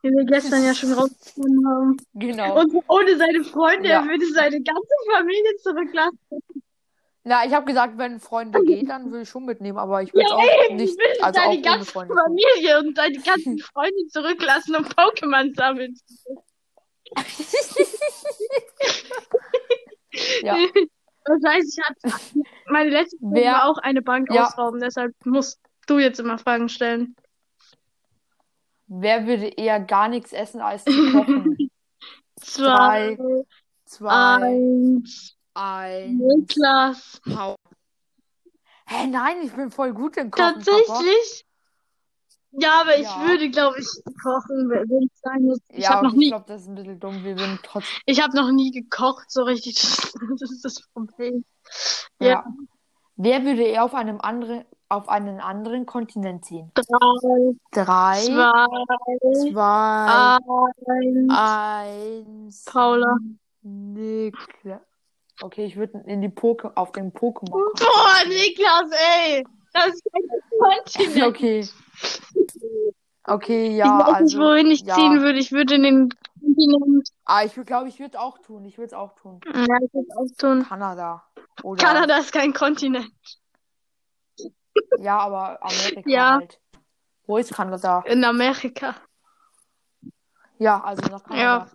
Wie 0.03 0.09
wir 0.11 0.25
gestern 0.25 0.65
ja 0.65 0.75
schon 0.75 0.93
rausgefunden 0.95 1.67
haben. 1.69 1.97
Genau. 2.15 2.59
Und 2.61 2.75
ohne 2.89 3.17
seine 3.19 3.45
Freunde, 3.45 3.89
Ja. 3.89 4.01
er 4.03 4.09
würde 4.09 4.25
seine 4.33 4.61
ganze 4.63 4.95
Familie 5.13 5.57
zurücklassen. 5.63 6.19
Na, 7.23 7.45
ich 7.45 7.53
habe 7.53 7.67
gesagt, 7.67 7.99
wenn 7.99 8.19
Freunde 8.19 8.63
geht, 8.65 8.89
dann 8.89 9.13
will 9.13 9.23
ich 9.23 9.29
schon 9.29 9.45
mitnehmen, 9.45 9.77
aber 9.77 10.03
ich 10.03 10.15
will 10.15 10.23
Ja, 10.23 10.35
auch 10.35 10.71
nicht, 10.73 10.97
will 10.99 11.07
also 11.21 11.39
auch 11.39 11.45
seine 11.45 11.53
ohne 11.59 11.63
ganze 11.63 11.85
Freunde. 11.93 12.15
Familie 12.15 12.79
und 12.79 12.97
seine 12.97 13.19
ganzen 13.25 13.59
Freunde 13.59 14.07
zurücklassen 14.09 14.75
und 14.77 14.89
Pokémon 14.97 15.55
sammeln. 15.55 15.95
Ja. 20.43 20.57
Das 21.27 21.39
heißt, 21.47 21.79
ich 21.79 21.85
hatte 21.85 22.41
meine 22.71 22.91
letzte 22.91 23.19
Wer- 23.21 23.53
war 23.53 23.67
auch 23.69 23.77
eine 23.79 24.01
Bank 24.01 24.33
Ja. 24.33 24.47
ausrauben, 24.47 24.81
deshalb 24.81 25.13
musst 25.27 25.61
du 25.91 25.99
jetzt 25.99 26.21
immer 26.21 26.39
Fragen 26.39 26.69
stellen. 26.69 27.15
Wer 28.87 29.27
würde 29.27 29.47
eher 29.47 29.81
gar 29.81 30.09
nichts 30.09 30.33
essen 30.33 30.61
als 30.61 30.85
zu 30.85 31.13
kochen? 31.13 31.71
Zwei, 32.37 33.19
Zwei, 33.85 34.09
eins, 34.09 35.37
eins. 35.55 36.19
Niklas. 36.19 37.21
Hau. 37.37 37.57
Hä, 38.87 39.07
nein, 39.07 39.37
ich 39.43 39.53
bin 39.53 39.71
voll 39.71 39.93
gut 39.93 40.17
im 40.17 40.31
Kochen. 40.31 40.55
Papa. 40.55 40.65
Tatsächlich? 40.65 41.45
Ja, 42.53 42.81
aber 42.81 42.97
ich 42.97 43.05
Ja. 43.05 43.29
würde, 43.29 43.49
glaube 43.51 43.79
ich, 43.79 43.87
kochen, 44.23 44.69
wenn 44.71 45.03
ich 45.05 45.11
sagen 45.21 45.45
muss. 45.45 45.61
Ich 45.69 45.85
Ja, 45.85 45.91
habe 45.91 46.07
noch 46.07 46.13
und 46.13 46.19
ich 46.21 46.25
nie, 46.25 46.29
glaube, 46.31 46.47
das 46.49 46.63
ist 46.63 46.69
ein 46.69 46.75
bisschen 46.75 46.99
dumm. 46.99 47.23
Wir 47.23 47.37
würden 47.37 47.61
trotzdem. 47.63 48.01
ich 48.07 48.21
habe 48.21 48.37
noch 48.37 48.51
nie 48.51 48.73
gekocht, 48.73 49.31
so 49.31 49.43
richtig. 49.43 49.77
Das 50.41 50.51
ist 50.51 50.65
das 50.65 50.83
Problem. 50.93 51.45
Ja. 52.21 52.29
Ja. 52.29 52.45
Wer 53.23 53.45
würde 53.45 53.65
eher 53.65 53.85
auf 53.85 53.93
einem 53.93 54.19
anderen, 54.19 54.65
auf 54.89 55.11
einen 55.11 55.41
anderen 55.41 55.85
Kontinent 55.85 56.47
ziehen? 56.47 56.73
Drei, 56.75 56.85
Drei, 57.71 58.15
zwei, 58.17 58.67
zwei, 59.51 60.39
eins. 60.89 61.29
eins. 61.29 62.65
Paula. 62.65 63.19
Niklas. 63.61 64.81
Okay, 65.43 65.67
ich 65.67 65.77
würde 65.77 66.03
in 66.07 66.23
die 66.23 66.31
Poke 66.31 66.75
auf 66.79 66.93
den 66.93 67.13
Pokémon. 67.13 67.51
Boah, 67.51 68.27
Niklas, 68.27 68.91
ey! 68.91 69.45
Das 69.75 69.89
ist 69.89 70.03
ein 70.15 70.23
Kontinent. 70.59 71.27
Okay. 71.27 71.69
Okay, 73.25 73.69
ich 73.69 73.77
ja, 73.77 73.99
weiß 73.99 74.07
nicht, 74.07 74.15
also. 74.15 74.39
wohin 74.39 74.67
ich 74.69 74.81
ja. 74.81 74.95
ziehen 74.95 75.21
würde. 75.21 75.39
Ich 75.39 75.53
würde 75.53 75.75
in 75.75 75.83
den 75.83 76.09
Kontinent. 76.41 77.11
Ah, 77.27 77.45
ich 77.45 77.55
glaube, 77.55 77.89
ich 77.89 78.01
würde 78.01 78.17
es 78.17 78.21
auch 78.21 78.39
tun. 78.39 78.65
Ich 78.65 78.79
würde 78.79 78.87
es 78.87 78.95
auch 78.95 79.15
tun. 79.15 79.41
Ja, 79.45 79.77
ich 79.85 79.93
würde 79.93 80.09
auch 80.17 80.27
tun. 80.39 80.65
Kanada. 80.67 81.23
Oder. 81.63 81.85
Kanada 81.85 82.19
ist 82.19 82.33
kein 82.33 82.53
Kontinent. 82.53 83.11
Ja, 84.99 85.19
aber 85.19 85.63
Amerika 85.63 86.09
Ja. 86.09 86.31
halt. 86.37 86.61
Wo 87.27 87.37
ist 87.37 87.53
Kanada? 87.55 88.03
In 88.07 88.25
Amerika. 88.25 88.95
Ja, 90.59 90.83
also 90.83 91.03
nach 91.11 91.23
Kanada. 91.25 91.71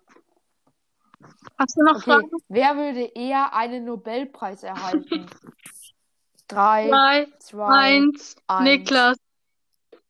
Hast 1.57 1.77
du 1.77 1.83
noch 1.83 1.95
Okay, 1.97 2.11
Fragen? 2.11 2.29
wer 2.49 2.75
würde 2.75 3.01
eher 3.15 3.53
einen 3.53 3.85
Nobelpreis 3.85 4.63
erhalten? 4.63 5.25
Drei, 6.47 6.89
Drei, 6.89 7.27
zwei, 7.39 7.97
eins, 7.97 8.35
eins. 8.47 8.63
Niklas. 8.69 9.17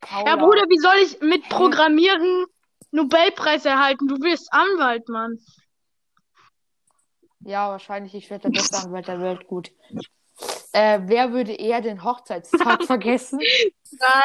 Paula. 0.02 0.30
Ja, 0.30 0.36
Bruder, 0.36 0.64
wie 0.68 0.80
soll 0.80 0.96
ich 0.98 1.22
mit 1.22 1.48
Programmieren 1.48 2.46
Nobelpreis 2.92 3.64
erhalten? 3.66 4.08
Du 4.08 4.16
wirst 4.22 4.52
Anwalt, 4.52 5.08
Mann. 5.08 5.40
Ja, 7.46 7.70
wahrscheinlich, 7.70 8.16
ich 8.16 8.30
werde 8.32 8.50
der 8.50 8.60
beste 8.60 8.78
Anwalt 8.78 9.08
der 9.08 9.22
Welt. 9.22 9.48
Gut. 9.48 9.72
Äh, 10.74 11.00
wer 11.04 11.32
würde 11.32 11.54
eher 11.54 11.80
den 11.80 12.04
Hochzeitstag 12.04 12.84
vergessen? 12.86 13.40
Drei, 13.92 14.22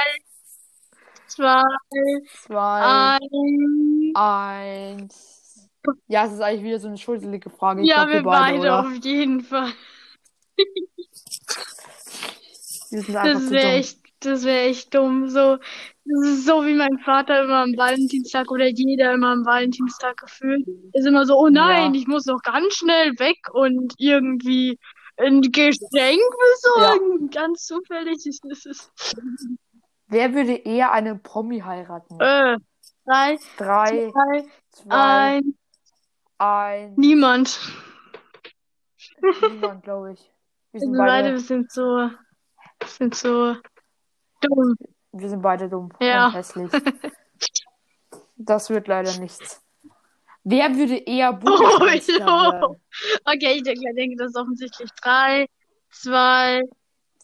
zwei, 1.27 1.62
Zwei, 2.43 3.18
eins. 3.21 4.14
eins. 4.14 5.68
Ja, 6.09 6.25
es 6.25 6.33
ist 6.33 6.41
eigentlich 6.41 6.64
wieder 6.64 6.79
so 6.81 6.89
eine 6.89 6.97
schuldige 6.97 7.51
Frage. 7.51 7.83
Ich 7.83 7.89
Ja, 7.89 8.05
glaub, 8.05 8.09
wir 8.09 8.23
beide, 8.23 8.59
oder? 8.59 8.81
auf 8.81 9.05
jeden 9.05 9.43
Fall. 9.43 9.73
Das 12.91 13.51
wäre 13.51 13.73
echt, 13.73 13.99
das 14.21 14.45
wäre 14.45 14.61
echt 14.68 14.95
dumm. 14.95 15.29
So, 15.29 15.59
so 16.45 16.67
wie 16.67 16.75
mein 16.75 16.99
Vater 17.05 17.45
immer 17.45 17.63
am 17.63 17.77
Valentinstag 17.77 18.51
oder 18.51 18.67
jeder 18.67 19.13
immer 19.15 19.29
am 19.33 19.45
Valentinstag 19.47 20.17
gefühlt. 20.19 20.67
Ist 20.93 21.07
immer 21.07 21.25
so, 21.27 21.37
oh 21.39 21.49
nein, 21.49 21.95
Ja. 21.95 22.01
ich 22.01 22.07
muss 22.07 22.27
noch 22.27 22.43
ganz 22.43 22.75
schnell 22.75 23.13
weg 23.19 23.39
und 23.53 23.95
irgendwie 23.99 24.79
ein 25.17 25.41
Geschenk 25.43 26.21
besorgen. 26.63 27.31
Ganz 27.31 27.67
zufällig 27.67 28.25
ist 28.27 28.45
es. 28.67 28.91
Wer 30.09 30.35
würde 30.35 30.55
eher 30.55 30.93
einen 30.93 31.23
Promi 31.23 31.61
heiraten? 31.61 32.19
Äh, 32.21 32.57
drei, 33.05 33.39
Drei, 33.57 34.11
zwei, 34.11 34.45
zwei, 34.71 35.37
ein, 35.39 35.55
eins. 36.39 36.97
niemand. 36.97 37.61
Niemand, 39.49 39.83
glaube 39.85 40.13
ich. 40.13 40.33
Wir 40.73 40.81
sind 40.81 40.97
beide, 40.97 41.07
beide, 41.07 41.33
wir 41.33 41.41
sind 41.41 41.71
so, 41.71 42.11
sind 42.87 43.15
so 43.15 43.57
dumm. 44.41 44.75
Wir 45.13 45.29
sind 45.29 45.43
beide 45.43 45.69
dumm 45.69 45.91
Ja. 46.01 46.27
und 46.27 46.35
hässlich. 46.35 46.71
Das 48.37 48.71
wird 48.71 48.89
leider 48.89 49.17
nichts. 49.19 49.63
Wer 50.45 50.75
würde 50.77 50.97
eher 50.97 51.33
Bundeskanzler 51.35 52.19
jo. 52.19 52.27
werden? 52.27 52.81
Okay, 53.25 53.53
ich 53.57 53.63
denke, 53.63 53.95
denke, 53.95 54.17
das 54.17 54.29
ist 54.29 54.37
offensichtlich. 54.37 54.91
Drei, 55.03 55.47
zwei, 55.91 56.63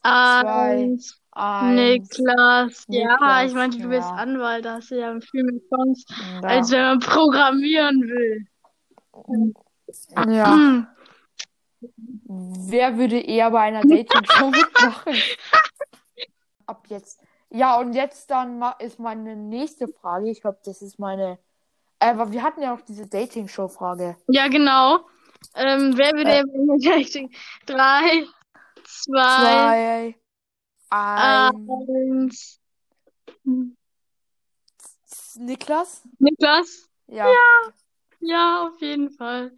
eins. 0.03 1.21
Eins. 1.33 1.75
Niklas. 2.19 2.85
Ja, 2.89 3.13
Niklas, 3.13 3.47
ich 3.51 3.55
meinte, 3.55 3.79
du 3.79 3.89
bist 3.89 4.09
ja. 4.09 4.15
Anwalt, 4.15 4.65
da 4.65 4.75
hast 4.77 4.91
du 4.91 4.99
ja 4.99 5.19
viel 5.21 5.45
mehr 5.45 5.61
Chance, 5.69 6.05
Ja. 6.43 6.49
als 6.49 6.71
wenn 6.71 6.83
man 6.83 6.99
programmieren 7.01 8.03
will. 8.03 8.47
ja. 10.35 10.53
Hm. 10.55 10.87
Wer 12.29 12.97
würde 12.99 13.19
eher 13.21 13.51
bei 13.51 13.61
einer 13.61 13.83
Dating-Show 13.83 14.51
mitmachen? 14.51 15.15
Ab 16.67 16.85
jetzt. 16.89 17.21
Ja, 17.51 17.79
und 17.79 17.93
jetzt 17.95 18.31
dann 18.31 18.63
ist 18.81 18.99
meine 18.99 19.37
nächste 19.37 19.89
Frage. 19.89 20.31
Ich 20.31 20.41
glaube, 20.41 20.59
das 20.65 20.83
ist 20.83 20.99
meine. 20.99 21.39
Äh, 22.01 22.11
aber 22.11 22.33
wir 22.33 22.43
hatten 22.43 22.61
ja 22.63 22.75
noch 22.75 22.83
diese 22.83 23.07
Dating-Show-Frage. 23.07 24.17
Ja, 24.29 24.49
genau. 24.49 25.07
Ähm, 25.55 25.97
wer 25.97 26.13
will 26.13 26.27
Äh. 26.27 26.43
der 26.45 26.45
Dating? 26.97 27.33
Drei, 27.67 28.27
zwei, 28.85 30.15
Zwei. 30.15 30.15
Ein. 30.91 31.69
eins. 32.21 32.61
Niklas? 35.37 36.03
Niklas? 36.19 36.89
Ja. 37.07 37.27
Ja, 38.21 38.67
auf 38.69 38.81
jeden 38.81 39.11
Fall. 39.11 39.53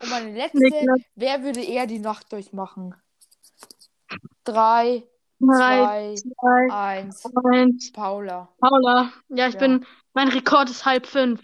Und 0.00 0.10
meine 0.10 0.32
letzte. 0.32 0.58
Niklas. 0.58 1.00
Wer 1.14 1.42
würde 1.42 1.62
eher 1.64 1.86
die 1.86 1.98
Nacht 1.98 2.32
durchmachen? 2.32 2.94
Drei, 4.44 5.02
Drei, 5.40 6.14
zwei, 6.14 6.72
eins. 6.72 7.24
eins. 7.52 7.92
Paula. 7.92 8.48
Paula. 8.60 9.12
Ja, 9.28 9.48
ich 9.48 9.54
Ja. 9.54 9.60
bin, 9.60 9.86
mein 10.14 10.28
Rekord 10.28 10.70
ist 10.70 10.84
halb 10.86 11.06
fünf. 11.06 11.40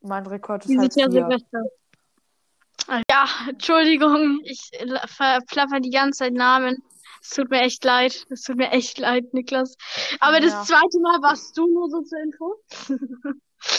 Mein 0.00 0.26
Rekord 0.26 0.64
ist 0.64 0.70
halb 0.70 0.80
Dieses 0.90 0.96
Jahr 0.96 1.10
vier. 1.10 1.20
Silvester. 1.22 1.62
Ja, 3.10 3.26
Entschuldigung, 3.48 4.40
ich 4.44 4.70
la- 4.82 5.06
verplapper 5.06 5.78
die 5.80 5.90
ganze 5.90 6.20
Zeit 6.24 6.32
Namen. 6.32 6.82
Es 7.22 7.30
tut 7.30 7.50
mir 7.50 7.60
echt 7.60 7.84
leid. 7.84 8.26
Es 8.30 8.42
tut 8.42 8.56
mir 8.56 8.70
echt 8.72 8.98
leid, 8.98 9.32
Niklas. 9.32 9.76
Aber 10.18 10.34
Ja. 10.34 10.40
das 10.40 10.66
zweite 10.66 10.98
Mal 11.00 11.22
warst 11.22 11.56
du 11.56 11.66
nur 11.72 11.88
so 11.88 12.02
zur 12.02 12.18
Info. 12.18 12.56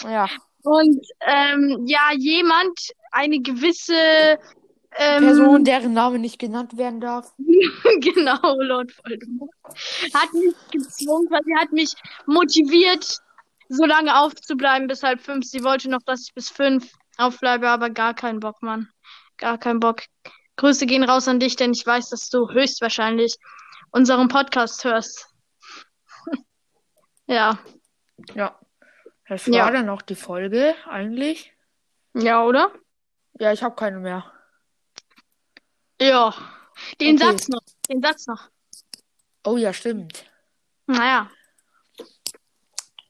Ja. 0.04 0.28
Und 0.64 1.06
ähm, 1.20 1.84
ja, 1.86 2.12
jemand, 2.18 2.80
eine 3.12 3.42
gewisse 3.42 4.40
ähm, 4.98 5.24
Person, 5.24 5.64
deren 5.64 5.94
Name 5.94 6.20
nicht 6.20 6.40
genannt 6.40 6.78
werden 6.78 7.00
darf. 7.02 7.34
genau, 8.02 8.40
Lord 8.62 8.92
Voldemort, 8.98 9.52
hat 10.14 10.34
mich 10.34 10.54
gezwungen, 10.72 11.30
weil 11.30 11.44
sie 11.46 11.56
hat 11.56 11.72
mich 11.72 11.94
motiviert, 12.26 13.20
so 13.70 13.86
lange 13.86 14.18
aufzubleiben 14.20 14.88
bis 14.88 15.04
halb 15.04 15.22
fünf. 15.22 15.46
Sie 15.46 15.64
wollte 15.64 15.90
noch, 15.90 16.02
dass 16.06 16.28
ich 16.28 16.34
bis 16.34 16.50
fünf 16.50 16.92
aufbleibe, 17.18 17.68
aber 17.70 17.90
gar 17.90 18.14
keinen 18.14 18.40
Bock, 18.40 18.62
Mann. 18.62 18.90
Gar 19.38 19.58
keinen 19.58 19.80
Bock. 19.80 20.02
Grüße 20.58 20.86
gehen 20.86 21.04
raus 21.04 21.28
an 21.28 21.40
dich, 21.40 21.56
denn 21.56 21.72
ich 21.74 21.86
weiß, 21.86 22.10
dass 22.10 22.30
du 22.30 22.50
höchstwahrscheinlich 22.50 23.38
unseren 23.92 24.28
Podcast 24.28 24.84
hörst. 24.84 25.28
ja. 27.28 27.58
Ja. 28.36 28.60
Das 29.28 29.46
Ja. 29.48 29.64
war 29.64 29.72
dann 29.72 29.90
auch 29.90 30.02
die 30.02 30.16
Folge 30.16 30.76
eigentlich. 30.88 31.54
Ja, 32.14 32.44
oder? 32.44 32.72
Ja, 33.40 33.52
ich 33.52 33.64
habe 33.64 33.76
keine 33.76 34.00
mehr. 34.00 34.32
Ja. 36.04 36.34
Den 37.00 37.16
Okay. 37.16 37.26
Satz 37.26 37.48
noch. 37.48 37.62
Den 37.90 38.02
Satz 38.02 38.28
noch. 38.28 38.50
Oh 39.46 39.58
ja, 39.58 39.72
stimmt. 39.74 40.26
Naja. 40.86 41.32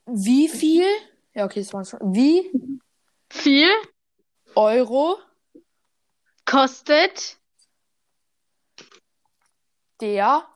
Wie 0.06 0.48
viel? 0.48 0.86
Ja, 1.34 1.46
okay, 1.46 1.62
das 1.62 1.74
war's 1.74 1.90
schon. 1.90 2.14
Wie 2.14 2.52
Viel 3.32 3.72
Euro 4.54 5.18
kostet 6.46 7.40
der 10.00 10.48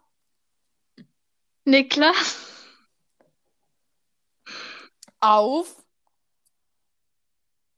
Niklas 1.65 2.37
auf 5.19 5.83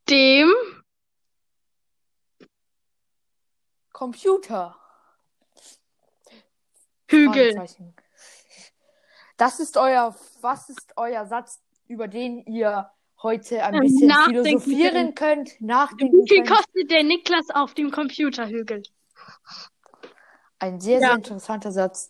dem 0.10 0.54
Computer? 4.00 4.78
Hügel? 7.10 7.68
Das 9.36 9.60
ist 9.60 9.76
euer, 9.76 10.16
was 10.40 10.70
ist 10.70 10.94
euer 10.96 11.26
Satz, 11.26 11.62
über 11.90 12.08
den 12.08 12.46
ihr 12.46 12.90
heute 13.22 13.62
ein 13.62 13.82
bisschen 13.82 14.08
nachdenken 14.08 14.42
philosophieren 14.42 15.16
könnt, 15.16 15.60
nachdenken 15.60 16.24
Wie 16.24 16.30
viel 16.30 16.44
könnt? 16.46 16.50
kostet 16.50 16.92
der 16.92 17.04
Niklas 17.04 17.50
auf 17.54 17.74
dem 17.74 17.92
Computerhügel? 17.92 18.84
Ein 20.60 20.80
sehr, 20.80 21.02
Ja. 21.02 21.08
sehr 21.08 21.16
interessanter 21.18 21.74
Satz. 21.74 22.10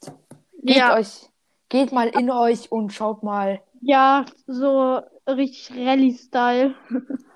Geht 0.61 0.77
Ja, 0.77 0.93
euch, 0.95 1.27
geht 1.69 1.91
mal 1.91 2.09
in 2.09 2.29
euch 2.29 2.71
und 2.71 2.93
schaut 2.93 3.23
mal. 3.23 3.63
ja, 3.81 4.25
so 4.45 5.01
richtig 5.27 5.71
Rallye-Style. 5.75 6.75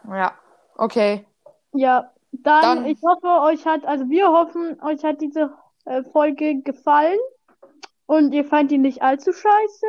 Ja, 0.10 0.38
okay. 0.76 1.26
Ja, 1.72 2.13
dann, 2.34 2.62
Dann- 2.62 2.86
ich 2.86 3.00
hoffe, 3.02 3.28
euch 3.44 3.66
hat, 3.66 3.86
also 3.86 4.10
wir 4.10 4.28
hoffen, 4.32 4.82
euch 4.84 5.04
hat 5.04 5.22
diese 5.22 5.54
äh, 5.86 6.04
Folge 6.04 6.62
gefallen 6.62 7.20
und 8.06 8.34
ihr 8.34 8.44
fand 8.46 8.72
die 8.72 8.78
nicht 8.78 9.02
allzu 9.02 9.32
scheiße. 9.32 9.86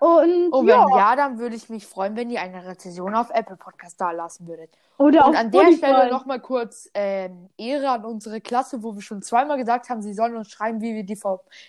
Und 0.00 0.50
Und 0.52 0.66
ja, 0.66 0.84
wenn 0.84 0.96
ja, 0.96 1.14
dann 1.14 1.38
würde 1.38 1.54
ich 1.54 1.68
mich 1.70 1.86
freuen, 1.86 2.16
wenn 2.16 2.28
ihr 2.28 2.40
eine 2.40 2.66
Rezension 2.66 3.14
auf 3.14 3.30
Apple 3.30 3.56
Podcast 3.56 4.00
da 4.00 4.10
lassen 4.10 4.48
würdet. 4.48 4.70
oder 4.98 5.28
Und 5.28 5.36
an 5.36 5.52
der 5.52 5.60
Spotify. 5.60 5.78
Stelle 5.78 6.10
nochmal 6.10 6.40
kurz 6.40 6.90
ähm, 6.94 7.48
Ehre 7.56 7.88
an 7.90 8.04
unsere 8.04 8.40
Klasse, 8.40 8.82
wo 8.82 8.96
wir 8.96 9.00
schon 9.02 9.22
zweimal 9.22 9.58
gesagt 9.58 9.88
haben, 9.90 10.02
sie 10.02 10.12
sollen 10.12 10.34
uns 10.36 10.50
schreiben, 10.50 10.80
wie, 10.80 10.94
wir 10.96 11.04
die, 11.04 11.16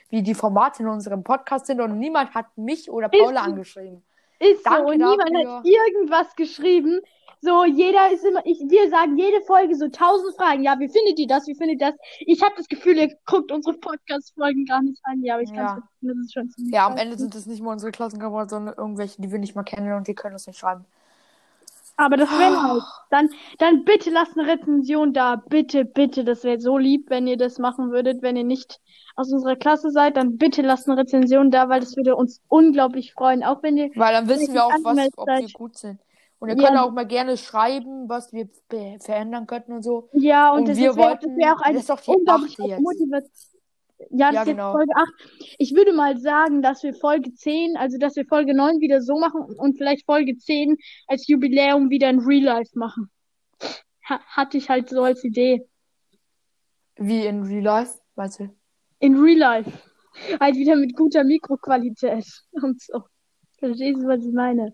wie 0.09 0.23
die 0.23 0.33
Formate 0.33 0.81
in 0.81 0.89
unserem 0.89 1.23
Podcast 1.23 1.67
sind. 1.67 1.79
Und 1.79 1.99
niemand 1.99 2.33
hat 2.33 2.47
mich 2.55 2.89
oder 2.89 3.07
Paula 3.09 3.41
Ist- 3.41 3.45
angeschrieben. 3.47 4.03
Ist 4.39 4.63
so, 4.63 4.69
Danke 4.71 4.85
und 4.87 4.97
niemand 4.97 5.29
dafür. 5.31 5.57
hat 5.57 5.65
irgendwas 5.65 6.35
geschrieben. 6.35 7.01
So, 7.43 7.65
jeder 7.65 8.09
ist 8.09 8.23
immer, 8.23 8.39
ich, 8.45 8.57
wir 8.69 8.89
sagen 8.89 9.17
jede 9.17 9.41
Folge 9.41 9.75
so 9.75 9.89
tausend 9.89 10.33
Fragen. 10.37 10.63
Ja, 10.63 10.79
wie 10.79 10.87
findet 10.87 11.19
ihr 11.19 11.27
das? 11.27 11.45
Wie 11.45 11.55
findet 11.55 11.81
ihr 11.81 11.91
das? 11.91 11.99
Ich 12.21 12.41
habe 12.41 12.53
das 12.55 12.69
Gefühl, 12.69 12.97
ihr 12.97 13.13
guckt 13.25 13.51
unsere 13.51 13.75
Podcast-Folgen 13.77 14.63
gar 14.63 14.81
nicht 14.81 15.01
an. 15.03 15.21
Ja, 15.23 15.33
aber 15.33 15.43
ich 15.43 15.49
kann 15.53 15.65
Ja. 15.65 15.83
das 16.01 16.17
ist 16.19 16.33
schon 16.33 16.49
ziemlich 16.51 16.73
Ja, 16.73 16.87
am. 16.87 16.95
Ende 16.95 17.17
sind 17.17 17.35
es 17.35 17.45
nicht 17.45 17.61
mal 17.61 17.73
unsere 17.73 17.91
Klassenkameraden, 17.91 18.47
sondern 18.47 18.75
irgendwelche, 18.77 19.21
die 19.21 19.29
wir 19.29 19.39
nicht 19.39 19.55
mal 19.55 19.63
kennen 19.63 19.91
und 19.91 20.07
die 20.07 20.15
können 20.15 20.35
uns 20.35 20.47
nicht 20.47 20.57
schreiben. 20.57 20.85
Aber 21.97 22.15
das 22.15 22.29
wäre 22.31 22.63
halt. 22.63 22.83
Dann, 23.09 23.29
dann 23.59 23.83
bitte 23.83 24.09
lasst 24.09 24.37
eine 24.37 24.47
Rezension 24.49 25.11
da. 25.11 25.35
Bitte, 25.35 25.83
bitte. 25.83 26.23
Das 26.23 26.45
wäre 26.45 26.61
so 26.61 26.77
lieb, 26.77 27.09
wenn 27.09 27.27
ihr 27.27 27.37
das 27.37 27.59
machen 27.59 27.91
würdet. 27.91 28.21
Wenn 28.21 28.37
ihr 28.37 28.45
nicht 28.45 28.79
aus 29.15 29.31
unserer 29.33 29.57
Klasse 29.57 29.91
seid, 29.91 30.15
dann 30.15 30.37
bitte 30.37 30.61
lasst 30.61 30.87
eine 30.87 30.97
Rezension 30.97 31.51
da, 31.51 31.67
weil 31.67 31.81
das 31.81 31.97
würde 31.97 32.15
uns 32.15 32.41
unglaublich 32.47 33.11
freuen. 33.13 33.43
Auch 33.43 33.61
wenn 33.63 33.75
ihr, 33.75 33.91
Weil 33.95 34.13
dann 34.13 34.29
wissen 34.29 34.53
wir 34.53 34.65
auch, 34.65 34.71
was, 34.83 35.09
ob 35.17 35.27
wir 35.27 35.47
gut 35.51 35.77
sind. 35.77 35.99
Und 36.43 36.49
ihr 36.49 36.57
Ja. 36.57 36.67
könnt 36.67 36.77
auch 36.79 36.91
mal 36.91 37.07
gerne 37.07 37.37
schreiben, 37.37 38.09
was 38.09 38.33
wir 38.33 38.49
verändern 38.99 39.47
könnten 39.47 39.71
und 39.71 39.81
so. 39.81 40.09
ja, 40.11 40.51
und, 40.51 40.59
Und 40.59 40.67
das, 40.67 40.77
wir 40.77 40.97
wollten- 40.97 41.39
das 41.39 41.53
auch 41.55 41.61
eine 41.61 41.73
das 41.75 41.83
ist 41.83 41.89
doch 41.89 42.01
die 42.01 42.67
jetzt. 42.67 42.81
Motivation. 42.81 43.49
Ja, 44.09 44.25
das 44.27 44.35
Ja, 44.35 44.41
ist 44.41 44.47
jetzt 44.47 44.55
genau. 44.57 44.71
Folge 44.73 44.91
8. 44.93 45.13
Ich 45.57 45.73
würde 45.73 45.93
mal 45.93 46.17
sagen, 46.17 46.61
dass 46.61 46.83
wir 46.83 46.93
Folge 46.95 47.33
10, 47.33 47.77
also 47.77 47.97
dass 47.97 48.17
wir 48.17 48.25
Folge 48.25 48.53
9 48.53 48.81
wieder 48.81 49.01
so 49.01 49.17
machen 49.17 49.43
und 49.57 49.77
vielleicht 49.77 50.05
Folge 50.05 50.35
10 50.37 50.75
als 51.07 51.25
Jubiläum 51.27 51.89
wieder 51.89 52.09
in 52.09 52.19
Real 52.19 52.43
Life 52.43 52.77
machen. 52.77 53.09
Ha 54.09 54.19
hatte 54.27 54.57
ich 54.57 54.67
halt 54.69 54.89
so 54.89 55.01
als 55.03 55.23
Idee. 55.23 55.65
Wie 56.97 57.25
in 57.25 57.43
Real 57.43 57.63
Life, 57.63 57.99
meinst 58.15 58.41
du? 58.41 58.49
In 58.99 59.17
Real 59.17 59.37
Life. 59.37 59.71
Halt 60.41 60.55
wieder 60.55 60.75
mit 60.75 60.97
guter 60.97 61.23
Mikroqualität 61.23 62.25
und 62.51 62.81
so. 62.81 63.03
Verstehst 63.59 64.01
du, 64.01 64.07
was 64.07 64.19
ich 64.25 64.33
meine? 64.33 64.73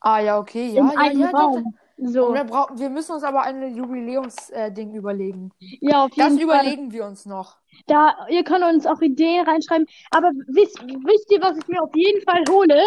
Ah, 0.00 0.18
ja, 0.20 0.38
okay, 0.38 0.68
ja, 0.68 0.90
ja, 0.94 1.10
ja. 1.12 1.30
Raum. 1.30 1.74
So. 2.02 2.32
wir, 2.32 2.44
brauchen, 2.44 2.78
wir 2.78 2.88
müssen 2.88 3.12
uns 3.12 3.22
aber 3.24 3.42
ein 3.42 3.74
Jubiläumsding 3.76 4.94
überlegen. 4.94 5.50
Ja, 5.58 6.04
auf 6.06 6.10
Das 6.16 6.32
jeden 6.32 6.48
Fall. 6.48 6.60
überlegen 6.62 6.92
wir 6.92 7.04
uns 7.04 7.26
noch. 7.26 7.58
Da, 7.86 8.26
ihr 8.30 8.42
könnt 8.42 8.64
uns 8.64 8.86
auch 8.86 9.02
Ideen 9.02 9.46
reinschreiben. 9.46 9.86
Aber 10.10 10.30
wisst, 10.46 10.80
wisst 10.82 11.30
ihr, 11.30 11.42
was 11.42 11.58
ich 11.58 11.68
mir 11.68 11.82
auf 11.82 11.94
jeden 11.94 12.22
Fall 12.22 12.42
hole? 12.48 12.80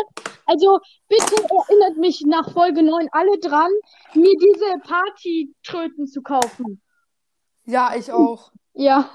Also, 0.47 0.80
bitte 1.07 1.36
erinnert 1.36 1.97
mich 1.97 2.24
nach 2.26 2.51
Folge 2.51 2.82
9 2.82 3.07
alle 3.11 3.38
dran, 3.38 3.70
mir 4.16 4.34
diese 4.41 4.80
Partytröten 4.82 6.07
zu 6.07 6.24
kaufen. 6.24 6.82
Ja, 7.66 7.91
ich 7.95 8.11
auch. 8.11 8.51
Ja, 8.74 9.11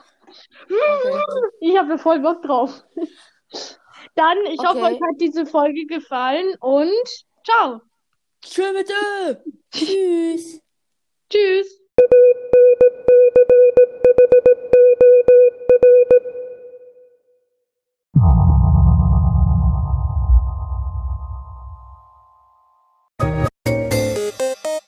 Okay. 0.65 1.47
ich 1.61 1.77
habe 1.77 1.99
voll 1.99 2.21
Bock 2.21 2.43
drauf. 2.43 2.85
Dann, 4.15 4.37
ich 4.47 4.61
hoffe, 4.61 4.79
Okay. 4.83 4.95
euch 4.95 5.01
hat 5.01 5.21
diese 5.21 5.45
Folge 5.47 5.87
gefallen 5.87 6.55
und 6.61 6.93
ciao. 7.45 7.81
Schön 8.45 8.75
mit 8.75 8.89
dir. 8.89 9.45
Tschüss. 9.71 10.61
Tschüss. 11.31 11.79